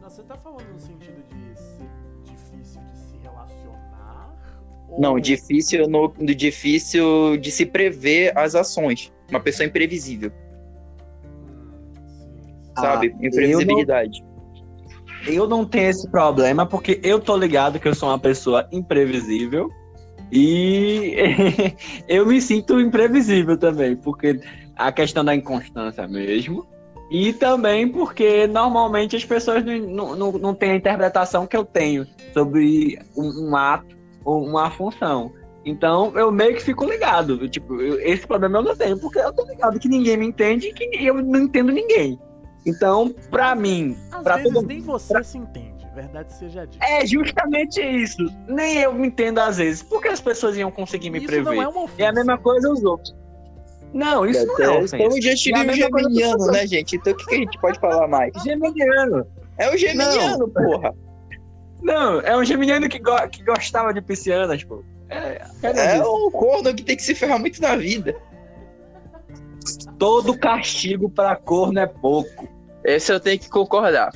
Não, 0.00 0.10
você 0.10 0.22
tá 0.24 0.36
falando 0.36 0.66
no 0.72 0.80
sentido 0.80 1.22
de 1.28 1.56
ser 1.60 1.88
difícil 2.24 2.80
de 2.82 2.98
se 2.98 3.16
relacionar? 3.22 4.36
Ou... 4.88 5.00
Não, 5.00 5.20
difícil 5.20 5.88
no, 5.88 6.12
difícil 6.34 7.36
de 7.36 7.52
se 7.52 7.64
prever 7.64 8.36
as 8.36 8.56
ações. 8.56 9.12
Uma 9.30 9.40
pessoa 9.40 9.66
imprevisível. 9.66 10.32
Ah, 12.78 12.80
sabe? 12.80 13.14
Imprevisibilidade. 13.20 14.24
Eu 15.26 15.46
não 15.48 15.64
tenho 15.64 15.90
esse 15.90 16.08
problema 16.10 16.64
porque 16.64 17.00
eu 17.02 17.18
tô 17.20 17.36
ligado 17.36 17.78
que 17.78 17.88
eu 17.88 17.94
sou 17.94 18.08
uma 18.08 18.18
pessoa 18.18 18.66
imprevisível 18.72 19.68
e 20.30 21.16
eu 22.08 22.24
me 22.26 22.40
sinto 22.40 22.80
imprevisível 22.80 23.56
também, 23.56 23.96
porque 23.96 24.40
a 24.76 24.92
questão 24.92 25.24
da 25.24 25.34
inconstância 25.34 26.06
mesmo. 26.06 26.66
E 27.10 27.32
também 27.32 27.88
porque 27.88 28.46
normalmente 28.46 29.16
as 29.16 29.24
pessoas 29.24 29.64
não, 29.64 30.14
não, 30.14 30.32
não 30.32 30.54
têm 30.54 30.72
a 30.72 30.76
interpretação 30.76 31.46
que 31.46 31.56
eu 31.56 31.64
tenho 31.64 32.06
sobre 32.34 32.98
um, 33.16 33.48
um 33.48 33.56
ato 33.56 33.96
ou 34.24 34.44
uma 34.46 34.70
função. 34.70 35.32
Então 35.64 36.12
eu 36.16 36.30
meio 36.30 36.54
que 36.54 36.62
fico 36.62 36.84
ligado. 36.84 37.38
Eu, 37.42 37.48
Tipo, 37.48 37.80
eu- 37.80 37.98
esse 38.00 38.26
problema 38.26 38.58
eu 38.58 38.62
não 38.62 38.76
tenho, 38.76 38.98
porque 39.00 39.18
eu 39.18 39.32
tô 39.32 39.42
ligado 39.46 39.78
que 39.80 39.88
ninguém 39.88 40.18
me 40.18 40.26
entende 40.26 40.68
e 40.68 40.72
que 40.74 41.06
eu 41.06 41.14
não 41.14 41.40
entendo 41.40 41.72
ninguém. 41.72 42.18
Então, 42.68 43.14
pra 43.30 43.54
mim, 43.54 43.96
Às 44.12 44.22
pra 44.22 44.36
vezes 44.36 44.52
todo 44.52 44.66
nem 44.66 44.80
você 44.80 45.24
se 45.24 45.38
entende, 45.38 45.86
verdade 45.94 46.32
seja 46.34 46.66
dita. 46.66 46.84
é 46.84 47.06
justamente 47.06 47.80
isso. 47.80 48.18
Nem 48.46 48.78
eu 48.78 48.92
me 48.92 49.06
entendo 49.08 49.38
às 49.38 49.56
vezes. 49.56 49.82
Por 49.82 50.00
que 50.02 50.08
as 50.08 50.20
pessoas 50.20 50.56
iam 50.56 50.70
conseguir 50.70 51.10
me 51.10 51.18
Isso 51.18 51.26
prever? 51.26 51.44
não 51.44 51.62
é 51.62 51.68
uma 51.68 51.82
ofensa. 51.84 52.02
É 52.02 52.06
a 52.08 52.12
mesma 52.12 52.38
coisa 52.38 52.70
os 52.70 52.82
outros. 52.84 53.14
Não, 53.92 54.26
isso 54.26 54.44
não 54.46 54.52
é. 54.52 54.54
Então, 54.54 54.74
É 54.74 54.76
o 54.78 54.80
mesma 54.82 54.98
coisa 54.98 56.10
geminiano, 56.10 56.46
né, 56.48 56.66
gente? 56.66 56.96
Então, 56.96 57.12
o 57.12 57.16
que, 57.16 57.24
que 57.24 57.34
a 57.34 57.38
gente 57.38 57.58
pode 57.58 57.78
falar 57.80 58.06
mais? 58.06 58.32
Geminiano. 58.44 59.26
É 59.56 59.74
o 59.74 59.76
geminiano, 59.78 60.48
porra. 60.48 60.94
Não, 61.82 62.20
é 62.20 62.36
um 62.36 62.44
geminiano 62.44 62.88
que, 62.88 62.98
go- 62.98 63.28
que 63.30 63.42
gostava 63.42 63.94
de 63.94 64.02
piscianas, 64.02 64.62
pô. 64.62 64.84
É, 65.08 65.40
é, 65.62 65.96
É 65.96 66.02
o 66.04 66.30
corno 66.30 66.74
que 66.74 66.82
tem 66.82 66.96
que 66.96 67.02
se 67.02 67.14
ferrar 67.14 67.38
muito 67.38 67.62
na 67.62 67.76
vida. 67.76 68.14
Todo 69.98 70.36
castigo 70.38 71.08
pra 71.08 71.34
corno 71.36 71.78
é 71.78 71.86
pouco. 71.86 72.48
Esse 72.88 73.12
eu 73.12 73.20
tenho 73.20 73.38
que 73.38 73.50
concordar. 73.50 74.10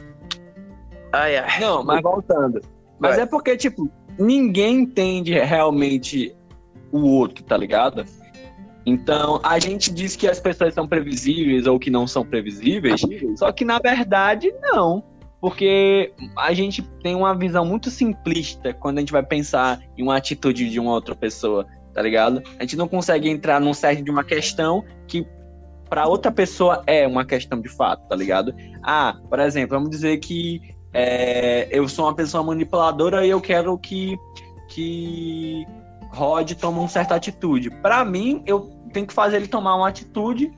Ai, 1.13 1.37
ai. 1.37 1.61
Não, 1.61 1.85
mas 1.85 2.01
voltando. 2.01 2.59
Mas 2.99 3.17
Vai. 3.17 3.25
é 3.25 3.27
porque, 3.27 3.55
tipo, 3.55 3.91
ninguém 4.19 4.81
entende 4.81 5.35
realmente 5.35 6.35
o 6.91 7.01
outro, 7.01 7.45
tá 7.45 7.55
ligado? 7.55 8.07
Então, 8.87 9.41
a 9.43 9.59
gente 9.59 9.93
diz 9.93 10.17
que 10.17 10.27
as 10.27 10.41
pessoas 10.41 10.73
são 10.73 10.89
previsíveis 10.89 11.67
ou 11.67 11.79
que 11.79 11.91
não 11.91 12.07
são 12.07 12.25
previsíveis, 12.25 13.03
só 13.37 13.53
que 13.53 13.65
na 13.65 13.79
verdade 13.79 14.53
não. 14.63 15.05
Porque 15.39 16.15
a 16.39 16.55
gente 16.55 16.83
tem 17.03 17.15
uma 17.15 17.37
visão 17.37 17.67
muito 17.67 17.91
simplista 17.91 18.73
quando 18.73 18.99
a 18.99 19.01
gente 19.01 19.13
vai 19.13 19.23
pensar 19.23 19.81
em 19.99 20.03
uma 20.03 20.17
atitude 20.17 20.71
de 20.71 20.81
uma 20.81 20.93
outra 20.93 21.15
pessoa, 21.15 21.67
tá 21.93 22.01
ligado? 22.01 22.43
A 22.59 22.63
gente 22.63 22.77
não 22.77 22.89
consegue 22.89 23.29
entrar 23.29 23.61
num 23.61 23.75
cerne 23.75 24.03
de 24.03 24.11
uma 24.11 24.25
questão 24.25 24.85
que 25.07 25.27
para 25.93 26.07
outra 26.07 26.33
pessoa 26.33 26.83
é 26.87 27.07
uma 27.07 27.23
questão 27.23 27.61
de 27.61 27.69
fato, 27.69 28.09
tá 28.09 28.17
ligado? 28.17 28.55
Ah, 28.83 29.15
por 29.29 29.39
exemplo, 29.39 29.77
vamos 29.77 29.91
dizer 29.91 30.17
que 30.21 30.75
é, 30.91 31.69
eu 31.71 31.87
sou 31.87 32.07
uma 32.07 32.15
pessoa 32.15 32.43
manipuladora 32.43 33.27
e 33.27 33.29
eu 33.29 33.43
quero 33.43 33.77
que, 33.77 34.19
que 34.69 35.67
Rod 36.11 36.51
tome 36.53 36.79
uma 36.79 36.89
certa 36.89 37.15
atitude. 37.15 37.69
Para 37.69 38.07
mim, 38.07 38.43
eu 38.47 38.71
tenho 38.91 39.07
que 39.07 39.13
fazer 39.13 39.37
ele 39.37 39.49
tomar 39.49 39.77
uma 39.77 39.87
atitude 39.87 40.51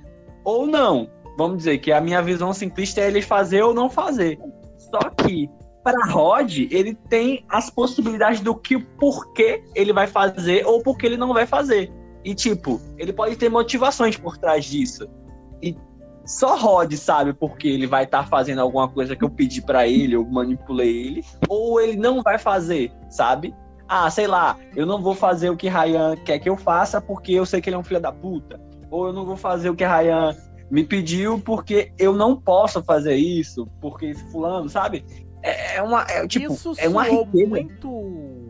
ou 0.44 0.68
não. 0.68 1.10
Vamos 1.36 1.58
dizer 1.58 1.78
que 1.78 1.90
a 1.90 2.00
minha 2.00 2.22
visão 2.22 2.52
simplista 2.52 3.00
é 3.00 3.08
ele 3.08 3.20
fazer 3.20 3.60
ou 3.60 3.74
não 3.74 3.90
fazer. 3.90 4.38
Só 4.78 5.00
que 5.10 5.50
para 5.82 6.12
Rod, 6.12 6.58
ele 6.70 6.94
tem 7.08 7.44
as 7.48 7.68
possibilidades 7.70 8.40
do 8.40 8.54
que 8.54 8.78
porquê 8.78 9.64
ele 9.74 9.92
vai 9.92 10.06
fazer 10.06 10.64
ou 10.64 10.80
porque 10.80 11.04
ele 11.04 11.16
não 11.16 11.34
vai 11.34 11.44
fazer. 11.44 11.92
E 12.24 12.36
tipo, 12.36 12.80
ele 12.96 13.12
pode 13.12 13.34
ter 13.34 13.48
motivações 13.48 14.16
por 14.16 14.38
trás 14.38 14.64
disso. 14.64 15.08
E 15.64 15.76
só 16.26 16.56
Rod 16.56 16.92
sabe 16.94 17.32
porque 17.32 17.68
ele 17.68 17.86
vai 17.86 18.04
estar 18.04 18.28
fazendo 18.28 18.60
alguma 18.60 18.88
coisa 18.88 19.16
que 19.16 19.24
eu 19.24 19.30
pedi 19.30 19.62
pra 19.62 19.86
ele, 19.86 20.14
eu 20.14 20.24
manipulei 20.24 21.06
ele, 21.06 21.24
ou 21.48 21.80
ele 21.80 21.96
não 21.96 22.22
vai 22.22 22.38
fazer, 22.38 22.92
sabe? 23.08 23.54
Ah, 23.88 24.10
sei 24.10 24.26
lá, 24.26 24.56
eu 24.74 24.86
não 24.86 25.02
vou 25.02 25.14
fazer 25.14 25.50
o 25.50 25.56
que 25.56 25.68
Ryan 25.68 26.16
quer 26.16 26.38
que 26.38 26.48
eu 26.48 26.56
faça 26.56 27.00
porque 27.00 27.32
eu 27.32 27.44
sei 27.44 27.60
que 27.60 27.68
ele 27.68 27.76
é 27.76 27.78
um 27.78 27.84
filho 27.84 28.00
da 28.00 28.12
puta. 28.12 28.60
Ou 28.90 29.08
eu 29.08 29.12
não 29.12 29.26
vou 29.26 29.36
fazer 29.36 29.68
o 29.68 29.74
que 29.74 29.84
Ryan 29.84 30.34
me 30.70 30.84
pediu 30.84 31.38
porque 31.38 31.92
eu 31.98 32.14
não 32.14 32.40
posso 32.40 32.82
fazer 32.82 33.14
isso, 33.16 33.66
porque 33.80 34.06
esse 34.06 34.24
fulano, 34.30 34.68
sabe? 34.68 35.04
É, 35.42 35.76
é 35.76 35.82
uma. 35.82 36.02
É, 36.08 36.26
tipo, 36.26 36.52
Isso 36.52 36.74
é 36.78 36.88
uma 36.88 37.04
riqueza. 37.04 37.46
muito. 37.46 38.43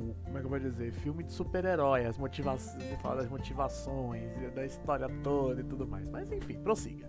Como 0.55 0.65
eu 0.65 0.71
dizer? 0.71 0.93
Filme 0.93 1.25
de 1.25 1.33
super-herói, 1.33 2.07
as 2.07 2.17
motivações. 2.17 2.81
Você 2.85 2.97
fala 3.03 3.17
das 3.17 3.29
motivações, 3.29 4.23
da 4.55 4.65
história 4.65 5.09
toda 5.25 5.61
e 5.61 5.65
tudo 5.65 5.85
mais. 5.85 6.09
Mas 6.09 6.31
enfim, 6.31 6.55
prossiga. 6.63 7.09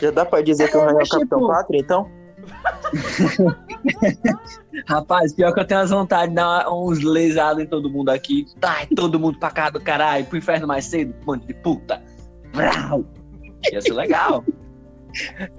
Já 0.00 0.10
dá 0.10 0.24
pra 0.24 0.40
dizer 0.40 0.70
que 0.70 0.76
o 0.78 0.80
É, 0.80 0.86
Ryan 0.86 1.00
é 1.00 1.02
o 1.02 1.08
Capitão 1.08 1.38
tipo- 1.38 1.48
Pátria, 1.48 1.78
então? 1.80 2.10
Rapaz, 4.88 5.34
pior 5.34 5.52
que 5.52 5.60
eu 5.60 5.66
tenho 5.66 5.80
as 5.80 5.90
vontades 5.90 6.30
de 6.30 6.36
dar 6.36 6.72
uns 6.72 7.02
lesados 7.02 7.62
em 7.62 7.66
todo 7.66 7.90
mundo 7.90 8.08
aqui. 8.08 8.46
Tá, 8.58 8.86
todo 8.96 9.20
mundo 9.20 9.38
pra 9.38 9.50
cá 9.50 9.68
do 9.68 9.78
caralho, 9.78 10.24
pro 10.24 10.38
inferno 10.38 10.66
mais 10.66 10.86
cedo, 10.86 11.14
monte 11.26 11.46
de 11.46 11.52
puta. 11.52 12.02
Vrau. 12.54 13.04
Ia 13.70 13.82
ser 13.82 13.92
legal. 13.92 14.42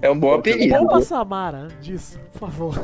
É 0.00 0.10
um 0.10 0.18
bom 0.18 0.34
apelido. 0.34 0.76
Poupa 0.78 1.00
Samara 1.00 1.68
disso, 1.80 2.18
por 2.32 2.40
favor. 2.40 2.74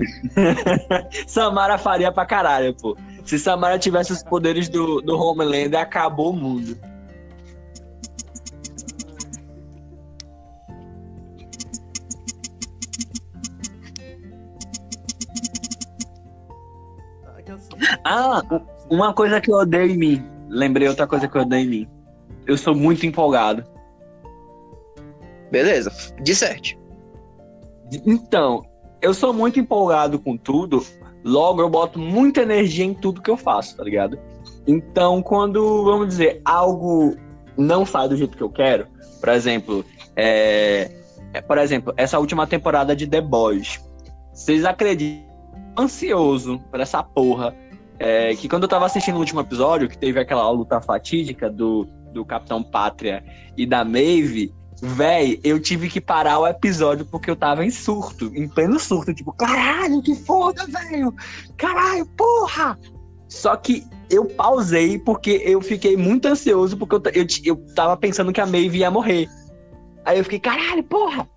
Samara 1.26 1.78
faria 1.78 2.10
pra 2.12 2.26
caralho, 2.26 2.74
pô. 2.74 2.96
Se 3.24 3.38
Samara 3.38 3.78
tivesse 3.78 4.12
os 4.12 4.22
poderes 4.22 4.68
do, 4.68 5.00
do 5.00 5.16
Homelander, 5.18 5.78
acabou 5.78 6.30
o 6.30 6.36
mundo. 6.36 6.76
Ah, 18.04 18.42
uma 18.88 19.12
coisa 19.12 19.40
que 19.40 19.50
eu 19.50 19.56
odeio 19.56 19.90
em 19.90 19.96
mim. 19.96 20.24
Lembrei 20.48 20.88
outra 20.88 21.06
coisa 21.06 21.28
que 21.28 21.36
eu 21.36 21.42
odeio 21.42 21.64
em 21.64 21.68
mim. 21.68 21.88
Eu 22.46 22.56
sou 22.56 22.74
muito 22.74 23.06
empolgado. 23.06 23.64
Beleza, 25.50 25.92
disserte. 26.22 26.78
Então, 28.06 28.64
eu 29.00 29.14
sou 29.14 29.32
muito 29.32 29.58
empolgado 29.58 30.18
com 30.18 30.36
tudo, 30.36 30.84
logo 31.24 31.60
eu 31.60 31.68
boto 31.68 31.98
muita 31.98 32.42
energia 32.42 32.84
em 32.84 32.94
tudo 32.94 33.22
que 33.22 33.30
eu 33.30 33.36
faço, 33.36 33.76
tá 33.76 33.84
ligado? 33.84 34.18
Então, 34.66 35.22
quando, 35.22 35.84
vamos 35.84 36.08
dizer, 36.08 36.40
algo 36.44 37.16
não 37.56 37.84
sai 37.84 38.08
do 38.08 38.16
jeito 38.16 38.36
que 38.36 38.42
eu 38.42 38.50
quero, 38.50 38.86
por 39.18 39.28
exemplo, 39.30 39.84
é, 40.16 40.90
é, 41.32 41.40
por 41.40 41.58
exemplo, 41.58 41.92
essa 41.96 42.18
última 42.18 42.46
temporada 42.46 42.94
de 42.94 43.06
The 43.06 43.20
Boys, 43.20 43.80
vocês 44.32 44.64
acreditam, 44.64 45.30
ansioso 45.78 46.58
por 46.70 46.80
essa 46.80 47.02
porra, 47.02 47.54
é, 47.98 48.34
que 48.34 48.48
quando 48.48 48.64
eu 48.64 48.68
tava 48.68 48.86
assistindo 48.86 49.16
o 49.16 49.18
último 49.18 49.40
episódio, 49.40 49.88
que 49.88 49.96
teve 49.96 50.18
aquela 50.18 50.48
luta 50.50 50.80
fatídica 50.80 51.50
do, 51.50 51.86
do 52.12 52.24
Capitão 52.24 52.62
Pátria 52.62 53.22
e 53.56 53.66
da 53.66 53.84
Maeve, 53.84 54.52
Véi, 54.82 55.38
eu 55.44 55.60
tive 55.60 55.90
que 55.90 56.00
parar 56.00 56.38
o 56.38 56.46
episódio 56.46 57.04
porque 57.04 57.30
eu 57.30 57.36
tava 57.36 57.64
em 57.64 57.70
surto, 57.70 58.32
em 58.34 58.48
pleno 58.48 58.78
surto, 58.78 59.12
tipo, 59.12 59.32
caralho, 59.32 60.00
que 60.00 60.14
foda, 60.14 60.66
velho! 60.66 61.14
Caralho, 61.56 62.06
porra! 62.16 62.78
Só 63.28 63.54
que 63.56 63.86
eu 64.08 64.24
pausei 64.24 64.98
porque 64.98 65.42
eu 65.44 65.60
fiquei 65.60 65.96
muito 65.96 66.26
ansioso, 66.26 66.76
porque 66.76 66.94
eu, 66.94 67.02
eu, 67.14 67.26
eu 67.44 67.74
tava 67.74 67.96
pensando 67.96 68.32
que 68.32 68.40
a 68.40 68.46
Maeve 68.46 68.78
ia 68.78 68.90
morrer. 68.90 69.28
Aí 70.04 70.18
eu 70.18 70.24
fiquei, 70.24 70.40
caralho, 70.40 70.82
porra! 70.82 71.28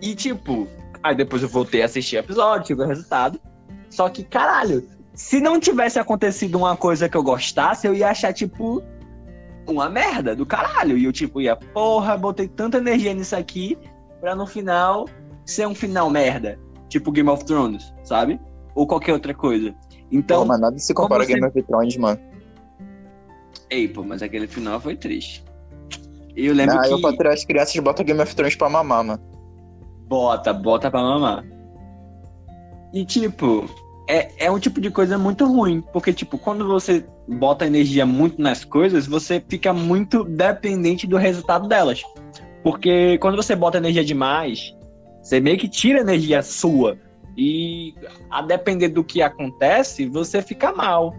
E 0.00 0.14
tipo, 0.14 0.66
aí 1.02 1.14
depois 1.14 1.42
eu 1.42 1.48
voltei 1.48 1.82
a 1.82 1.84
assistir 1.84 2.16
o 2.16 2.20
episódio, 2.20 2.66
tive 2.66 2.82
o 2.82 2.86
resultado. 2.86 3.38
Só 3.90 4.08
que, 4.08 4.24
caralho, 4.24 4.88
se 5.14 5.38
não 5.38 5.60
tivesse 5.60 5.98
acontecido 5.98 6.56
uma 6.56 6.76
coisa 6.76 7.08
que 7.08 7.16
eu 7.16 7.22
gostasse, 7.22 7.86
eu 7.86 7.94
ia 7.94 8.08
achar, 8.08 8.32
tipo, 8.32 8.82
uma 9.66 9.88
merda 9.88 10.34
do 10.34 10.44
caralho. 10.46 10.96
E 10.96 11.04
eu, 11.04 11.12
tipo, 11.12 11.40
ia, 11.40 11.56
porra, 11.56 12.16
botei 12.16 12.48
tanta 12.48 12.78
energia 12.78 13.12
nisso 13.14 13.34
aqui 13.36 13.76
pra 14.20 14.34
no 14.34 14.46
final 14.46 15.06
ser 15.44 15.66
um 15.66 15.74
final 15.74 16.08
merda. 16.10 16.58
Tipo 16.88 17.10
Game 17.12 17.28
of 17.28 17.44
Thrones, 17.44 17.92
sabe? 18.04 18.40
Ou 18.74 18.86
qualquer 18.86 19.12
outra 19.12 19.34
coisa. 19.34 19.74
Então, 20.10 20.40
Pô, 20.42 20.46
mas 20.46 20.60
nada 20.60 20.78
se 20.78 20.94
compara 20.94 21.22
a 21.24 21.26
Game 21.26 21.44
of 21.44 21.62
Thrones, 21.62 21.96
mano. 21.96 22.20
ei, 23.70 23.88
pô, 23.88 24.02
mas 24.04 24.22
aquele 24.22 24.46
final 24.46 24.78
foi 24.80 24.96
triste. 24.96 25.44
Eu 26.36 26.54
lembro 26.54 26.78
Ah, 26.78 26.82
que. 26.82 26.92
eu 26.92 27.00
pra 27.00 27.16
tirar 27.16 27.32
as 27.32 27.44
crianças 27.44 27.76
boto 27.82 28.04
Game 28.04 28.20
of 28.20 28.34
Thrones 28.36 28.54
pra 28.54 28.68
mamar, 28.68 29.02
mano. 29.04 29.22
Bota, 30.06 30.52
bota 30.52 30.90
pra 30.90 31.00
mamar. 31.02 31.44
E 32.92 33.04
tipo, 33.04 33.68
é, 34.08 34.46
é 34.46 34.50
um 34.50 34.58
tipo 34.58 34.80
de 34.80 34.90
coisa 34.90 35.18
muito 35.18 35.44
ruim. 35.46 35.82
Porque, 35.92 36.12
tipo, 36.12 36.38
quando 36.38 36.66
você 36.66 37.04
bota 37.28 37.66
energia 37.66 38.06
muito 38.06 38.40
nas 38.40 38.64
coisas, 38.64 39.06
você 39.06 39.42
fica 39.48 39.72
muito 39.72 40.24
dependente 40.24 41.06
do 41.06 41.16
resultado 41.16 41.68
delas. 41.68 42.02
Porque 42.62 43.18
quando 43.18 43.36
você 43.36 43.54
bota 43.54 43.78
energia 43.78 44.04
demais, 44.04 44.74
você 45.22 45.40
meio 45.40 45.58
que 45.58 45.68
tira 45.68 46.00
energia 46.00 46.42
sua. 46.42 46.98
E 47.36 47.94
a 48.30 48.40
depender 48.42 48.88
do 48.88 49.04
que 49.04 49.20
acontece, 49.20 50.06
você 50.06 50.40
fica 50.40 50.72
mal. 50.72 51.14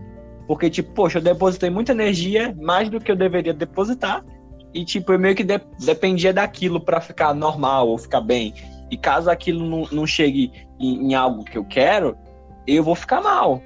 Porque, 0.48 0.70
tipo, 0.70 0.92
poxa, 0.94 1.20
eu 1.20 1.22
depositei 1.22 1.70
muita 1.70 1.92
energia, 1.92 2.56
mais 2.60 2.90
do 2.90 3.00
que 3.00 3.12
eu 3.12 3.16
deveria 3.16 3.54
depositar. 3.54 4.26
E, 4.74 4.84
tipo, 4.86 5.12
eu 5.12 5.20
meio 5.20 5.36
que 5.36 5.44
de- 5.44 5.62
dependia 5.80 6.34
daquilo 6.34 6.80
pra 6.80 7.02
ficar 7.02 7.34
normal 7.34 7.90
ou 7.90 7.98
ficar 7.98 8.22
bem. 8.22 8.54
E 8.90 8.98
caso 8.98 9.30
aquilo 9.30 9.66
não, 9.66 9.88
não 9.92 10.08
chegue 10.08 10.52
em, 10.80 11.12
em 11.12 11.16
algo 11.16 11.44
que 11.44 11.58
eu 11.58 11.66
quero, 11.66 12.18
eu 12.66 12.84
vou 12.84 12.96
ficar 12.96 13.22
mal. 13.22 13.62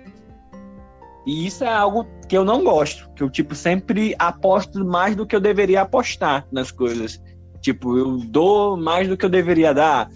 E 1.26 1.46
isso 1.46 1.64
é 1.64 1.72
algo 1.72 2.08
que 2.32 2.38
eu 2.38 2.46
não 2.46 2.64
gosto. 2.64 3.10
Que 3.14 3.24
eu, 3.24 3.30
tipo, 3.30 3.54
sempre 3.54 4.16
aposto 4.18 4.86
mais 4.86 5.18
do 5.18 5.26
que 5.26 5.36
eu 5.36 5.40
deveria 5.42 5.82
apostar 5.82 6.48
nas 6.50 6.72
coisas. 6.72 7.22
Tipo, 7.60 7.98
eu 7.98 8.20
dou 8.20 8.78
mais 8.78 9.06
do 9.10 9.18
que 9.18 9.26
eu 9.26 9.30
deveria 9.30 9.74
dar. 9.74 10.10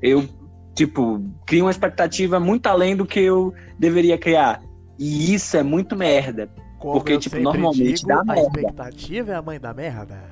Eu, 0.00 0.28
tipo, 0.76 1.20
crio 1.44 1.64
uma 1.64 1.72
expectativa 1.72 2.38
muito 2.38 2.68
além 2.68 2.94
do 2.94 3.04
que 3.04 3.18
eu 3.18 3.52
deveria 3.80 4.16
criar. 4.16 4.62
E 4.96 5.34
isso 5.34 5.56
é 5.56 5.64
muito 5.64 5.96
merda. 5.96 6.48
Como 6.78 7.00
Porque, 7.00 7.18
tipo, 7.18 7.36
normalmente 7.36 7.96
digo, 7.96 8.06
dá 8.06 8.20
a 8.20 8.24
merda. 8.24 8.42
expectativa 8.42 9.32
é 9.32 9.34
a 9.34 9.42
mãe 9.42 9.58
da 9.58 9.74
merda. 9.74 10.22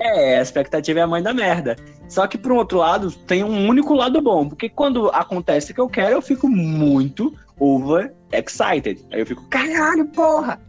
É, 0.00 0.38
a 0.38 0.42
expectativa 0.42 1.00
é 1.00 1.02
a 1.02 1.06
mãe 1.06 1.22
da 1.22 1.34
merda. 1.34 1.76
Só 2.08 2.26
que, 2.26 2.38
por 2.38 2.52
um 2.52 2.56
outro 2.56 2.78
lado, 2.78 3.12
tem 3.12 3.44
um 3.44 3.68
único 3.68 3.92
lado 3.92 4.22
bom. 4.22 4.48
Porque 4.48 4.70
quando 4.70 5.10
acontece 5.10 5.72
o 5.72 5.74
que 5.74 5.80
eu 5.80 5.90
quero, 5.90 6.14
eu 6.14 6.22
fico 6.22 6.48
muito 6.48 7.34
over 7.62 8.12
excited. 8.32 9.06
Aí 9.12 9.20
eu 9.20 9.26
fico, 9.26 9.48
caralho, 9.48 10.06
porra! 10.08 10.60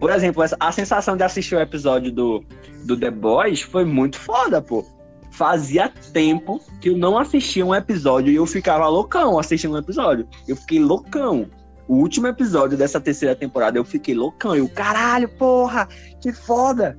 Por 0.00 0.10
exemplo, 0.10 0.42
a 0.58 0.72
sensação 0.72 1.16
de 1.16 1.22
assistir 1.22 1.54
o 1.54 1.60
episódio 1.60 2.10
do, 2.10 2.44
do 2.86 2.96
The 2.96 3.10
Boys 3.10 3.60
foi 3.60 3.84
muito 3.84 4.18
foda, 4.18 4.60
pô. 4.60 4.84
Fazia 5.30 5.92
tempo 6.12 6.60
que 6.80 6.88
eu 6.88 6.96
não 6.96 7.18
assistia 7.18 7.64
um 7.64 7.74
episódio 7.74 8.32
e 8.32 8.36
eu 8.36 8.46
ficava 8.46 8.88
loucão 8.88 9.38
assistindo 9.38 9.74
um 9.74 9.78
episódio. 9.78 10.26
Eu 10.48 10.56
fiquei 10.56 10.80
loucão. 10.80 11.48
O 11.86 11.96
último 11.96 12.26
episódio 12.26 12.76
dessa 12.76 13.00
terceira 13.00 13.36
temporada 13.36 13.78
eu 13.78 13.84
fiquei 13.84 14.14
loucão. 14.14 14.56
Eu, 14.56 14.68
caralho, 14.68 15.28
porra, 15.28 15.86
que 16.20 16.32
foda! 16.32 16.98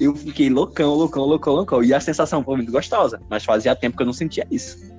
Eu 0.00 0.14
fiquei 0.14 0.50
loucão, 0.50 0.94
loucão, 0.94 1.24
loucão, 1.24 1.54
loucão. 1.54 1.82
E 1.82 1.94
a 1.94 2.00
sensação 2.00 2.42
foi 2.42 2.56
muito 2.56 2.72
gostosa, 2.72 3.20
mas 3.30 3.44
fazia 3.44 3.74
tempo 3.74 3.96
que 3.96 4.02
eu 4.02 4.06
não 4.06 4.12
sentia 4.12 4.46
isso. 4.50 4.91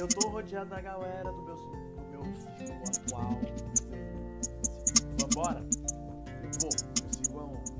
Eu 0.00 0.08
tô 0.08 0.28
rodeado 0.30 0.70
da 0.70 0.80
galera 0.80 1.30
do 1.30 1.42
meu, 1.42 1.56
do 1.56 2.02
meu 2.10 2.24
ciclo 2.34 2.72
atual. 2.88 3.38
Vambora? 5.20 5.60
Eu 6.42 6.50
vou, 6.58 6.70
eu 6.70 7.12
sigo 7.12 7.38
aonde? 7.38 7.70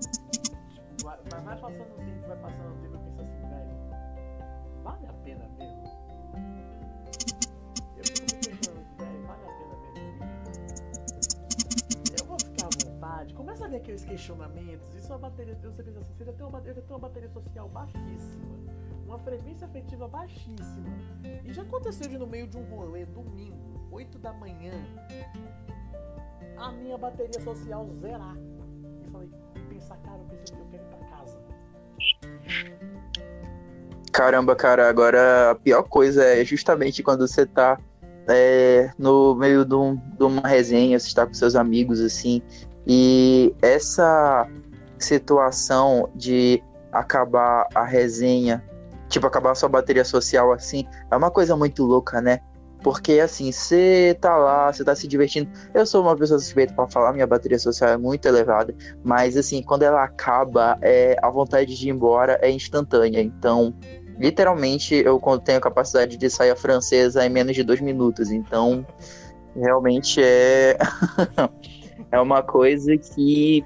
Tipo, 0.00 1.04
vai, 1.04 1.16
vai, 1.22 1.56
passando 1.60 1.92
o 1.92 1.96
tempo, 1.96 2.26
vai 2.26 2.36
passando 2.38 2.72
o 2.72 2.78
tempo, 2.82 2.94
eu 2.94 3.00
penso 3.00 3.20
assim, 3.22 3.48
velho, 3.48 3.74
vale 4.82 5.06
a 5.06 5.12
pena 5.12 5.48
mesmo? 5.56 5.84
Eu 7.96 8.04
fico 8.04 8.34
me 8.34 8.40
questionando, 8.40 8.96
velho, 8.98 9.22
vale 9.28 9.44
a 9.44 9.52
pena 9.52 9.76
mesmo? 9.94 10.24
Eu 12.18 12.24
vou 12.26 12.38
ficar 12.40 12.66
à 12.66 12.70
vontade. 12.84 13.32
Começa 13.34 13.64
a 13.64 13.68
ver 13.68 13.76
aqueles 13.76 14.04
questionamentos. 14.04 14.92
E 14.92 15.00
sua 15.00 15.18
bateria, 15.18 15.54
sempre 15.54 15.84
digo 15.84 16.00
assim, 16.00 16.12
você 16.14 16.24
já 16.24 16.32
tem 16.32 16.44
uma, 16.44 16.50
bateria- 16.50 16.82
tem 16.82 16.90
uma 16.96 16.98
bateria 16.98 17.28
social 17.30 17.68
baixíssima. 17.68 18.54
Uma 19.06 19.18
frequência 19.18 19.66
afetiva 19.66 20.08
baixíssima. 20.08 20.88
E 21.44 21.52
já 21.52 21.62
aconteceu 21.62 22.08
de 22.08 22.18
no 22.18 22.26
meio 22.26 22.46
de 22.46 22.56
um 22.56 22.64
rolê, 22.64 23.04
domingo, 23.04 23.56
8 23.90 24.18
da 24.18 24.32
manhã, 24.32 24.72
a 26.56 26.72
minha 26.72 26.96
bateria 26.96 27.40
social 27.40 27.88
zerar. 28.00 28.36
E 29.02 29.10
falei, 29.10 29.30
pensar, 29.68 29.96
cara, 29.98 30.18
eu, 30.18 30.24
preciso, 30.38 30.58
eu 30.60 30.66
quero 30.70 30.82
ir 30.82 30.86
pra 30.86 30.98
casa. 31.08 31.38
Caramba, 34.12 34.54
cara, 34.56 34.88
agora 34.88 35.50
a 35.50 35.54
pior 35.54 35.82
coisa 35.82 36.24
é 36.24 36.44
justamente 36.44 37.02
quando 37.02 37.26
você 37.26 37.44
tá 37.44 37.78
é, 38.28 38.90
no 38.98 39.34
meio 39.34 39.64
de, 39.64 39.74
um- 39.74 39.96
de 39.96 40.22
uma 40.24 40.46
resenha, 40.48 40.98
você 40.98 41.08
está 41.08 41.26
com 41.26 41.34
seus 41.34 41.54
amigos, 41.54 42.00
assim, 42.00 42.40
e 42.86 43.54
essa 43.60 44.48
situação 44.98 46.08
de 46.14 46.62
acabar 46.92 47.66
a 47.74 47.84
resenha, 47.84 48.64
tipo, 49.14 49.26
acabar 49.28 49.54
sua 49.54 49.68
bateria 49.68 50.04
social, 50.04 50.52
assim, 50.52 50.84
é 51.10 51.16
uma 51.16 51.30
coisa 51.30 51.56
muito 51.56 51.84
louca, 51.84 52.20
né? 52.20 52.40
Porque, 52.82 53.20
assim, 53.20 53.50
você 53.50 54.16
tá 54.20 54.36
lá, 54.36 54.72
você 54.72 54.84
tá 54.84 54.94
se 54.94 55.06
divertindo. 55.06 55.48
Eu 55.72 55.86
sou 55.86 56.02
uma 56.02 56.16
pessoa 56.16 56.38
suspeita 56.38 56.74
pra 56.74 56.88
falar, 56.88 57.12
minha 57.12 57.26
bateria 57.26 57.58
social 57.58 57.90
é 57.90 57.96
muito 57.96 58.26
elevada, 58.26 58.74
mas, 59.04 59.36
assim, 59.36 59.62
quando 59.62 59.84
ela 59.84 60.02
acaba, 60.02 60.76
é, 60.82 61.16
a 61.22 61.30
vontade 61.30 61.78
de 61.78 61.88
ir 61.88 61.92
embora 61.92 62.38
é 62.42 62.50
instantânea. 62.50 63.20
Então, 63.20 63.72
literalmente 64.18 64.96
eu 64.96 65.20
tenho 65.44 65.58
a 65.58 65.60
capacidade 65.60 66.16
de 66.16 66.28
sair 66.28 66.50
a 66.50 66.56
francesa 66.56 67.24
em 67.24 67.30
menos 67.30 67.54
de 67.54 67.62
dois 67.62 67.80
minutos. 67.80 68.32
Então, 68.32 68.84
realmente 69.56 70.20
é 70.22 70.76
é 72.10 72.20
uma 72.20 72.42
coisa 72.42 72.96
que 72.98 73.64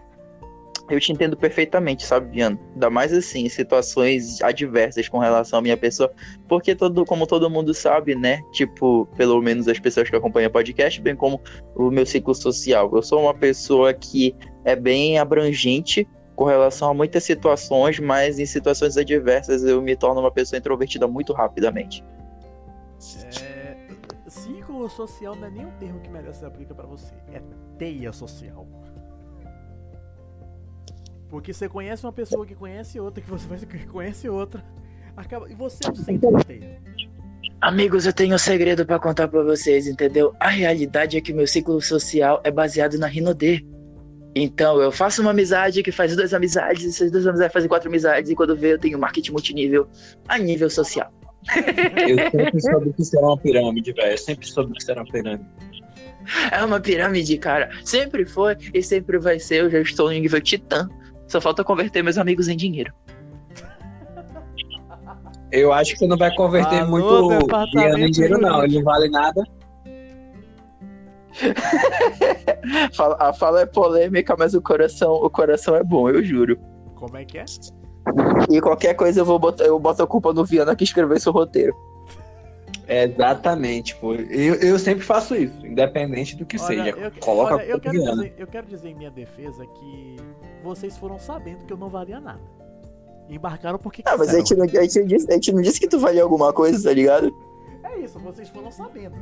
eu 0.89 1.01
te 1.01 1.12
entendo 1.12 1.36
perfeitamente, 1.36 2.05
sabe, 2.05 2.30
Viana? 2.30 2.59
Ainda 2.74 2.91
mais 2.91 3.12
assim, 3.12 3.45
em 3.45 3.49
situações 3.49 4.41
adversas 4.43 5.09
com 5.09 5.18
relação 5.18 5.59
à 5.59 5.62
minha 5.62 5.76
pessoa, 5.76 6.11
porque 6.49 6.74
todo, 6.74 7.05
como 7.05 7.26
todo 7.26 7.51
mundo 7.51 7.74
sabe, 7.74 8.14
né? 8.14 8.41
Tipo, 8.53 9.07
pelo 9.16 9.41
menos 9.41 9.68
as 9.68 9.78
pessoas 9.78 10.09
que 10.09 10.16
acompanham 10.16 10.49
o 10.49 10.53
podcast, 10.53 11.01
bem 11.01 11.14
como 11.14 11.41
o 11.74 11.91
meu 11.91 12.07
ciclo 12.07 12.34
social. 12.34 12.91
Eu 12.95 13.03
sou 13.03 13.22
uma 13.22 13.34
pessoa 13.34 13.93
que 13.93 14.34
é 14.64 14.74
bem 14.74 15.18
abrangente 15.18 16.07
com 16.34 16.45
relação 16.45 16.91
a 16.91 16.95
muitas 16.95 17.24
situações, 17.24 17.99
mas 17.99 18.39
em 18.39 18.47
situações 18.47 18.97
adversas 18.97 19.64
eu 19.64 19.82
me 19.82 19.97
torno 19.97 20.20
uma 20.20 20.30
pessoa 20.30 20.59
introvertida 20.59 21.07
muito 21.09 21.32
rapidamente. 21.32 22.05
É, 23.43 23.76
ciclo 24.28 24.89
social 24.89 25.34
não 25.34 25.49
é 25.49 25.51
nem 25.51 25.66
um 25.66 25.70
termo 25.72 26.01
que 26.01 26.09
merece 26.09 26.41
ser 26.41 26.47
aplica 26.47 26.74
pra 26.74 26.86
você. 26.86 27.14
É 27.32 27.43
teia 27.76 28.12
social. 28.12 28.66
Porque 31.31 31.53
você 31.53 31.68
conhece 31.68 32.05
uma 32.05 32.12
pessoa 32.12 32.47
que 32.47 32.55
conhece 32.55 32.99
outra, 32.99 33.22
que 33.22 33.31
você 33.31 33.47
vai 33.47 33.59
que 33.59 33.87
conhece 33.87 34.29
outra. 34.29 34.64
Acaba, 35.16 35.51
e 35.51 35.55
você 35.55 35.87
é 35.87 35.91
o 35.91 35.97
centro 35.97 36.45
teia. 36.45 36.81
Amigos, 37.61 38.07
eu 38.07 38.12
tenho 38.12 38.35
um 38.35 38.39
segredo 38.39 38.87
pra 38.87 38.99
contar 38.99 39.26
pra 39.29 39.43
vocês, 39.43 39.87
entendeu? 39.87 40.33
A 40.39 40.49
realidade 40.49 41.16
é 41.16 41.20
que 41.20 41.33
meu 41.33 41.47
ciclo 41.47 41.81
social 41.83 42.41
é 42.45 42.51
baseado 42.51 42.97
na 42.99 43.07
Rinodê. 43.07 43.64
Então, 44.35 44.81
eu 44.81 44.93
faço 44.93 45.20
uma 45.20 45.33
amizade 45.33 45.83
que 45.83 45.91
faz 45.91 46.14
duas 46.14 46.33
amizades, 46.33 46.85
e 46.85 46.89
essas 46.89 47.11
duas 47.11 47.26
amizades 47.26 47.53
fazem 47.53 47.68
quatro 47.68 47.89
amizades, 47.89 48.31
e 48.31 48.35
quando 48.37 48.55
vê, 48.57 48.74
eu 48.74 48.79
tenho 48.79 48.99
marketing 48.99 49.33
multinível 49.33 49.89
a 50.29 50.39
nível 50.39 50.70
social. 50.70 51.12
Eu 52.09 52.31
sempre 52.31 52.61
soube 52.61 52.93
que 52.93 53.03
isso 53.03 53.16
era 53.16 53.26
uma 53.26 53.39
pirâmide, 53.39 53.93
velho. 53.93 54.12
Eu 54.12 54.18
sempre 54.18 54.47
soube 54.47 54.72
que 54.72 54.81
isso 54.81 54.91
era 54.91 55.01
uma 55.01 55.11
pirâmide. 55.11 55.47
É 56.53 56.62
uma 56.62 56.79
pirâmide, 56.79 57.39
cara. 57.39 57.70
Sempre 57.85 58.24
foi 58.24 58.57
e 58.74 58.83
sempre 58.83 59.18
vai 59.18 59.39
ser. 59.39 59.62
Eu 59.62 59.70
já 59.70 59.81
estou 59.81 60.09
no 60.09 60.12
nível 60.12 60.41
titã. 60.41 60.89
Só 61.29 61.41
falta 61.41 61.62
converter 61.62 62.03
meus 62.03 62.18
amigos 62.18 62.49
em 62.49 62.57
dinheiro. 62.57 62.93
Eu 65.53 65.72
acho 65.72 65.93
que 65.93 65.99
você 65.99 66.07
não 66.07 66.16
vai 66.16 66.35
converter 66.35 66.81
Alô, 66.81 66.91
muito 66.91 67.70
dinheiro 67.70 67.99
em 67.99 68.11
dinheiro, 68.11 68.39
não. 68.41 68.64
Ele 68.64 68.76
não 68.76 68.83
vale 68.83 69.09
nada. 69.09 69.43
A 73.18 73.33
fala 73.33 73.61
é 73.61 73.66
polêmica, 73.66 74.35
mas 74.37 74.55
o 74.55 74.62
coração, 74.62 75.12
o 75.12 75.31
coração 75.31 75.76
é 75.76 75.85
bom, 75.85 76.11
eu 76.11 76.22
juro. 76.22 76.59
Como 76.95 77.16
é 77.16 77.24
que 77.24 77.39
é? 77.39 77.45
E 78.51 78.61
qualquer 78.61 78.95
coisa 78.95 79.20
eu 79.20 79.24
vou 79.24 79.39
botar, 79.39 79.64
eu 79.64 79.79
boto 79.79 80.03
a 80.03 80.07
culpa 80.07 80.33
no 80.33 80.45
Viana 80.45 80.74
que 80.74 80.85
escreveu 80.85 81.16
esse 81.16 81.31
roteiro. 81.31 81.74
Exatamente, 82.89 83.95
pô. 83.97 84.14
Eu, 84.14 84.55
eu 84.55 84.78
sempre 84.78 85.05
faço 85.05 85.36
isso, 85.36 85.66
independente 85.66 86.34
do 86.36 86.47
que 86.47 86.57
Olha, 86.57 86.66
seja. 86.66 86.89
eu, 86.89 87.12
Coloca 87.20 87.57
olha, 87.57 87.64
eu, 87.64 87.76
a 87.76 87.80
quero 87.80 88.01
dizer, 88.01 88.34
eu 88.39 88.47
quero 88.47 88.66
dizer 88.66 88.89
em 88.89 88.95
minha 88.95 89.11
defesa 89.11 89.66
que 89.66 90.16
vocês 90.62 90.97
foram 90.97 91.18
sabendo 91.18 91.66
que 91.66 91.72
eu 91.72 91.76
não 91.76 91.91
valia 91.91 92.18
nada. 92.18 92.41
E 93.28 93.36
embarcaram 93.36 93.78
porque 93.78 94.03
Ah, 94.07 94.16
mas 94.16 94.30
a 94.30 94.39
gente, 94.39 94.55
não, 94.55 94.64
a, 94.64 94.82
gente 94.82 95.05
disse, 95.05 95.30
a 95.30 95.34
gente 95.34 95.53
não 95.53 95.61
disse 95.61 95.78
que 95.78 95.86
tu 95.86 95.99
valia 95.99 96.22
alguma 96.22 96.51
coisa, 96.51 96.82
tá 96.82 96.95
ligado? 96.95 97.30
É 97.84 97.99
isso, 97.99 98.18
vocês 98.18 98.49
foram 98.49 98.70
sabendo. 98.70 99.16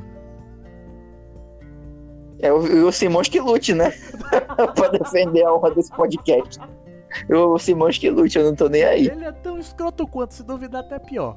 É 2.38 2.52
o, 2.52 2.86
o 2.86 2.92
Simões 2.92 3.28
que 3.28 3.40
lute, 3.40 3.74
né? 3.74 3.92
pra 4.76 4.88
defender 4.88 5.42
a 5.44 5.52
honra 5.52 5.72
desse 5.72 5.90
podcast. 5.90 6.60
Eu, 7.28 7.52
o 7.52 7.58
Simões 7.58 7.98
que 7.98 8.10
lute, 8.10 8.38
eu 8.38 8.44
não 8.44 8.54
tô 8.54 8.68
nem 8.68 8.84
aí. 8.84 9.08
Ele 9.08 9.24
é 9.24 9.32
tão 9.32 9.58
escroto 9.58 10.06
quanto, 10.06 10.34
se 10.34 10.44
duvidar, 10.44 10.84
até 10.84 10.98
pior. 11.00 11.36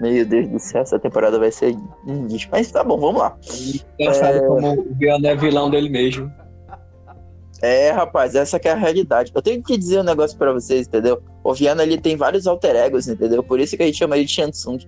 Meu 0.00 0.24
Deus 0.24 0.48
do 0.48 0.58
céu, 0.58 0.80
essa 0.80 0.98
temporada 0.98 1.38
vai 1.38 1.52
ser 1.52 1.76
um. 2.06 2.26
Mas 2.50 2.72
tá 2.72 2.82
bom, 2.82 2.98
vamos 2.98 3.20
lá. 3.20 3.36
Engraçado 3.98 4.46
como 4.46 4.80
o 4.80 4.94
Viana 4.94 5.28
é 5.28 5.36
vilão 5.36 5.70
dele 5.70 5.90
mesmo. 5.90 6.32
É, 7.62 7.90
rapaz, 7.90 8.34
essa 8.34 8.58
que 8.58 8.66
é 8.66 8.72
a 8.72 8.76
realidade. 8.76 9.30
Eu 9.34 9.42
tenho 9.42 9.62
que 9.62 9.76
dizer 9.76 10.00
um 10.00 10.04
negócio 10.04 10.38
pra 10.38 10.50
vocês, 10.52 10.86
entendeu? 10.86 11.22
O 11.44 11.52
Viana, 11.52 11.82
ele 11.82 11.98
tem 11.98 12.16
vários 12.16 12.46
alter 12.46 12.74
egos, 12.74 13.06
entendeu? 13.06 13.42
Por 13.42 13.60
isso 13.60 13.76
que 13.76 13.82
a 13.82 13.86
gente 13.86 13.98
chama 13.98 14.16
ele 14.16 14.24
de 14.24 14.32
Shansung. 14.32 14.78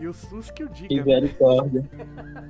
E 0.00 0.08
o 0.08 0.12
SUS 0.12 0.50
que 0.50 0.64
o 0.64 0.68
diga. 0.68 1.04
Misericórdia. 1.04 1.88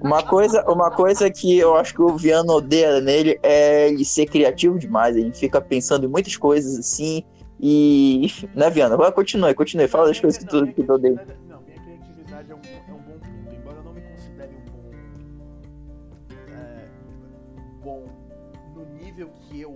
Uma 0.01 0.23
coisa, 0.23 0.65
uma 0.67 0.91
coisa 0.91 1.31
que 1.31 1.59
eu 1.59 1.77
acho 1.77 1.93
que 1.93 2.01
o 2.01 2.17
Viana 2.17 2.51
odeia 2.51 2.99
nele 3.03 3.39
é 3.43 3.91
ele 3.91 4.07
ser 4.07 4.25
criativo 4.25 4.79
demais. 4.79 5.15
Ele 5.15 5.35
fica 5.35 5.61
pensando 5.61 6.07
em 6.07 6.09
muitas 6.09 6.35
coisas 6.35 6.79
assim. 6.79 7.23
E. 7.65 8.27
Né, 8.57 8.69
Viana? 8.71 8.95
Agora 8.95 9.13
continue, 9.13 9.55
continue. 9.55 9.87
Fala 9.87 10.09
das 10.09 10.19
coisas 10.19 10.37
que 10.37 10.49
tu, 10.49 10.67
que 10.67 10.83
tu 10.83 10.93
odeia. 10.93 11.25
Não, 11.49 11.63
minha 11.63 11.79
criatividade 11.81 12.51
é 12.51 12.55
um, 12.57 12.59
é 12.59 12.91
bom 12.91 12.99
ponto. 13.03 13.29
Embora 13.55 13.77
eu 13.77 13.85
não 13.85 13.93
me 13.93 14.01
considere 14.01 14.53
um 14.57 14.65
bom. 14.73 14.91
é, 16.51 16.89
bom 17.85 18.05
no 18.75 18.85
nível 18.99 19.31
que 19.43 19.61
eu 19.61 19.73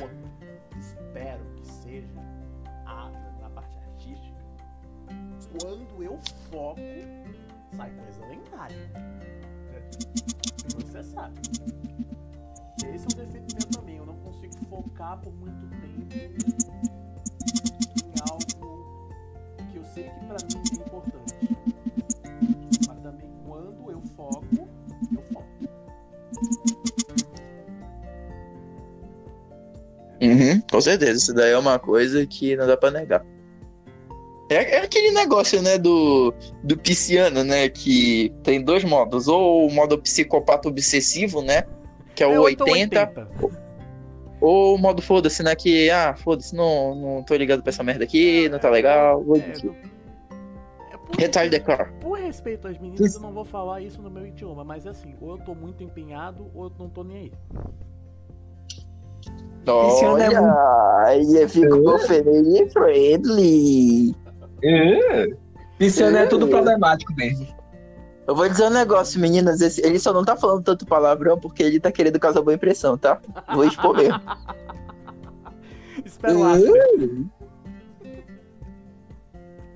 espero 0.76 1.44
que 1.54 1.64
seja 1.68 2.08
a, 2.86 3.08
parte 3.54 3.78
artística. 3.78 4.36
Quando 5.60 6.02
eu 6.02 6.18
foco, 6.50 6.80
sai 7.76 7.92
coisa 7.92 8.26
lendária. 8.26 8.90
Você 10.74 11.04
sabe. 11.04 11.38
Esse 12.92 13.06
é 13.06 13.22
um 13.22 13.26
defeito 13.26 13.54
meu 13.54 13.68
também. 13.70 13.96
Eu 13.98 14.06
não 14.06 14.16
consigo 14.16 14.54
focar 14.68 15.20
por 15.20 15.32
muito 15.34 15.68
tempo 15.80 16.65
sei 19.96 20.04
que 20.04 20.26
pra 20.26 20.36
mim 20.44 20.62
é 20.70 20.74
importante. 20.74 21.34
Mas 22.86 22.98
também 23.02 23.30
quando 23.46 23.90
eu 23.90 24.02
foco, 24.14 24.68
eu 25.14 25.22
foco. 25.32 25.46
Uhum, 30.20 30.60
com 30.70 30.80
certeza, 30.80 31.12
isso 31.12 31.34
daí 31.34 31.52
é 31.52 31.58
uma 31.58 31.78
coisa 31.78 32.26
que 32.26 32.56
não 32.56 32.66
dá 32.66 32.76
pra 32.76 32.90
negar. 32.90 33.24
É, 34.50 34.76
é 34.76 34.80
aquele 34.82 35.10
negócio, 35.10 35.60
né, 35.60 35.76
do, 35.76 36.32
do 36.62 36.76
pisciano, 36.78 37.42
né, 37.42 37.68
que 37.68 38.32
tem 38.42 38.62
dois 38.62 38.84
modos. 38.84 39.26
Ou 39.28 39.66
o 39.66 39.72
modo 39.72 40.00
psicopata 40.00 40.68
obsessivo, 40.68 41.42
né, 41.42 41.64
que 42.14 42.22
é 42.22 42.26
o 42.26 42.48
Eu 42.48 42.56
tô 42.56 42.64
80, 42.64 43.28
ou 44.46 44.74
o 44.74 44.78
modo 44.78 45.02
foda-se, 45.02 45.42
né, 45.42 45.54
que, 45.54 45.90
ah, 45.90 46.14
foda-se, 46.16 46.54
não, 46.54 46.94
não 46.94 47.22
tô 47.22 47.34
ligado 47.34 47.62
pra 47.62 47.70
essa 47.70 47.82
merda 47.82 48.04
aqui, 48.04 48.48
não 48.48 48.58
tá 48.58 48.70
legal, 48.70 49.22
vou 49.22 49.36
É, 49.36 49.40
desistir. 49.40 49.70
é 50.92 50.96
por, 50.96 51.16
Retalho 51.18 51.50
de 51.50 51.60
car. 51.60 51.92
por 52.00 52.18
respeito 52.18 52.68
às 52.68 52.78
meninas, 52.78 53.14
eu 53.14 53.20
não 53.20 53.32
vou 53.32 53.44
falar 53.44 53.80
isso 53.80 54.00
no 54.00 54.10
meu 54.10 54.26
idioma, 54.26 54.62
mas 54.64 54.86
é 54.86 54.90
assim, 54.90 55.14
ou 55.20 55.32
eu 55.32 55.38
tô 55.38 55.54
muito 55.54 55.82
empenhado, 55.82 56.50
ou 56.54 56.64
eu 56.64 56.72
não 56.78 56.88
tô 56.88 57.02
nem 57.02 57.16
aí. 57.16 57.32
É 59.66 59.70
Olha, 59.70 61.14
ele 61.14 61.48
ficou 61.48 61.98
family 62.00 62.70
friendly. 62.70 64.14
É. 64.62 65.26
Pisciano 65.76 66.16
é 66.18 66.26
tudo 66.26 66.46
problemático 66.46 67.12
mesmo. 67.14 67.46
Eu 68.26 68.34
vou 68.34 68.48
dizer 68.48 68.64
um 68.64 68.70
negócio, 68.70 69.20
meninas. 69.20 69.60
esse- 69.60 69.84
ele 69.86 69.98
só 69.98 70.12
não 70.12 70.24
tá 70.24 70.36
falando 70.36 70.62
tanto 70.64 70.84
palavrão 70.86 71.38
porque 71.38 71.62
ele 71.62 71.78
tá 71.78 71.92
querendo 71.92 72.18
causar 72.18 72.42
boa 72.42 72.54
impressão, 72.54 72.98
tá? 72.98 73.20
Vou 73.54 73.64
expor 73.64 73.96
mesmo. 73.96 74.20
Espera 76.04 76.36
lá. 76.36 76.56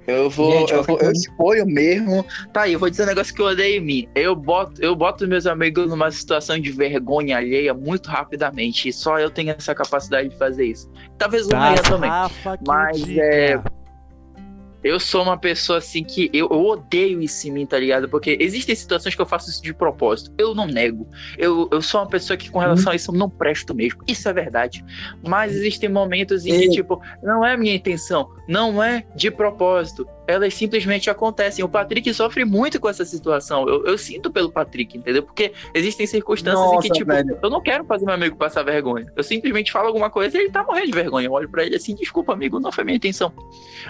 Eu 0.07 0.29
vou, 0.29 0.51
Gente, 0.51 0.73
eu, 0.73 0.79
eu 0.79 0.85
vou, 0.85 0.99
eu 0.99 1.13
exponho 1.13 1.67
mesmo. 1.67 2.25
Tá 2.53 2.63
aí, 2.63 2.73
eu 2.73 2.81
vou 2.81 2.91
dizer 2.91 3.05
um 3.05 3.07
negócio 3.07 3.33
que 3.33 3.41
eu 3.41 3.47
odeio 3.47 3.81
em 3.81 3.85
mim. 3.85 4.09
Eu 4.15 4.35
boto, 4.35 4.83
eu 4.83 4.97
boto 4.97 5.29
meus 5.29 5.47
amigos 5.47 5.89
numa 5.89 6.11
situação 6.11 6.59
de 6.59 6.73
vergonha 6.73 7.37
alheia 7.37 7.73
muito 7.73 8.09
rapidamente. 8.09 8.89
E 8.89 8.93
só 8.93 9.21
eu 9.21 9.31
tenho 9.31 9.55
essa 9.57 9.73
capacidade 9.75 10.31
de 10.31 10.37
fazer 10.37 10.65
isso. 10.65 10.91
Talvez 11.17 11.47
o 11.47 11.51
Ryan 11.51 11.75
também. 11.77 12.11
Rafa 12.11 12.59
que 12.59 12.65
Mas, 12.67 12.97
diga. 12.97 13.63
Eu 14.83 14.99
sou 14.99 15.23
uma 15.23 15.37
pessoa 15.37 15.79
assim 15.79 16.03
que 16.03 16.31
eu, 16.33 16.49
eu 16.51 16.65
odeio 16.65 17.21
isso 17.21 17.47
em 17.49 17.51
mim, 17.51 17.67
tá 17.67 17.79
ligado? 17.79 18.09
Porque 18.09 18.37
existem 18.41 18.75
situações 18.75 19.15
que 19.15 19.21
eu 19.21 19.27
faço 19.27 19.51
isso 19.51 19.63
de 19.63 19.75
propósito. 19.75 20.33
Eu 20.39 20.55
não 20.55 20.67
nego. 20.67 21.09
Eu, 21.37 21.69
eu 21.71 21.83
sou 21.83 22.01
uma 22.01 22.09
pessoa 22.09 22.37
que, 22.37 22.51
com 22.51 22.59
relação 22.59 22.93
a 22.93 22.97
isso, 22.97 23.11
eu 23.11 23.17
não 23.17 23.29
presto 23.29 23.75
mesmo. 23.75 24.03
Isso 24.07 24.29
é 24.29 24.33
verdade. 24.33 24.85
Mas 25.27 25.55
existem 25.55 25.89
momentos 25.89 26.47
em 26.47 26.59
que, 26.59 26.71
tipo, 26.71 27.01
não 27.23 27.45
é 27.45 27.57
minha 27.57 27.75
intenção, 27.75 28.29
não 28.49 28.83
é 28.83 29.05
de 29.15 29.31
propósito. 29.31 30.07
Elas 30.31 30.55
simplesmente 30.55 31.11
acontecem. 31.11 31.65
O 31.65 31.69
Patrick 31.69 32.13
sofre 32.15 32.45
muito 32.45 32.81
com 32.81 32.89
essa 32.89 33.05
situação. 33.05 33.69
Eu, 33.69 33.85
eu 33.87 33.99
sinto 33.99 34.31
pelo 34.31 34.51
Patrick, 34.51 34.97
entendeu? 34.97 35.23
Porque 35.23 35.53
existem 35.75 36.07
circunstâncias 36.07 36.65
em 36.67 36.81
que, 36.81 36.89
Nossa, 36.89 36.89
tipo, 37.01 37.11
velho. 37.13 37.39
eu 37.43 37.51
não 37.51 37.61
quero 37.61 37.85
fazer 37.85 38.05
meu 38.07 38.15
amigo 38.15 38.37
passar 38.37 38.63
vergonha. 38.63 39.07
Eu 39.17 39.23
simplesmente 39.23 39.73
falo 39.73 39.89
alguma 39.89 40.11
coisa 40.11 40.37
e 40.39 40.43
ele 40.43 40.51
tá 40.51 40.63
morrendo 40.63 40.87
de 40.87 40.93
vergonha. 40.93 41.27
Eu 41.27 41.33
olho 41.33 41.49
pra 41.51 41.65
ele 41.65 41.77
assim, 41.77 41.95
desculpa, 41.95 42.33
amigo, 42.33 42.59
não 42.61 42.71
foi 42.73 42.85
minha 42.85 42.97
intenção. 42.97 43.33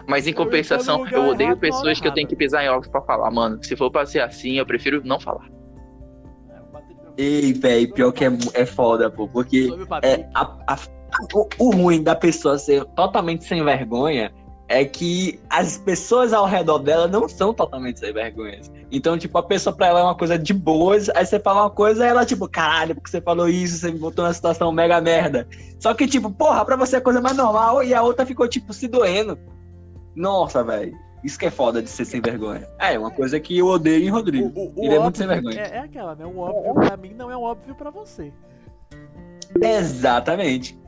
Mas 0.09 0.27
em 0.27 0.31
Eu 0.31 0.37
compensação, 0.37 1.07
eu 1.09 1.29
odeio 1.29 1.49
errado 1.51 1.59
pessoas 1.61 2.01
que 2.01 2.07
eu 2.09 2.13
tenho 2.13 2.25
errada. 2.25 2.37
que 2.37 2.37
pisar 2.37 2.65
em 2.65 2.69
ovos 2.69 2.89
pra 2.89 3.01
falar, 3.03 3.31
mano. 3.31 3.63
Se 3.63 3.77
for 3.77 3.91
pra 3.91 4.07
ser 4.07 4.21
assim, 4.21 4.59
eu 4.59 4.67
prefiro 4.67 5.01
não 5.05 5.21
falar. 5.21 5.47
É, 7.17 7.23
Ei, 7.23 7.53
velho, 7.53 7.93
pior 7.93 8.13
que 8.13 8.25
é, 8.25 8.31
é 8.55 8.65
foda, 8.67 9.11
pô. 9.11 9.29
Porque 9.29 9.69
é, 10.03 10.27
a- 10.35 10.57
a- 10.67 10.79
o, 11.35 11.49
o 11.59 11.71
ruim 11.71 12.03
da 12.03 12.15
pessoa 12.15 12.57
ser 12.57 12.85
totalmente 12.95 13.45
sem 13.45 13.63
vergonha 13.65 14.33
é 14.71 14.85
que 14.85 15.41
as 15.51 15.77
pessoas 15.77 16.33
ao 16.33 16.47
redor 16.47 16.79
dela 16.79 17.09
não 17.09 17.29
são 17.29 17.53
totalmente 17.53 17.99
sem 17.99 18.13
vergonha. 18.13 18.61
Então, 18.89 19.19
tipo, 19.19 19.37
a 19.37 19.43
pessoa 19.43 19.75
pra 19.75 19.89
ela 19.89 19.99
é 19.99 20.03
uma 20.05 20.15
coisa 20.15 20.39
de 20.39 20.55
boas, 20.55 21.11
aí 21.11 21.27
você 21.27 21.41
fala 21.41 21.63
uma 21.63 21.71
coisa 21.71 22.07
e 22.07 22.09
ela, 22.09 22.25
tipo, 22.25 22.49
caralho, 22.49 22.95
porque 22.95 23.11
você 23.11 23.21
falou 23.21 23.49
isso, 23.49 23.79
você 23.79 23.91
me 23.91 23.99
botou 23.99 24.25
numa 24.25 24.33
situação 24.33 24.71
mega 24.71 25.01
merda. 25.01 25.49
Só 25.81 25.93
que, 25.93 26.07
tipo, 26.07 26.31
porra, 26.31 26.65
pra 26.65 26.77
você 26.77 26.97
é 26.97 27.01
coisa 27.01 27.21
mais 27.21 27.37
normal 27.37 27.83
e 27.83 27.93
a 27.93 28.01
outra 28.01 28.25
ficou, 28.25 28.47
tipo, 28.47 28.73
se 28.73 28.87
doendo. 28.87 29.37
Nossa, 30.15 30.63
velho. 30.63 30.97
Isso 31.25 31.37
que 31.37 31.47
é 31.47 31.51
foda 31.51 31.83
de 31.83 31.91
ser 31.91 32.05
sem 32.05 32.21
vergonha. 32.21 32.69
É, 32.79 32.97
uma 32.97 33.11
coisa 33.11 33.41
que 33.41 33.59
eu 33.59 33.67
odeio 33.67 34.05
em 34.05 34.09
Rodrigo. 34.09 34.53
o, 34.55 34.67
o, 34.67 34.81
o 34.83 34.85
Ele 34.85 34.95
é 34.95 34.99
muito 35.01 35.19
sem 35.19 35.27
vergonha. 35.27 35.61
É, 35.63 35.79
é 35.79 35.81
aquela, 35.81 36.15
né? 36.15 36.25
O 36.25 36.39
óbvio 36.39 36.75
pra 36.75 36.97
mim 36.97 37.13
não 37.13 37.29
é 37.29 37.37
óbvio 37.37 37.75
pra 37.75 37.91
você. 37.91 38.33
Exatamente. 39.61 40.80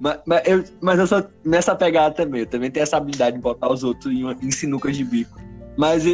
Mas, 0.00 0.18
mas, 0.24 0.48
eu, 0.48 0.64
mas 0.80 0.98
eu 0.98 1.06
sou 1.06 1.24
nessa 1.44 1.76
pegada 1.76 2.14
também. 2.14 2.40
Eu 2.40 2.46
também 2.46 2.70
tenho 2.70 2.82
essa 2.82 2.96
habilidade 2.96 3.36
de 3.36 3.42
botar 3.42 3.70
os 3.70 3.84
outros 3.84 4.12
em, 4.12 4.24
em 4.42 4.50
sinucas 4.50 4.96
de 4.96 5.04
bico. 5.04 5.38
Mas 5.76 6.04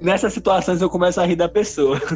nessas 0.00 0.32
situações 0.32 0.80
eu 0.80 0.88
começo 0.88 1.20
a 1.20 1.26
rir 1.26 1.36
da 1.36 1.48
pessoa. 1.48 2.00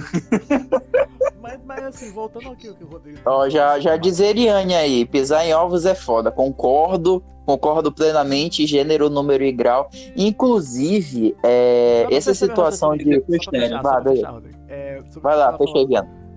Mas, 1.40 1.60
mas 1.64 1.84
assim, 1.84 2.12
voltando 2.12 2.50
aqui 2.50 2.68
o 2.68 2.74
que 2.74 2.82
o 2.82 2.88
Rodrigo. 2.88 3.20
Ó, 3.24 3.48
já, 3.48 3.78
já 3.78 3.96
diz 3.96 4.20
aí, 4.20 5.06
pisar 5.06 5.46
em 5.46 5.54
ovos 5.54 5.86
é 5.86 5.94
foda. 5.94 6.28
Concordo, 6.28 7.22
concordo 7.44 7.92
plenamente, 7.92 8.66
gênero, 8.66 9.08
número 9.08 9.44
e 9.44 9.52
grau. 9.52 9.88
Inclusive, 10.16 11.36
é, 11.44 12.08
essa 12.10 12.34
situação 12.34 12.96
de. 12.96 13.20
Fechar, 13.20 13.80
Vai, 13.80 14.02
fechar. 14.02 14.42
É, 14.66 15.00
Vai 15.22 15.36
lá, 15.36 15.56
fecha 15.56 15.78
aí. 15.78 15.86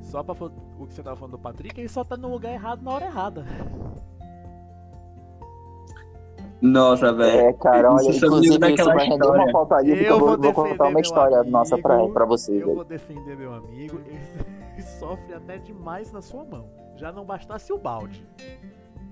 Só 0.04 0.22
pra 0.22 0.36
o 0.80 0.86
que 0.86 0.94
você 0.94 1.02
tava 1.02 1.16
falando 1.16 1.32
do 1.32 1.40
Patrick, 1.40 1.80
ele 1.80 1.90
só 1.90 2.04
tá 2.04 2.16
no 2.16 2.30
lugar 2.30 2.54
errado 2.54 2.84
na 2.84 2.92
hora 2.92 3.06
errada. 3.06 3.46
Nossa, 6.62 7.14
velho. 7.14 7.40
É, 7.40 7.54
cara, 7.54 7.94
olha, 7.94 8.10
Isso 8.10 8.26
inclusive 8.26 8.50
isso 8.50 8.60
vai 8.60 8.70
render 9.06 9.16
história. 9.16 9.44
uma 9.44 9.52
pauta 9.52 9.76
ali, 9.76 9.92
Eu 9.92 9.98
eu 10.04 10.20
vou, 10.20 10.38
vou 10.38 10.54
contar 10.54 10.88
uma 10.88 11.00
história 11.00 11.44
nossa 11.44 11.78
pra, 11.78 11.96
amigo. 11.96 12.14
pra 12.14 12.26
vocês. 12.26 12.62
Eu 12.62 12.70
aí. 12.70 12.76
vou 12.76 12.84
defender 12.84 13.38
meu 13.38 13.54
amigo, 13.54 14.02
ele 14.06 14.82
sofre 15.00 15.34
até 15.34 15.58
demais 15.58 16.12
na 16.12 16.22
sua 16.22 16.44
mão. 16.44 16.66
Já 16.98 17.12
não 17.12 17.24
bastasse 17.24 17.72
o 17.72 17.78
balde. 17.78 18.26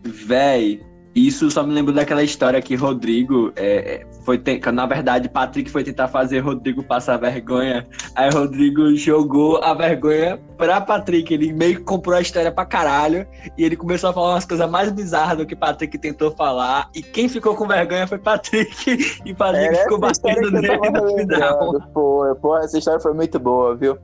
Véi, 0.04 0.82
isso 1.26 1.50
só 1.50 1.64
me 1.64 1.74
lembra 1.74 1.94
daquela 1.94 2.22
história 2.22 2.62
que 2.62 2.76
Rodrigo 2.76 3.52
é, 3.56 3.96
é, 3.96 4.08
foi 4.26 4.38
te- 4.38 4.60
na 4.72 4.86
verdade 4.86 5.28
Patrick 5.30 5.72
foi 5.72 5.84
tentar 5.84 6.08
fazer 6.10 6.40
Rodrigo 6.40 6.84
passar 6.84 7.18
vergonha. 7.18 7.88
Aí 8.14 8.30
Rodrigo 8.30 8.94
jogou 8.96 9.58
a 9.64 9.74
vergonha 9.74 10.38
pra 10.58 10.80
Patrick. 10.82 11.34
Ele 11.34 11.54
meio 11.54 11.78
que 11.78 11.84
comprou 11.84 12.16
a 12.18 12.22
história 12.22 12.52
pra 12.52 12.66
caralho. 12.66 13.26
E 13.58 13.64
ele 13.64 13.76
começou 13.76 14.10
a 14.10 14.14
falar 14.14 14.34
umas 14.34 14.46
coisas 14.46 14.70
mais 14.70 14.92
bizarras 14.92 15.38
do 15.38 15.46
que 15.46 15.56
Patrick 15.56 15.98
tentou 15.98 16.32
falar. 16.32 16.90
E 16.94 17.02
quem 17.02 17.28
ficou 17.30 17.56
com 17.56 17.66
vergonha 17.68 18.06
foi 18.06 18.18
Patrick. 18.18 18.76
E 19.26 19.34
Patrick 19.34 19.66
Era 19.74 19.84
ficou 19.84 20.00
batendo 20.00 20.52
nele 20.52 20.90
no 20.92 21.18
final. 21.18 21.82
Pô, 21.94 22.36
pô, 22.42 22.58
essa 22.58 22.78
história 22.78 23.00
foi 23.00 23.14
muito 23.14 23.40
boa, 23.40 23.76
viu? 23.76 23.98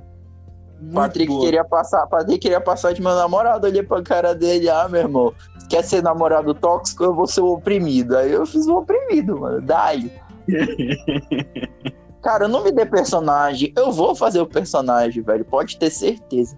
Muito 0.82 0.96
Patrick 0.96 1.28
boa. 1.28 1.46
queria 1.46 1.64
passar, 1.64 2.06
Patrick 2.08 2.40
queria 2.40 2.60
passar 2.60 2.94
de 2.94 3.02
meu 3.02 3.16
namorado, 3.16 3.66
olhei 3.66 3.82
pra 3.84 4.02
cara 4.02 4.36
dele, 4.36 4.70
ah, 4.70 4.86
meu 4.90 5.00
irmão, 5.00 5.34
quer 5.74 5.84
ser 5.84 6.04
namorado 6.04 6.54
tóxico, 6.54 7.04
eu 7.04 7.16
vou 7.16 7.26
ser 7.26 7.42
o 7.42 7.48
oprimido. 7.54 8.16
Aí 8.16 8.32
eu 8.32 8.46
fiz 8.46 8.68
o 8.68 8.78
oprimido, 8.78 9.40
mano, 9.40 9.60
dai. 9.60 10.12
Cara, 12.22 12.48
não 12.48 12.64
me 12.64 12.72
dê 12.72 12.86
personagem, 12.86 13.74
eu 13.76 13.92
vou 13.92 14.16
fazer 14.16 14.40
o 14.40 14.46
personagem, 14.46 15.22
velho, 15.24 15.44
pode 15.44 15.78
ter 15.80 15.90
certeza. 15.90 16.58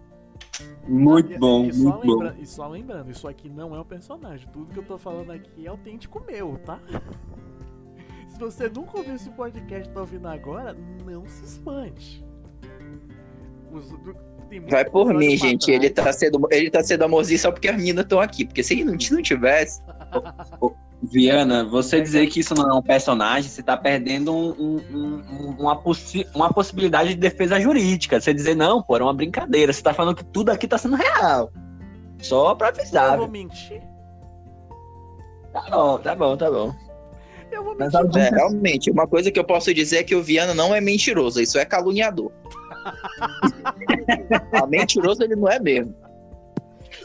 Muito 0.87 1.31
E- 1.33 1.37
bom, 1.39 1.65
e 1.65 1.73
só, 1.73 1.81
muito 1.89 2.05
bom. 2.05 2.13
lembra- 2.13 2.35
e 2.39 2.45
só 2.45 2.67
lembrando, 2.67 3.09
isso 3.09 3.27
aqui 3.27 3.49
não 3.49 3.73
é 3.75 3.79
um 3.79 3.83
personagem. 3.85 4.47
Tudo 4.51 4.65
que 4.71 4.77
eu 4.79 4.83
tô 4.83 4.97
falando 4.97 5.31
aqui 5.31 5.65
é 5.65 5.69
autêntico 5.69 6.21
meu, 6.27 6.59
tá? 6.65 6.77
Se 8.29 8.37
você 8.39 8.67
nunca 8.69 8.97
ouviu 8.97 9.15
esse 9.15 9.29
podcast 9.29 9.89
e 9.89 9.93
tá 9.93 10.01
ouvindo 10.01 10.27
agora, 10.27 10.75
não 11.05 11.25
se 11.25 11.45
espante. 11.45 12.23
Os- 13.71 13.91
Vai 14.69 14.85
por 14.85 15.13
mim, 15.13 15.35
gente. 15.37 15.71
Ele 15.71 15.89
tá 15.89 16.11
sendo, 16.13 16.47
ele 16.51 16.69
tá 16.69 16.83
sendo 16.83 17.03
amorzinho 17.03 17.39
só 17.39 17.51
porque 17.51 17.67
as 17.67 17.75
meninas 17.75 18.03
estão 18.05 18.19
aqui. 18.21 18.45
Porque 18.45 18.63
se 18.63 18.83
não, 18.83 18.99
se 18.99 19.13
não 19.13 19.21
tivesse. 19.21 19.81
Viana, 21.03 21.63
você 21.65 22.01
dizer 22.01 22.25
que 22.27 22.39
isso 22.39 22.55
não 22.55 22.69
é 22.69 22.73
um 22.73 22.81
personagem, 22.81 23.49
você 23.49 23.61
tá 23.61 23.77
perdendo 23.77 24.33
um- 24.33 24.55
um- 24.59 25.23
um- 25.31 25.55
uma, 25.59 25.75
possi 25.75 26.25
uma 26.33 26.51
possibilidade 26.51 27.09
de 27.09 27.15
defesa 27.15 27.59
jurídica. 27.59 28.19
Você 28.19 28.33
dizer, 28.33 28.55
não, 28.55 28.81
pô, 28.81 28.95
era 28.95 29.03
uma 29.03 29.13
brincadeira. 29.13 29.71
Você 29.71 29.83
tá 29.83 29.93
falando 29.93 30.15
que 30.15 30.23
tudo 30.25 30.49
aqui 30.51 30.67
tá 30.67 30.77
sendo 30.77 30.95
real. 30.95 31.51
Só 32.19 32.55
pra 32.55 32.69
Eu 32.69 32.73
avisar. 32.73 33.17
vou 33.17 33.27
mentir? 33.27 33.81
Tá 35.53 35.61
bom, 35.69 35.97
tá 35.99 36.15
bom, 36.15 36.37
tá 36.37 36.49
bom. 36.49 36.73
Eu 37.51 37.63
vou 37.63 37.75
Mas 37.77 37.93
mentir. 37.93 37.99
algum- 37.99 38.17
É, 38.19 38.29
realmente, 38.29 38.89
uma 38.89 39.05
coisa 39.05 39.29
que 39.29 39.39
eu 39.39 39.43
posso 39.43 39.71
dizer 39.73 39.97
é 39.97 40.03
que 40.03 40.15
o 40.15 40.23
Viana 40.23 40.53
não 40.55 40.73
é 40.73 40.81
mentiroso, 40.81 41.39
isso 41.41 41.59
é 41.59 41.65
caluniador. 41.65 42.31
A 44.51 44.65
mentiroso 44.67 45.23
ele 45.23 45.35
não 45.35 45.47
é 45.47 45.59
mesmo. 45.59 45.95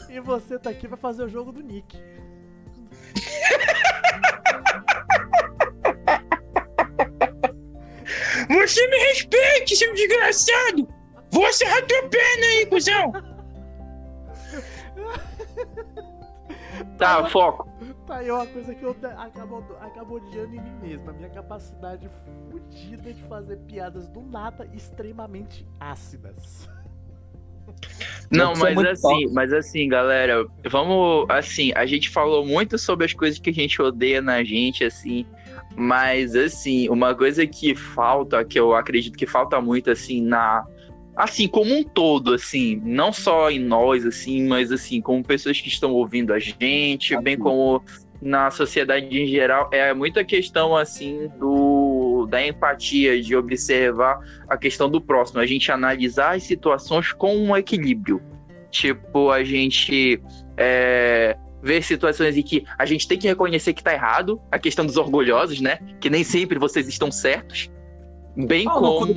E 0.09 0.19
você 0.19 0.57
tá 0.59 0.69
aqui 0.69 0.87
pra 0.87 0.97
fazer 0.97 1.23
o 1.23 1.29
jogo 1.29 1.51
do 1.51 1.61
Nick. 1.61 1.97
Você 8.49 8.87
me 8.87 8.97
respeite, 9.09 9.75
seu 9.75 9.93
desgraçado! 9.93 10.87
Vou 11.31 11.51
serrar 11.53 11.85
tua 11.85 12.09
perna 12.09 12.45
aí, 12.47 12.65
cuzão! 12.65 13.11
Tá, 16.97 17.27
foco. 17.29 17.69
Tá 18.05 18.17
aí 18.17 18.29
uma 18.31 18.45
coisa 18.45 18.73
que 18.75 18.83
eu 18.83 18.93
te- 18.93 19.05
acabo, 19.05 19.63
acabo 19.79 20.15
odiando 20.15 20.55
em 20.55 20.61
mim 20.61 20.75
mesmo. 20.81 21.09
A 21.09 21.13
minha 21.13 21.29
capacidade 21.29 22.09
fodida 22.49 23.13
de 23.13 23.23
fazer 23.23 23.57
piadas 23.59 24.07
do 24.09 24.21
nada 24.21 24.67
extremamente 24.73 25.65
ácidas. 25.79 26.67
Não, 28.29 28.53
mas 28.55 28.77
assim, 28.77 29.01
tóxico. 29.01 29.33
mas 29.33 29.53
assim, 29.53 29.87
galera, 29.89 30.45
vamos, 30.69 31.25
assim, 31.29 31.71
a 31.75 31.85
gente 31.85 32.09
falou 32.09 32.45
muito 32.45 32.77
sobre 32.77 33.05
as 33.05 33.13
coisas 33.13 33.39
que 33.39 33.49
a 33.49 33.53
gente 33.53 33.81
odeia 33.81 34.21
na 34.21 34.43
gente, 34.43 34.83
assim, 34.83 35.25
mas 35.75 36.35
assim, 36.35 36.87
uma 36.89 37.13
coisa 37.13 37.45
que 37.45 37.75
falta, 37.75 38.43
que 38.45 38.59
eu 38.59 38.73
acredito 38.73 39.17
que 39.17 39.27
falta 39.27 39.59
muito, 39.59 39.91
assim, 39.91 40.21
na, 40.21 40.63
assim, 41.15 41.47
como 41.47 41.73
um 41.73 41.83
todo, 41.83 42.33
assim, 42.33 42.81
não 42.85 43.11
só 43.11 43.51
em 43.51 43.59
nós, 43.59 44.05
assim, 44.05 44.47
mas 44.47 44.71
assim, 44.71 45.01
como 45.01 45.23
pessoas 45.23 45.59
que 45.59 45.67
estão 45.67 45.91
ouvindo 45.91 46.33
a 46.33 46.39
gente, 46.39 47.19
bem 47.21 47.37
como 47.37 47.83
na 48.21 48.51
sociedade 48.51 49.07
em 49.07 49.25
geral, 49.25 49.69
é 49.73 49.93
muita 49.93 50.23
questão, 50.23 50.75
assim, 50.75 51.27
do, 51.39 51.90
da 52.25 52.45
empatia, 52.45 53.21
de 53.21 53.35
observar 53.35 54.19
a 54.47 54.57
questão 54.57 54.89
do 54.89 55.01
próximo, 55.01 55.39
a 55.39 55.45
gente 55.45 55.71
analisar 55.71 56.35
as 56.35 56.43
situações 56.43 57.11
com 57.13 57.35
um 57.35 57.55
equilíbrio. 57.55 58.21
Tipo, 58.69 59.29
a 59.31 59.43
gente 59.43 60.21
é, 60.55 61.35
ver 61.61 61.83
situações 61.83 62.37
em 62.37 62.41
que 62.41 62.65
a 62.77 62.85
gente 62.85 63.07
tem 63.07 63.17
que 63.17 63.27
reconhecer 63.27 63.73
que 63.73 63.83
tá 63.83 63.93
errado, 63.93 64.41
a 64.51 64.57
questão 64.57 64.85
dos 64.85 64.97
orgulhosos, 64.97 65.59
né? 65.59 65.79
Que 65.99 66.09
nem 66.09 66.23
sempre 66.23 66.57
vocês 66.57 66.87
estão 66.87 67.11
certos. 67.11 67.69
Bem 68.35 68.63
do 68.63 68.71
como 68.71 69.13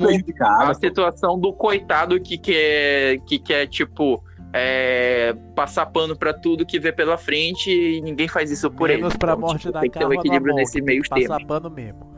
a 0.59 0.73
situação 0.73 1.39
do 1.39 1.53
coitado 1.53 2.19
que 2.19 2.37
quer, 2.37 3.19
que 3.25 3.39
quer 3.39 3.65
tipo, 3.65 4.21
é, 4.51 5.33
passar 5.55 5.85
pano 5.85 6.15
pra 6.17 6.33
tudo 6.33 6.65
que 6.65 6.79
vê 6.79 6.91
pela 6.91 7.17
frente 7.17 7.69
e 7.69 8.01
ninguém 8.01 8.27
faz 8.27 8.51
isso 8.51 8.69
por 8.69 8.89
ele. 8.89 9.01
Menos 9.01 9.15
pra 9.15 9.33
Então, 9.33 9.41
morte 9.41 9.61
tipo, 9.61 9.73
da 9.73 9.81
tem 9.81 9.89
que 9.89 9.99
ter 9.99 10.05
um 10.05 10.13
equilíbrio 10.13 10.55
nesse 10.55 10.81
meio 10.81 11.01
termo. 11.03 11.27
Passar 11.27 11.45
pano 11.45 11.69
mesmo. 11.69 12.14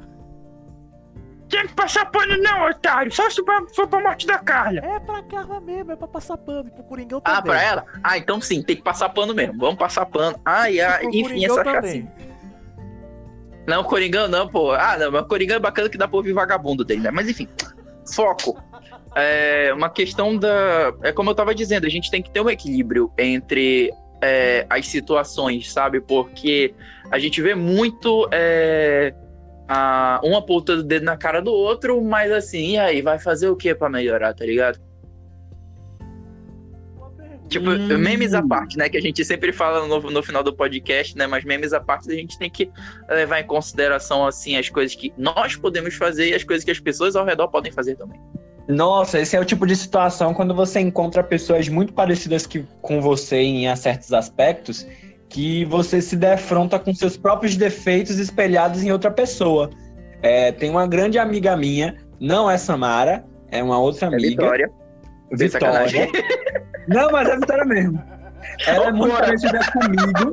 Tem 1.50 1.66
que 1.66 1.74
passar 1.74 2.06
pano 2.12 2.38
não, 2.38 2.70
otário. 2.70 3.12
Só 3.12 3.30
se 3.30 3.42
for 3.74 3.88
pra 3.88 4.02
morte 4.02 4.28
da 4.28 4.38
Carla. 4.38 4.80
É 4.80 5.00
pra 5.00 5.24
Carla 5.24 5.62
mesmo, 5.62 5.92
é 5.94 5.96
pra 5.96 6.08
passar 6.08 6.38
pano. 6.38 6.68
E 6.68 6.72
pro 6.72 6.84
Coringão 6.84 7.22
Ah, 7.24 7.36
também. 7.38 7.52
pra 7.52 7.62
ela? 7.64 7.86
Ah, 8.04 8.18
então 8.18 8.42
sim, 8.42 8.62
tem 8.62 8.76
que 8.76 8.82
passar 8.82 9.10
pano 9.10 9.34
mesmo. 9.34 9.58
Vamos 9.58 9.78
passar 9.78 10.06
pano. 10.06 10.38
Ai, 10.44 10.76
E 10.76 10.82
ai, 10.82 11.06
enfim, 11.06 11.22
Coringão 11.24 11.60
essa 11.60 11.72
chacina. 11.72 12.12
Não, 13.66 13.84
Coringão 13.84 14.28
não, 14.28 14.48
pô. 14.48 14.72
Ah, 14.72 14.98
não, 14.98 15.12
mas 15.12 15.26
Coringão 15.28 15.58
é 15.58 15.60
bacana 15.60 15.90
que 15.90 15.98
dá 15.98 16.08
pra 16.08 16.18
ouvir 16.18 16.34
vagabundo 16.34 16.84
dele, 16.86 17.02
né? 17.02 17.12
Mas 17.12 17.30
enfim, 17.30 17.48
foco. 18.14 18.62
É 19.16 19.74
uma 19.74 19.90
questão 19.90 20.38
da. 20.38 20.94
É 21.04 21.12
como 21.12 21.30
eu 21.30 21.36
tava 21.36 21.56
dizendo, 21.56 21.86
a 21.86 21.90
gente 21.90 22.12
tem 22.12 22.22
que 22.22 22.30
ter 22.30 22.40
um 22.42 22.50
equilíbrio 22.50 23.12
entre 23.18 23.92
é, 24.22 24.66
as 24.70 24.88
situações, 24.88 25.72
sabe? 25.72 26.00
Porque 26.02 26.74
a 27.12 27.18
gente 27.20 27.42
vê 27.42 27.56
muito. 27.56 28.28
É, 28.32 29.14
a, 29.68 30.20
um 30.24 30.36
apontando 30.36 30.82
o 30.82 30.84
dedo 30.84 31.04
na 31.04 31.18
cara 31.18 31.42
do 31.42 31.52
outro, 31.52 32.02
mas 32.02 32.32
assim, 32.32 32.72
e 32.72 32.78
aí, 32.78 33.02
vai 33.02 33.20
fazer 33.20 33.50
o 33.50 33.56
que 33.56 33.74
pra 33.76 33.90
melhorar, 33.90 34.34
tá 34.34 34.46
ligado? 34.46 34.80
Tipo, 37.48 37.70
Hum. 37.70 37.98
memes 37.98 38.34
à 38.34 38.44
parte, 38.46 38.78
né? 38.78 38.90
Que 38.90 38.98
a 38.98 39.02
gente 39.02 39.24
sempre 39.24 39.54
fala 39.54 39.88
no, 39.88 40.12
no 40.12 40.22
final 40.22 40.44
do 40.44 40.54
podcast, 40.54 41.18
né? 41.18 41.26
Mas 41.28 41.46
memes 41.46 41.72
à 41.72 41.80
parte, 41.80 42.12
a 42.12 42.16
gente 42.16 42.38
tem 42.38 42.50
que 42.50 42.70
levar 43.10 43.40
em 43.40 43.46
consideração, 43.46 44.26
assim, 44.26 44.58
as 44.58 44.70
coisas 44.70 44.96
que 44.96 45.14
nós 45.18 45.56
podemos 45.56 45.96
fazer 45.96 46.30
e 46.30 46.34
as 46.34 46.44
coisas 46.44 46.66
que 46.66 46.72
as 46.72 46.80
pessoas 46.80 47.16
ao 47.16 47.26
redor 47.26 47.48
podem 47.48 47.72
fazer 47.72 47.96
também. 47.96 48.20
Nossa, 48.68 49.18
esse 49.20 49.36
é 49.36 49.40
o 49.40 49.46
tipo 49.46 49.66
de 49.66 49.78
situação 49.78 50.34
quando 50.34 50.54
você 50.54 50.82
encontra 50.82 51.24
pessoas 51.24 51.70
muito 51.70 51.94
parecidas 51.94 52.46
que, 52.46 52.66
com 52.82 53.00
você 53.00 53.38
em 53.38 53.74
certos 53.78 54.12
aspectos, 54.12 54.86
que 55.30 55.66
você 55.66 56.02
se 56.02 56.16
defronta 56.16 56.80
com 56.80 56.94
seus 56.94 57.18
próprios 57.18 57.56
defeitos 57.56 58.18
espelhados 58.18 58.84
em 58.84 58.92
outra 58.92 59.12
pessoa. 59.12 59.70
É, 60.22 60.52
tem 60.52 60.70
uma 60.70 60.88
grande 60.88 61.20
amiga 61.20 61.56
minha, 61.56 61.96
não 62.20 62.50
é 62.50 62.58
Samara, 62.58 63.26
é 63.52 63.62
uma 63.62 63.80
outra 63.80 64.06
É 64.06 64.10
amiga. 64.10 64.30
Vitória. 64.30 64.72
Sem 65.36 65.50
sacanagem. 65.50 66.12
Não, 66.88 67.12
mas 67.12 67.28
é 67.28 67.36
Vitória 67.36 67.66
mesmo. 67.66 68.02
Ela 68.66 68.88
é 68.88 68.92
muito 68.92 69.16
parecida 69.16 69.60
comigo. 69.72 70.32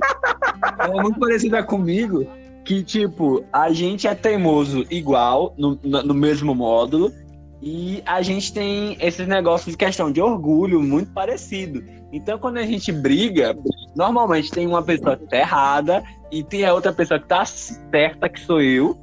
Ela 0.79 0.99
é 0.99 1.03
muito 1.03 1.19
parecida 1.19 1.63
comigo. 1.63 2.27
Que, 2.65 2.83
tipo, 2.83 3.45
a 3.53 3.71
gente 3.73 4.07
é 4.07 4.15
teimoso 4.15 4.87
igual, 4.89 5.53
no, 5.59 5.79
no 5.83 6.15
mesmo 6.15 6.55
módulo. 6.55 7.13
E 7.61 8.03
a 8.07 8.23
gente 8.23 8.53
tem 8.53 8.97
esse 9.01 9.25
negócio 9.27 9.71
de 9.71 9.77
questão 9.77 10.13
de 10.13 10.21
orgulho 10.21 10.81
muito 10.81 11.11
parecido. 11.13 11.83
Então, 12.15 12.39
quando 12.39 12.59
a 12.59 12.63
gente 12.63 12.93
briga, 12.93 13.57
normalmente 13.97 14.49
tem 14.49 14.69
uma 14.69 14.81
pessoa 14.81 15.17
que 15.17 15.27
tá 15.27 15.37
errada 15.37 16.05
e 16.31 16.45
tem 16.45 16.65
a 16.65 16.73
outra 16.73 16.93
pessoa 16.93 17.19
que 17.19 17.27
tá 17.27 17.45
certa, 17.45 18.29
que 18.29 18.39
sou 18.39 18.63
eu. 18.63 18.97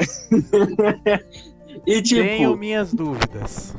e, 1.86 2.02
tipo, 2.02 2.22
Tenho 2.22 2.56
minhas 2.56 2.92
dúvidas. 2.92 3.72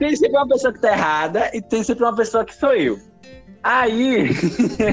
tem 0.00 0.16
sempre 0.16 0.36
uma 0.36 0.48
pessoa 0.48 0.72
que 0.72 0.80
tá 0.80 0.90
errada 0.90 1.48
e 1.54 1.62
tem 1.62 1.84
sempre 1.84 2.02
uma 2.02 2.16
pessoa 2.16 2.44
que 2.44 2.52
sou 2.56 2.72
eu. 2.74 2.98
Aí. 3.62 4.30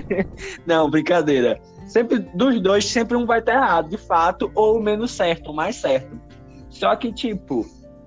Não, 0.68 0.88
brincadeira. 0.88 1.60
Sempre 1.88 2.20
dos 2.20 2.62
dois, 2.62 2.86
sempre 2.86 3.18
um 3.18 3.26
vai 3.26 3.39
estar 3.39 3.56
errado, 3.56 3.89
de 3.89 3.98
fato, 3.98 4.52
ou 4.54 4.78
o 4.78 4.84
menos 4.84 5.10
certo, 5.10 5.50
o 5.50 5.56
mais 5.56 5.78
certo. 5.78 6.16
Só 6.70 6.96
que, 6.96 7.12
tipo, 7.12 7.66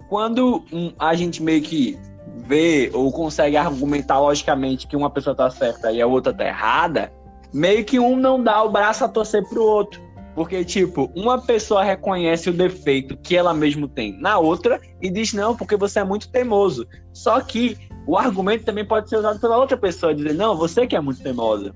quando 0.08 0.64
a 0.96 1.12
gente 1.16 1.42
meio 1.42 1.60
que 1.60 1.98
vê 2.34 2.90
ou 2.92 3.12
consegue 3.12 3.56
argumentar 3.56 4.18
logicamente 4.18 4.86
que 4.86 4.96
uma 4.96 5.10
pessoa 5.10 5.34
tá 5.34 5.50
certa 5.50 5.92
e 5.92 6.00
a 6.00 6.06
outra 6.06 6.32
tá 6.32 6.44
errada, 6.44 7.12
meio 7.52 7.84
que 7.84 7.98
um 7.98 8.16
não 8.16 8.42
dá 8.42 8.62
o 8.62 8.70
braço 8.70 9.04
a 9.04 9.08
torcer 9.08 9.46
pro 9.48 9.62
outro. 9.62 10.02
Porque, 10.34 10.64
tipo, 10.64 11.12
uma 11.14 11.40
pessoa 11.40 11.84
reconhece 11.84 12.50
o 12.50 12.52
defeito 12.52 13.16
que 13.16 13.36
ela 13.36 13.54
mesmo 13.54 13.86
tem 13.86 14.18
na 14.20 14.36
outra 14.36 14.80
e 15.00 15.08
diz, 15.08 15.32
não, 15.32 15.56
porque 15.56 15.76
você 15.76 16.00
é 16.00 16.04
muito 16.04 16.28
teimoso. 16.28 16.86
Só 17.12 17.40
que 17.40 17.78
o 18.04 18.18
argumento 18.18 18.64
também 18.64 18.84
pode 18.84 19.08
ser 19.08 19.16
usado 19.16 19.38
pela 19.40 19.56
outra 19.56 19.76
pessoa, 19.76 20.14
dizer, 20.14 20.34
não, 20.34 20.56
você 20.56 20.88
que 20.88 20.96
é 20.96 21.00
muito 21.00 21.22
teimosa. 21.22 21.72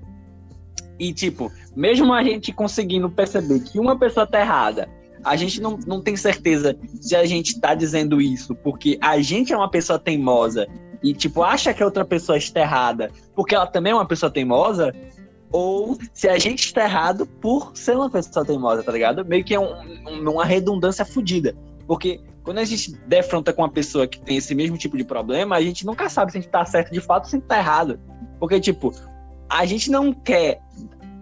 E, 0.99 1.13
tipo, 1.13 1.49
mesmo 1.73 2.13
a 2.13 2.21
gente 2.21 2.51
conseguindo 2.51 3.09
perceber 3.09 3.61
que 3.61 3.79
uma 3.79 3.97
pessoa 3.97 4.27
tá 4.27 4.41
errada, 4.41 4.89
a 5.23 5.35
gente 5.35 5.61
não, 5.61 5.77
não 5.85 6.01
tem 6.01 6.15
certeza 6.15 6.75
se 7.01 7.15
a 7.15 7.25
gente 7.25 7.59
tá 7.59 7.73
dizendo 7.75 8.21
isso 8.21 8.55
porque 8.55 8.97
a 9.01 9.19
gente 9.21 9.51
é 9.53 9.57
uma 9.57 9.69
pessoa 9.69 9.99
teimosa 9.99 10.67
e, 11.03 11.13
tipo, 11.13 11.43
acha 11.43 11.73
que 11.73 11.81
a 11.81 11.85
outra 11.85 12.03
pessoa 12.05 12.37
está 12.37 12.59
errada 12.61 13.11
porque 13.35 13.55
ela 13.55 13.67
também 13.67 13.91
é 13.91 13.95
uma 13.95 14.05
pessoa 14.07 14.29
teimosa, 14.31 14.93
ou 15.51 15.97
se 16.13 16.27
a 16.29 16.37
gente 16.37 16.65
está 16.65 16.83
errado 16.83 17.25
por 17.25 17.71
ser 17.75 17.95
uma 17.95 18.09
pessoa 18.09 18.45
teimosa, 18.45 18.83
tá 18.83 18.91
ligado? 18.91 19.25
Meio 19.25 19.43
que 19.43 19.53
é 19.55 19.59
um- 19.59 19.73
um- 20.07 20.29
uma 20.31 20.45
redundância 20.45 21.03
fodida. 21.05 21.55
Porque 21.87 22.19
quando 22.43 22.59
a 22.59 22.65
gente 22.65 22.91
defronta 23.07 23.51
com 23.51 23.61
uma 23.63 23.69
pessoa 23.69 24.07
que 24.07 24.19
tem 24.21 24.37
esse 24.37 24.53
mesmo 24.53 24.77
tipo 24.77 24.95
de 24.97 25.03
problema, 25.03 25.55
a 25.55 25.61
gente 25.61 25.85
nunca 25.85 26.07
sabe 26.09 26.31
se 26.31 26.37
a 26.37 26.41
gente 26.41 26.51
tá 26.51 26.63
certo 26.65 26.91
de 26.91 26.99
fato 27.01 27.23
ou 27.23 27.29
se 27.29 27.35
a 27.35 27.39
gente 27.39 27.47
tá 27.47 27.57
errado. 27.57 27.99
Porque, 28.39 28.59
tipo, 28.59 28.93
a 29.49 29.65
gente 29.65 29.89
não 29.89 30.13
quer 30.13 30.59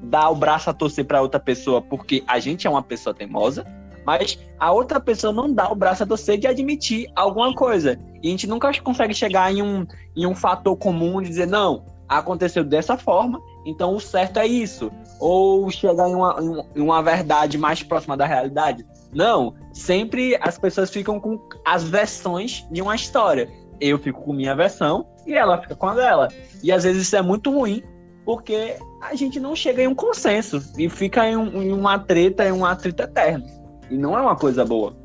dar 0.03 0.29
o 0.29 0.35
braço 0.35 0.69
a 0.69 0.73
torcer 0.73 1.05
pra 1.05 1.21
outra 1.21 1.39
pessoa 1.39 1.81
porque 1.81 2.23
a 2.27 2.37
gente 2.39 2.67
é 2.67 2.69
uma 2.69 2.83
pessoa 2.83 3.13
teimosa, 3.13 3.65
mas 4.07 4.39
a 4.57 4.71
outra 4.71 5.01
pessoa 5.01 5.33
não 5.33 5.53
dá 5.53 5.69
o 5.69 5.75
braço 5.75 6.01
a 6.01 6.05
torcer 6.05 6.37
de 6.37 6.47
admitir 6.47 7.11
alguma 7.13 7.53
coisa. 7.53 7.99
E 8.23 8.29
a 8.29 8.31
gente 8.31 8.47
nunca 8.47 8.71
consegue 8.81 9.13
chegar 9.13 9.51
em 9.51 9.61
um, 9.61 9.85
em 10.15 10.25
um 10.25 10.33
fator 10.33 10.77
comum 10.77 11.21
de 11.21 11.27
dizer, 11.27 11.45
não, 11.45 11.83
aconteceu 12.07 12.63
dessa 12.63 12.97
forma, 12.97 13.41
então 13.65 13.93
o 13.93 13.99
certo 13.99 14.39
é 14.39 14.47
isso. 14.47 14.89
Ou 15.19 15.69
chegar 15.69 16.07
em 16.07 16.15
uma, 16.15 16.65
em 16.73 16.81
uma 16.81 17.03
verdade 17.03 17.57
mais 17.57 17.83
próxima 17.83 18.15
da 18.15 18.25
realidade. 18.25 18.85
Não, 19.13 19.53
sempre 19.73 20.37
as 20.39 20.57
pessoas 20.57 20.89
ficam 20.89 21.19
com 21.19 21.37
as 21.65 21.83
versões 21.83 22.65
de 22.71 22.81
uma 22.81 22.95
história. 22.95 23.49
Eu 23.81 23.99
fico 23.99 24.21
com 24.21 24.31
minha 24.31 24.55
versão 24.55 25.05
e 25.25 25.33
ela 25.33 25.61
fica 25.61 25.75
com 25.75 25.85
a 25.85 25.93
dela. 25.93 26.29
E 26.63 26.71
às 26.71 26.85
vezes 26.85 27.03
isso 27.03 27.15
é 27.17 27.21
muito 27.21 27.51
ruim, 27.51 27.83
porque 28.23 28.77
a 29.01 29.13
gente 29.15 29.37
não 29.37 29.53
chega 29.53 29.83
em 29.83 29.87
um 29.87 29.95
consenso 29.95 30.61
e 30.77 30.87
fica 30.87 31.27
em, 31.29 31.35
um, 31.35 31.61
em 31.61 31.73
uma 31.73 31.99
treta, 31.99 32.47
em 32.47 32.53
um 32.53 32.65
atrito 32.65 33.03
eterno. 33.03 33.56
E 33.89 33.97
não 33.97 34.17
é 34.17 34.21
uma 34.21 34.35
coisa 34.35 34.65
boa. 34.65 34.95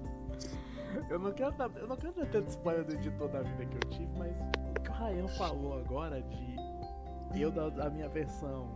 Eu 1.09 1.19
não 1.19 1.33
quero, 1.33 1.53
dar- 1.53 1.71
eu 1.77 1.87
não 1.87 1.97
quero 1.97 2.13
dar 2.15 2.27
tanto 2.27 2.49
spoiler 2.49 2.85
do 2.85 2.95
editor 2.95 3.29
da 3.29 3.43
vida 3.43 3.67
que 3.67 3.77
eu 3.77 3.91
tive, 3.91 4.11
mas 4.19 4.33
o 4.77 4.81
que 4.81 4.91
o 4.91 4.93
Ryan 4.95 5.29
falou 5.29 5.79
agora 5.79 6.23
de 6.23 7.41
eu 7.41 7.51
dar 7.51 7.87
a 7.87 7.91
minha 7.91 8.09
versão 8.09 8.67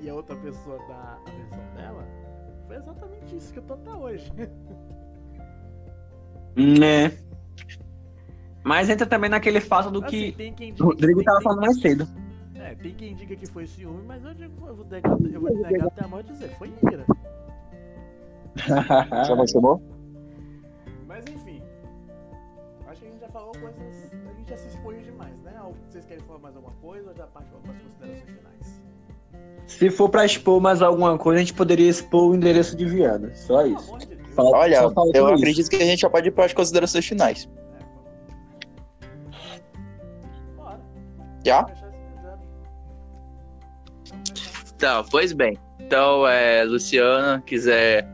e 0.00 0.08
a 0.08 0.14
outra 0.14 0.34
pessoa 0.36 0.78
dar 0.88 1.20
a 1.26 1.30
versão 1.30 1.74
dela, 1.74 2.04
foi 2.66 2.76
exatamente 2.76 3.36
isso 3.36 3.52
que 3.52 3.58
eu 3.58 3.62
tô 3.62 3.74
até 3.74 3.92
hoje. 3.92 4.32
Né? 6.56 7.12
Mas 8.64 8.88
entra 8.88 9.06
também 9.06 9.30
naquele 9.30 9.60
fato 9.60 9.90
do 9.90 10.04
Assim, 10.04 10.32
que 10.32 10.74
o 10.80 10.84
Rodrigo 10.86 11.20
que, 11.20 11.24
tava 11.24 11.40
falando 11.42 11.60
mais 11.60 11.80
cedo. 11.80 12.08
é, 12.54 12.74
tem 12.74 12.94
quem 12.94 13.14
diga 13.14 13.36
que 13.36 13.46
foi 13.46 13.66
ciúme, 13.66 14.02
mas 14.04 14.24
eu, 14.24 14.34
digo, 14.34 14.66
eu 14.66 14.74
vou 14.74 14.86
negar, 14.86 15.12
eu 15.32 15.40
vou 15.40 15.54
negar 15.56 15.86
até 15.86 16.04
a 16.04 16.08
morte 16.08 16.32
dizer, 16.32 16.48
foi 16.56 16.72
ira. 16.90 17.04
Chamou, 19.26 19.46
chamou? 19.48 19.82
Mas 21.06 21.24
enfim. 21.26 21.62
Acho 22.88 23.00
que 23.00 23.06
a 23.06 23.10
gente 23.10 23.20
já 23.20 23.28
falou 23.28 23.52
coisas. 23.52 24.10
A 24.12 24.32
gente 24.34 24.48
já 24.50 24.56
se 24.56 24.68
expôs 24.68 25.04
demais, 25.04 25.34
né? 25.42 25.52
Vocês 25.88 26.04
querem 26.04 26.22
falar 26.24 26.38
mais 26.40 26.56
alguma 26.56 26.74
coisa 26.76 27.08
ou 27.10 27.14
já 27.16 27.26
parte 27.26 27.48
para 27.50 27.72
as 27.72 27.82
considerações 27.82 28.24
finais? 28.30 28.82
Se 29.66 29.90
for 29.90 30.08
pra 30.08 30.24
expor 30.24 30.60
mais 30.60 30.80
alguma 30.80 31.18
coisa, 31.18 31.36
a 31.38 31.40
gente 31.40 31.52
poderia 31.54 31.90
expor 31.90 32.30
o 32.30 32.34
endereço 32.34 32.76
de 32.76 32.84
Viana. 32.86 33.34
Só 33.34 33.62
Pelo 33.62 33.76
isso. 33.76 33.98
de. 33.98 34.16
Fala- 34.32 34.50
Olha, 34.58 34.80
só 34.82 34.90
fala 34.92 35.08
eu 35.08 35.12
tudo 35.12 35.24
isso. 35.34 35.42
acredito 35.42 35.70
que 35.70 35.76
a 35.76 35.84
gente 35.84 36.00
já 36.00 36.10
pode 36.10 36.28
ir 36.28 36.30
para 36.30 36.44
as 36.44 36.52
considerações 36.52 37.04
finais. 37.06 37.48
É, 37.74 37.84
Bora. 40.56 40.80
Já? 41.44 41.66
Tá, 44.78 45.02
pois 45.10 45.32
bem. 45.32 45.58
Então, 45.80 46.26
é, 46.26 46.64
Luciana, 46.64 47.42
quiser 47.46 48.06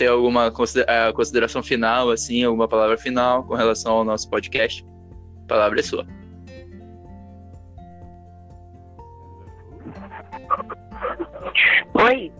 ter 0.00 0.06
alguma 0.06 0.50
consider- 0.50 0.86
consideração 1.12 1.62
final, 1.62 2.10
assim, 2.10 2.42
alguma 2.42 2.66
palavra 2.66 2.96
final 2.96 3.44
com 3.44 3.54
relação 3.54 3.92
ao 3.92 4.02
nosso 4.04 4.30
podcast, 4.30 4.82
a 5.44 5.46
palavra 5.46 5.78
é 5.78 5.82
sua. 5.82 6.06
Oi, 11.94 12.32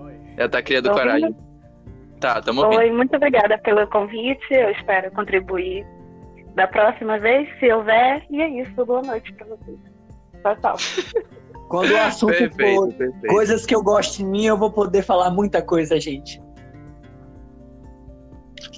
Oi. 0.00 0.14
Ela 0.36 0.48
tá 0.48 0.62
criando 0.62 0.90
coragem. 0.90 1.34
Tá, 2.20 2.42
tamo 2.42 2.62
ouvindo. 2.62 2.78
oi, 2.80 2.90
muito 2.92 3.14
obrigada 3.16 3.56
pelo 3.58 3.86
convite. 3.88 4.44
Eu 4.50 4.70
espero 4.70 5.10
contribuir 5.12 5.86
da 6.54 6.66
próxima 6.66 7.18
vez, 7.18 7.48
se 7.58 7.72
houver. 7.72 8.24
E 8.30 8.42
é 8.42 8.48
isso. 8.62 8.84
Boa 8.84 9.02
noite 9.02 9.32
pra 9.34 9.46
vocês. 9.46 9.78
Tchau, 10.42 10.56
tchau. 10.56 10.76
Quando 11.68 11.92
o 11.92 11.96
assunto 11.96 12.32
Perfeito, 12.38 12.74
for 12.76 12.92
perfeito. 12.94 13.26
coisas 13.28 13.64
que 13.66 13.74
eu 13.74 13.82
gosto 13.82 14.20
em 14.20 14.26
mim, 14.26 14.46
eu 14.46 14.56
vou 14.56 14.70
poder 14.72 15.02
falar 15.02 15.30
muita 15.30 15.62
coisa, 15.62 15.98
gente. 16.00 16.40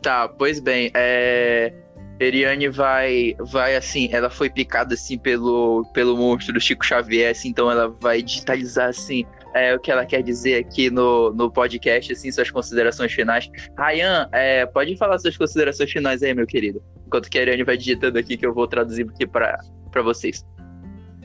Tá, 0.03 0.29
pois 0.29 0.61
bem, 0.61 0.91
é... 0.95 1.73
Eriane 2.21 2.69
vai, 2.69 3.35
vai 3.39 3.75
assim, 3.75 4.11
ela 4.13 4.29
foi 4.29 4.51
picada 4.51 4.93
assim 4.93 5.19
pelo, 5.19 5.87
pelo 5.95 6.17
monstro 6.19 6.53
do 6.53 6.61
Chico 6.61 6.85
Xavier, 6.85 7.31
assim, 7.31 7.49
então 7.49 7.71
ela 7.71 7.89
vai 7.99 8.21
digitalizar 8.21 8.91
assim 8.91 9.25
é, 9.55 9.75
o 9.75 9.81
que 9.81 9.91
ela 9.91 10.05
quer 10.05 10.23
dizer 10.23 10.57
aqui 10.57 10.91
no, 10.91 11.33
no 11.33 11.51
podcast, 11.51 12.13
assim, 12.13 12.31
suas 12.31 12.51
considerações 12.51 13.13
finais. 13.13 13.51
Ryan, 13.77 14.29
é, 14.33 14.67
pode 14.67 14.97
falar 14.97 15.19
suas 15.19 15.37
considerações 15.37 15.91
finais 15.91 16.23
aí, 16.23 16.35
meu 16.35 16.47
querido. 16.47 16.83
Enquanto 17.07 17.29
que 17.29 17.39
a 17.39 17.43
Eriane 17.43 17.65
vai 17.65 17.77
digitando 17.77 18.19
aqui, 18.19 18.37
que 18.37 18.47
eu 18.47 18.55
vou 18.55 18.69
traduzir 18.69 19.09
aqui 19.09 19.27
pra 19.27 19.59
vocês. 20.03 20.45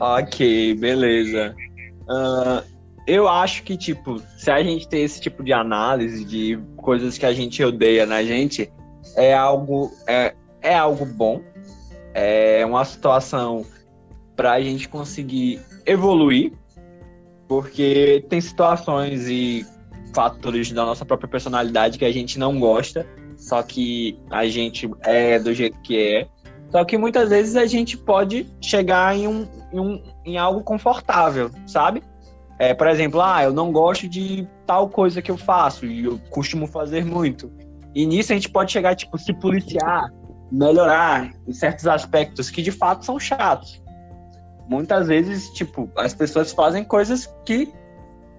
Ok, 0.00 0.74
beleza. 0.74 1.54
Ah, 2.08 2.62
eu 3.06 3.28
acho 3.28 3.62
que, 3.62 3.76
tipo, 3.76 4.20
se 4.36 4.50
a 4.50 4.62
gente 4.62 4.88
tem 4.88 5.04
esse 5.04 5.20
tipo 5.20 5.44
de 5.44 5.52
análise 5.52 6.24
de 6.24 6.58
coisas 6.76 7.16
que 7.16 7.24
a 7.24 7.32
gente 7.32 7.62
odeia 7.62 8.04
na 8.04 8.22
gente, 8.24 8.70
é 9.14 9.32
algo, 9.32 9.92
é, 10.06 10.34
é 10.60 10.74
algo 10.74 11.06
bom. 11.06 11.40
É 12.12 12.64
uma 12.66 12.84
situação 12.84 13.64
pra 14.34 14.60
gente 14.60 14.88
conseguir 14.88 15.60
evoluir, 15.86 16.52
porque 17.46 18.24
tem 18.28 18.40
situações 18.40 19.28
e 19.28 19.64
fatores 20.14 20.72
da 20.72 20.84
nossa 20.84 21.04
própria 21.04 21.28
personalidade 21.28 21.98
que 21.98 22.04
a 22.04 22.12
gente 22.12 22.38
não 22.38 22.58
gosta, 22.58 23.06
só 23.36 23.62
que 23.62 24.18
a 24.30 24.46
gente 24.46 24.90
é 25.02 25.38
do 25.38 25.54
jeito 25.54 25.78
que 25.80 25.96
é. 25.98 26.28
Só 26.70 26.84
que 26.84 26.98
muitas 26.98 27.28
vezes 27.28 27.54
a 27.54 27.66
gente 27.66 27.96
pode 27.96 28.46
chegar 28.60 29.16
em, 29.16 29.28
um, 29.28 29.46
em, 29.72 29.78
um, 29.78 30.02
em 30.24 30.36
algo 30.36 30.62
confortável, 30.62 31.50
sabe? 31.66 32.02
É, 32.58 32.72
por 32.72 32.88
exemplo, 32.88 33.20
ah, 33.20 33.42
eu 33.42 33.52
não 33.52 33.70
gosto 33.70 34.08
de 34.08 34.48
tal 34.66 34.88
coisa 34.88 35.20
que 35.20 35.30
eu 35.30 35.36
faço 35.36 35.84
e 35.84 36.04
eu 36.04 36.18
costumo 36.30 36.66
fazer 36.66 37.04
muito. 37.04 37.52
E 37.94 38.06
nisso 38.06 38.32
a 38.32 38.34
gente 38.34 38.48
pode 38.48 38.72
chegar, 38.72 38.94
tipo, 38.94 39.18
se 39.18 39.32
policiar, 39.34 40.12
melhorar 40.50 41.32
em 41.46 41.52
certos 41.52 41.86
aspectos 41.86 42.50
que 42.50 42.62
de 42.62 42.72
fato 42.72 43.04
são 43.04 43.18
chatos. 43.18 43.82
Muitas 44.68 45.08
vezes, 45.08 45.50
tipo, 45.50 45.90
as 45.96 46.14
pessoas 46.14 46.52
fazem 46.52 46.82
coisas 46.82 47.26
que 47.44 47.72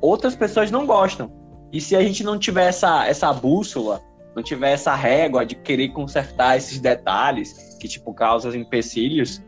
outras 0.01 0.35
pessoas 0.35 0.71
não 0.71 0.85
gostam. 0.85 1.31
E 1.71 1.79
se 1.79 1.95
a 1.95 2.01
gente 2.01 2.23
não 2.23 2.37
tiver 2.39 2.67
essa, 2.67 3.07
essa 3.07 3.31
bússola, 3.31 4.01
não 4.35 4.43
tiver 4.43 4.71
essa 4.71 4.93
régua 4.95 5.45
de 5.45 5.55
querer 5.55 5.89
consertar 5.89 6.57
esses 6.57 6.79
detalhes 6.79 7.77
que, 7.79 7.87
tipo, 7.87 8.13
causam 8.13 8.53
empecilhos, 8.53 9.41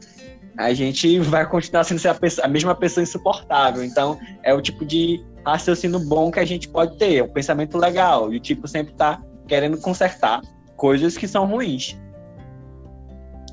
a 0.59 0.73
gente 0.73 1.19
vai 1.19 1.47
continuar 1.47 1.85
sendo 1.85 2.05
a, 2.05 2.13
pessoa- 2.13 2.45
a 2.45 2.49
mesma 2.49 2.75
pessoa 2.75 3.01
insuportável. 3.01 3.81
Então, 3.81 4.19
é 4.43 4.53
o 4.53 4.61
tipo 4.61 4.85
de 4.85 5.25
raciocínio 5.45 5.99
bom 6.01 6.29
que 6.29 6.39
a 6.39 6.43
gente 6.43 6.67
pode 6.67 6.97
ter, 6.97 7.15
é 7.15 7.23
um 7.23 7.29
pensamento 7.29 7.77
legal. 7.77 8.33
E 8.33 8.35
o 8.35 8.39
tipo 8.41 8.67
sempre 8.67 8.93
tá 8.93 9.23
querendo 9.47 9.79
consertar 9.79 10.41
coisas 10.75 11.17
que 11.17 11.29
são 11.29 11.45
ruins. 11.45 11.97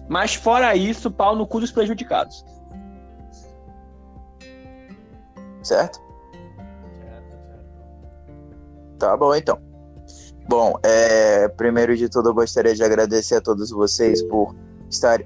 Mas 0.08 0.34
fora 0.34 0.74
isso, 0.74 1.08
pau 1.08 1.36
no 1.36 1.46
cu 1.46 1.60
dos 1.60 1.70
prejudicados. 1.70 2.44
Certo? 5.62 6.00
Tá 8.98 9.16
bom, 9.16 9.32
então. 9.32 9.60
Bom, 10.48 10.74
é, 10.82 11.48
primeiro 11.50 11.96
de 11.96 12.08
tudo, 12.08 12.30
eu 12.30 12.34
gostaria 12.34 12.74
de 12.74 12.82
agradecer 12.82 13.36
a 13.36 13.40
todos 13.40 13.70
vocês 13.70 14.24
por 14.24 14.56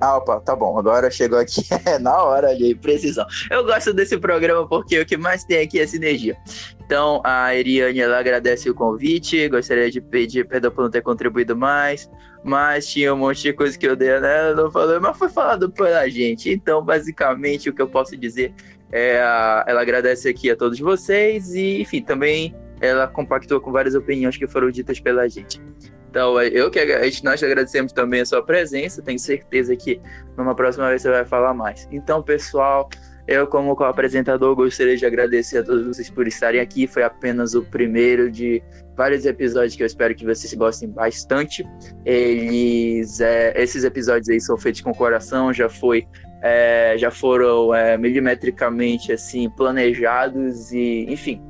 Ah, 0.00 0.16
opa, 0.16 0.40
tá 0.40 0.56
bom, 0.56 0.78
agora 0.78 1.11
chegou 1.11 1.38
aqui 1.38 1.61
é, 1.86 1.98
na 1.98 2.22
hora 2.22 2.48
ali, 2.48 2.74
precisão. 2.74 3.26
Eu 3.50 3.64
gosto 3.64 3.92
desse 3.92 4.16
programa 4.18 4.66
porque 4.68 4.98
o 4.98 5.06
que 5.06 5.16
mais 5.16 5.44
tem 5.44 5.58
aqui 5.61 5.78
é 5.78 5.86
sinergia. 5.86 6.36
Então, 6.84 7.20
a 7.24 7.54
Eriane, 7.54 8.00
ela 8.00 8.18
agradece 8.18 8.68
o 8.68 8.74
convite, 8.74 9.48
gostaria 9.48 9.90
de 9.90 10.00
pedir 10.00 10.46
perdão 10.48 10.70
por 10.70 10.82
não 10.82 10.90
ter 10.90 11.02
contribuído 11.02 11.56
mais, 11.56 12.11
mas 12.42 12.86
tinha 12.86 13.14
um 13.14 13.18
monte 13.18 13.42
de 13.42 13.52
coisa 13.52 13.78
que 13.78 13.86
eu 13.86 13.94
dei 13.94 14.18
nela, 14.18 14.54
não 14.54 14.70
falou, 14.70 15.00
mas 15.00 15.16
foi 15.16 15.28
falado 15.28 15.70
pela 15.70 16.08
gente. 16.08 16.50
Então, 16.50 16.82
basicamente, 16.84 17.68
o 17.70 17.72
que 17.72 17.80
eu 17.82 17.88
posso 17.88 18.16
dizer 18.16 18.52
é, 18.90 19.20
a- 19.20 19.64
ela 19.68 19.82
agradece 19.82 20.28
aqui 20.28 20.50
a 20.50 20.56
todos 20.56 20.80
vocês 20.80 21.54
e, 21.54 21.80
enfim, 21.80 22.02
também 22.02 22.54
ela 22.80 23.06
compactou 23.06 23.61
com 23.61 23.70
várias 23.70 23.94
opiniões 23.94 24.36
que 24.36 24.46
foram 24.48 24.70
ditas 24.70 24.98
pela 24.98 25.28
gente. 25.28 25.61
Então, 26.11 26.40
eu 26.42 26.68
que 26.70 26.80
agra- 26.80 27.02
nós 27.22 27.40
agradecemos 27.40 27.92
também 27.92 28.20
a 28.22 28.26
sua 28.26 28.42
presença. 28.42 29.00
Tenho 29.00 29.18
certeza 29.18 29.76
que 29.76 30.00
numa 30.36 30.56
próxima 30.56 30.88
vez 30.88 31.02
você 31.02 31.11
vai 31.11 31.24
falar 31.24 31.54
mais. 31.54 31.88
Então, 31.92 32.20
pessoal, 32.20 32.88
eu 33.28 33.46
como 33.46 33.76
co-apresentador 33.76 34.56
gostaria 34.56 34.96
de 34.96 35.06
agradecer 35.06 35.58
a 35.58 35.62
todos 35.62 35.86
vocês 35.86 36.11
por 36.11 36.26
estarem 36.26 36.61
aqui. 36.61 36.88
Foi 36.88 37.04
apenas 37.04 37.54
o 37.54 37.62
primeiro 37.62 38.28
de 38.28 38.61
vários 38.96 39.24
episódios 39.24 39.76
que 39.76 39.84
eu 39.84 39.86
espero 39.86 40.12
que 40.12 40.24
vocês 40.24 40.52
gostem 40.54 40.88
bastante. 40.90 41.64
Eles, 42.04 43.20
é, 43.20 43.52
esses 43.56 43.84
episódios 43.84 44.28
aí 44.28 44.40
são 44.40 44.58
feitos 44.58 44.80
com 44.80 44.92
coração. 44.92 45.52
Já 45.52 45.68
foi 45.68 46.08
é, 46.42 46.96
já 46.98 47.11
foram 47.11 47.72
é, 47.72 47.96
milimetricamente 47.96 49.12
assim 49.12 49.48
planejados 49.50 50.72
e 50.72 51.04
enfim 51.08 51.40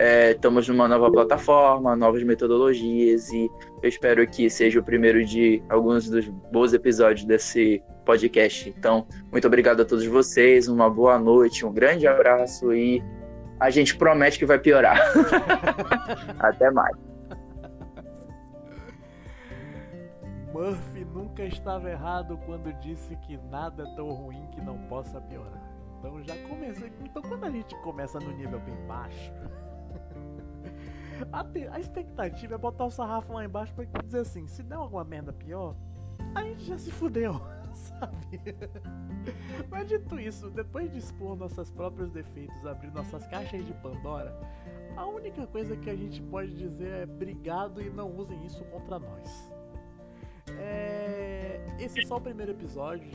é, 0.00 0.30
estamos 0.30 0.66
numa 0.66 0.88
nova 0.88 1.10
plataforma 1.10 1.94
novas 1.94 2.22
metodologias 2.22 3.30
e 3.30 3.50
eu 3.82 3.88
espero 3.88 4.26
que 4.26 4.48
seja 4.48 4.80
o 4.80 4.82
primeiro 4.82 5.22
de 5.22 5.62
alguns 5.68 6.08
dos 6.08 6.26
bons 6.50 6.72
episódios 6.72 7.26
desse 7.26 7.82
podcast 8.06 8.74
então 8.78 9.06
muito 9.30 9.46
obrigado 9.46 9.82
a 9.82 9.84
todos 9.84 10.06
vocês 10.06 10.68
uma 10.68 10.88
boa 10.88 11.18
noite 11.18 11.66
um 11.66 11.72
grande 11.72 12.06
abraço 12.06 12.72
e 12.72 13.04
a 13.60 13.68
gente 13.68 13.94
promete 13.94 14.38
que 14.38 14.46
vai 14.46 14.58
piorar 14.58 14.98
até 16.40 16.70
mais 16.70 16.96
Murphy 20.50 21.04
nunca 21.04 21.44
estava 21.44 21.90
errado 21.90 22.38
quando 22.46 22.72
disse 22.80 23.14
que 23.16 23.36
nada 23.50 23.82
é 23.82 23.94
tão 23.96 24.10
ruim 24.10 24.46
que 24.52 24.60
não 24.60 24.76
possa 24.88 25.20
piorar. 25.20 25.62
Então 25.98 26.22
já 26.24 26.36
comecei. 26.48 26.92
Então 27.02 27.22
quando 27.22 27.44
a 27.44 27.50
gente 27.50 27.74
começa 27.82 28.18
no 28.18 28.32
nível 28.32 28.58
bem 28.60 28.74
baixo, 28.86 29.32
a, 31.32 31.44
te- 31.44 31.68
a 31.68 31.78
expectativa 31.80 32.54
é 32.54 32.58
botar 32.58 32.84
o 32.84 32.90
sarrafo 32.90 33.32
lá 33.32 33.44
embaixo 33.44 33.72
pra 33.74 33.84
dizer 34.02 34.20
assim, 34.20 34.46
se 34.46 34.62
der 34.62 34.76
alguma 34.76 35.04
merda 35.04 35.32
pior, 35.32 35.74
a 36.34 36.42
gente 36.42 36.64
já 36.64 36.78
se 36.78 36.90
fudeu, 36.90 37.34
sabe? 37.72 38.40
Mas 39.70 39.88
dito 39.88 40.18
isso, 40.18 40.50
depois 40.50 40.90
de 40.92 40.98
expor 40.98 41.36
nossos 41.36 41.70
próprios 41.70 42.10
defeitos, 42.10 42.64
abrir 42.66 42.92
nossas 42.92 43.26
caixas 43.26 43.64
de 43.64 43.72
Pandora, 43.74 44.38
a 44.96 45.06
única 45.06 45.46
coisa 45.46 45.76
que 45.76 45.88
a 45.90 45.96
gente 45.96 46.20
pode 46.22 46.52
dizer 46.54 47.00
é 47.00 47.04
obrigado 47.04 47.80
e 47.80 47.90
não 47.90 48.10
usem 48.16 48.44
isso 48.44 48.64
contra 48.66 48.98
nós. 48.98 49.52
É... 50.58 51.64
Esse 51.78 52.00
é 52.00 52.06
só 52.06 52.16
o 52.16 52.20
primeiro 52.20 52.52
episódio. 52.52 53.08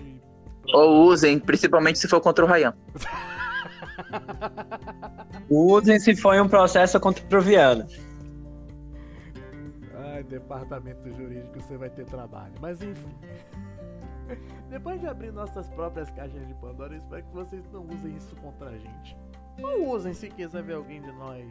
Ou 0.74 1.06
usem, 1.06 1.40
principalmente 1.40 2.00
se 2.00 2.08
for 2.08 2.20
contra 2.22 2.44
o 2.44 2.48
Ryan. 2.48 2.74
Usem 5.50 6.00
se 6.00 6.16
foi 6.16 6.40
um 6.42 6.48
processo 6.48 7.00
contra 7.00 7.38
o 7.38 7.42
Viana. 7.42 7.88
Ai, 10.14 10.24
departamento 10.24 11.10
jurídico, 11.12 11.60
você 11.60 11.78
vai 11.78 11.90
ter 11.90 12.06
trabalho. 12.06 12.54
Mas 12.60 12.82
enfim. 12.82 13.16
Depois 14.70 15.00
de 15.00 15.08
abrir 15.08 15.32
nossas 15.32 15.70
próprias 15.70 16.10
caixas 16.12 16.48
de 16.48 16.54
Pandora, 16.56 16.94
eu 16.94 16.98
espero 16.98 17.24
que 17.24 17.34
vocês 17.34 17.64
não 17.72 17.86
usem 17.86 18.16
isso 18.16 18.36
contra 18.38 18.70
a 18.70 18.78
gente. 18.78 19.18
Ou 19.62 19.92
usem 19.94 20.14
se 20.14 20.30
quiser 20.30 20.64
ver 20.64 20.74
alguém 20.74 21.02
de 21.02 21.12
nós 21.14 21.48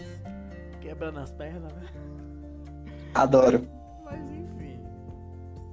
quebrando 0.80 1.20
as 1.20 1.30
pernas, 1.32 1.72
né? 1.72 1.86
Adoro. 3.14 3.66
Mas 4.04 4.20
enfim. 4.30 4.82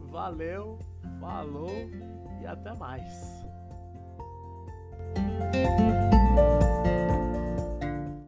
Valeu, 0.09 0.79
falou 1.19 1.67
e 2.41 2.47
até 2.47 2.73
mais. 2.73 3.45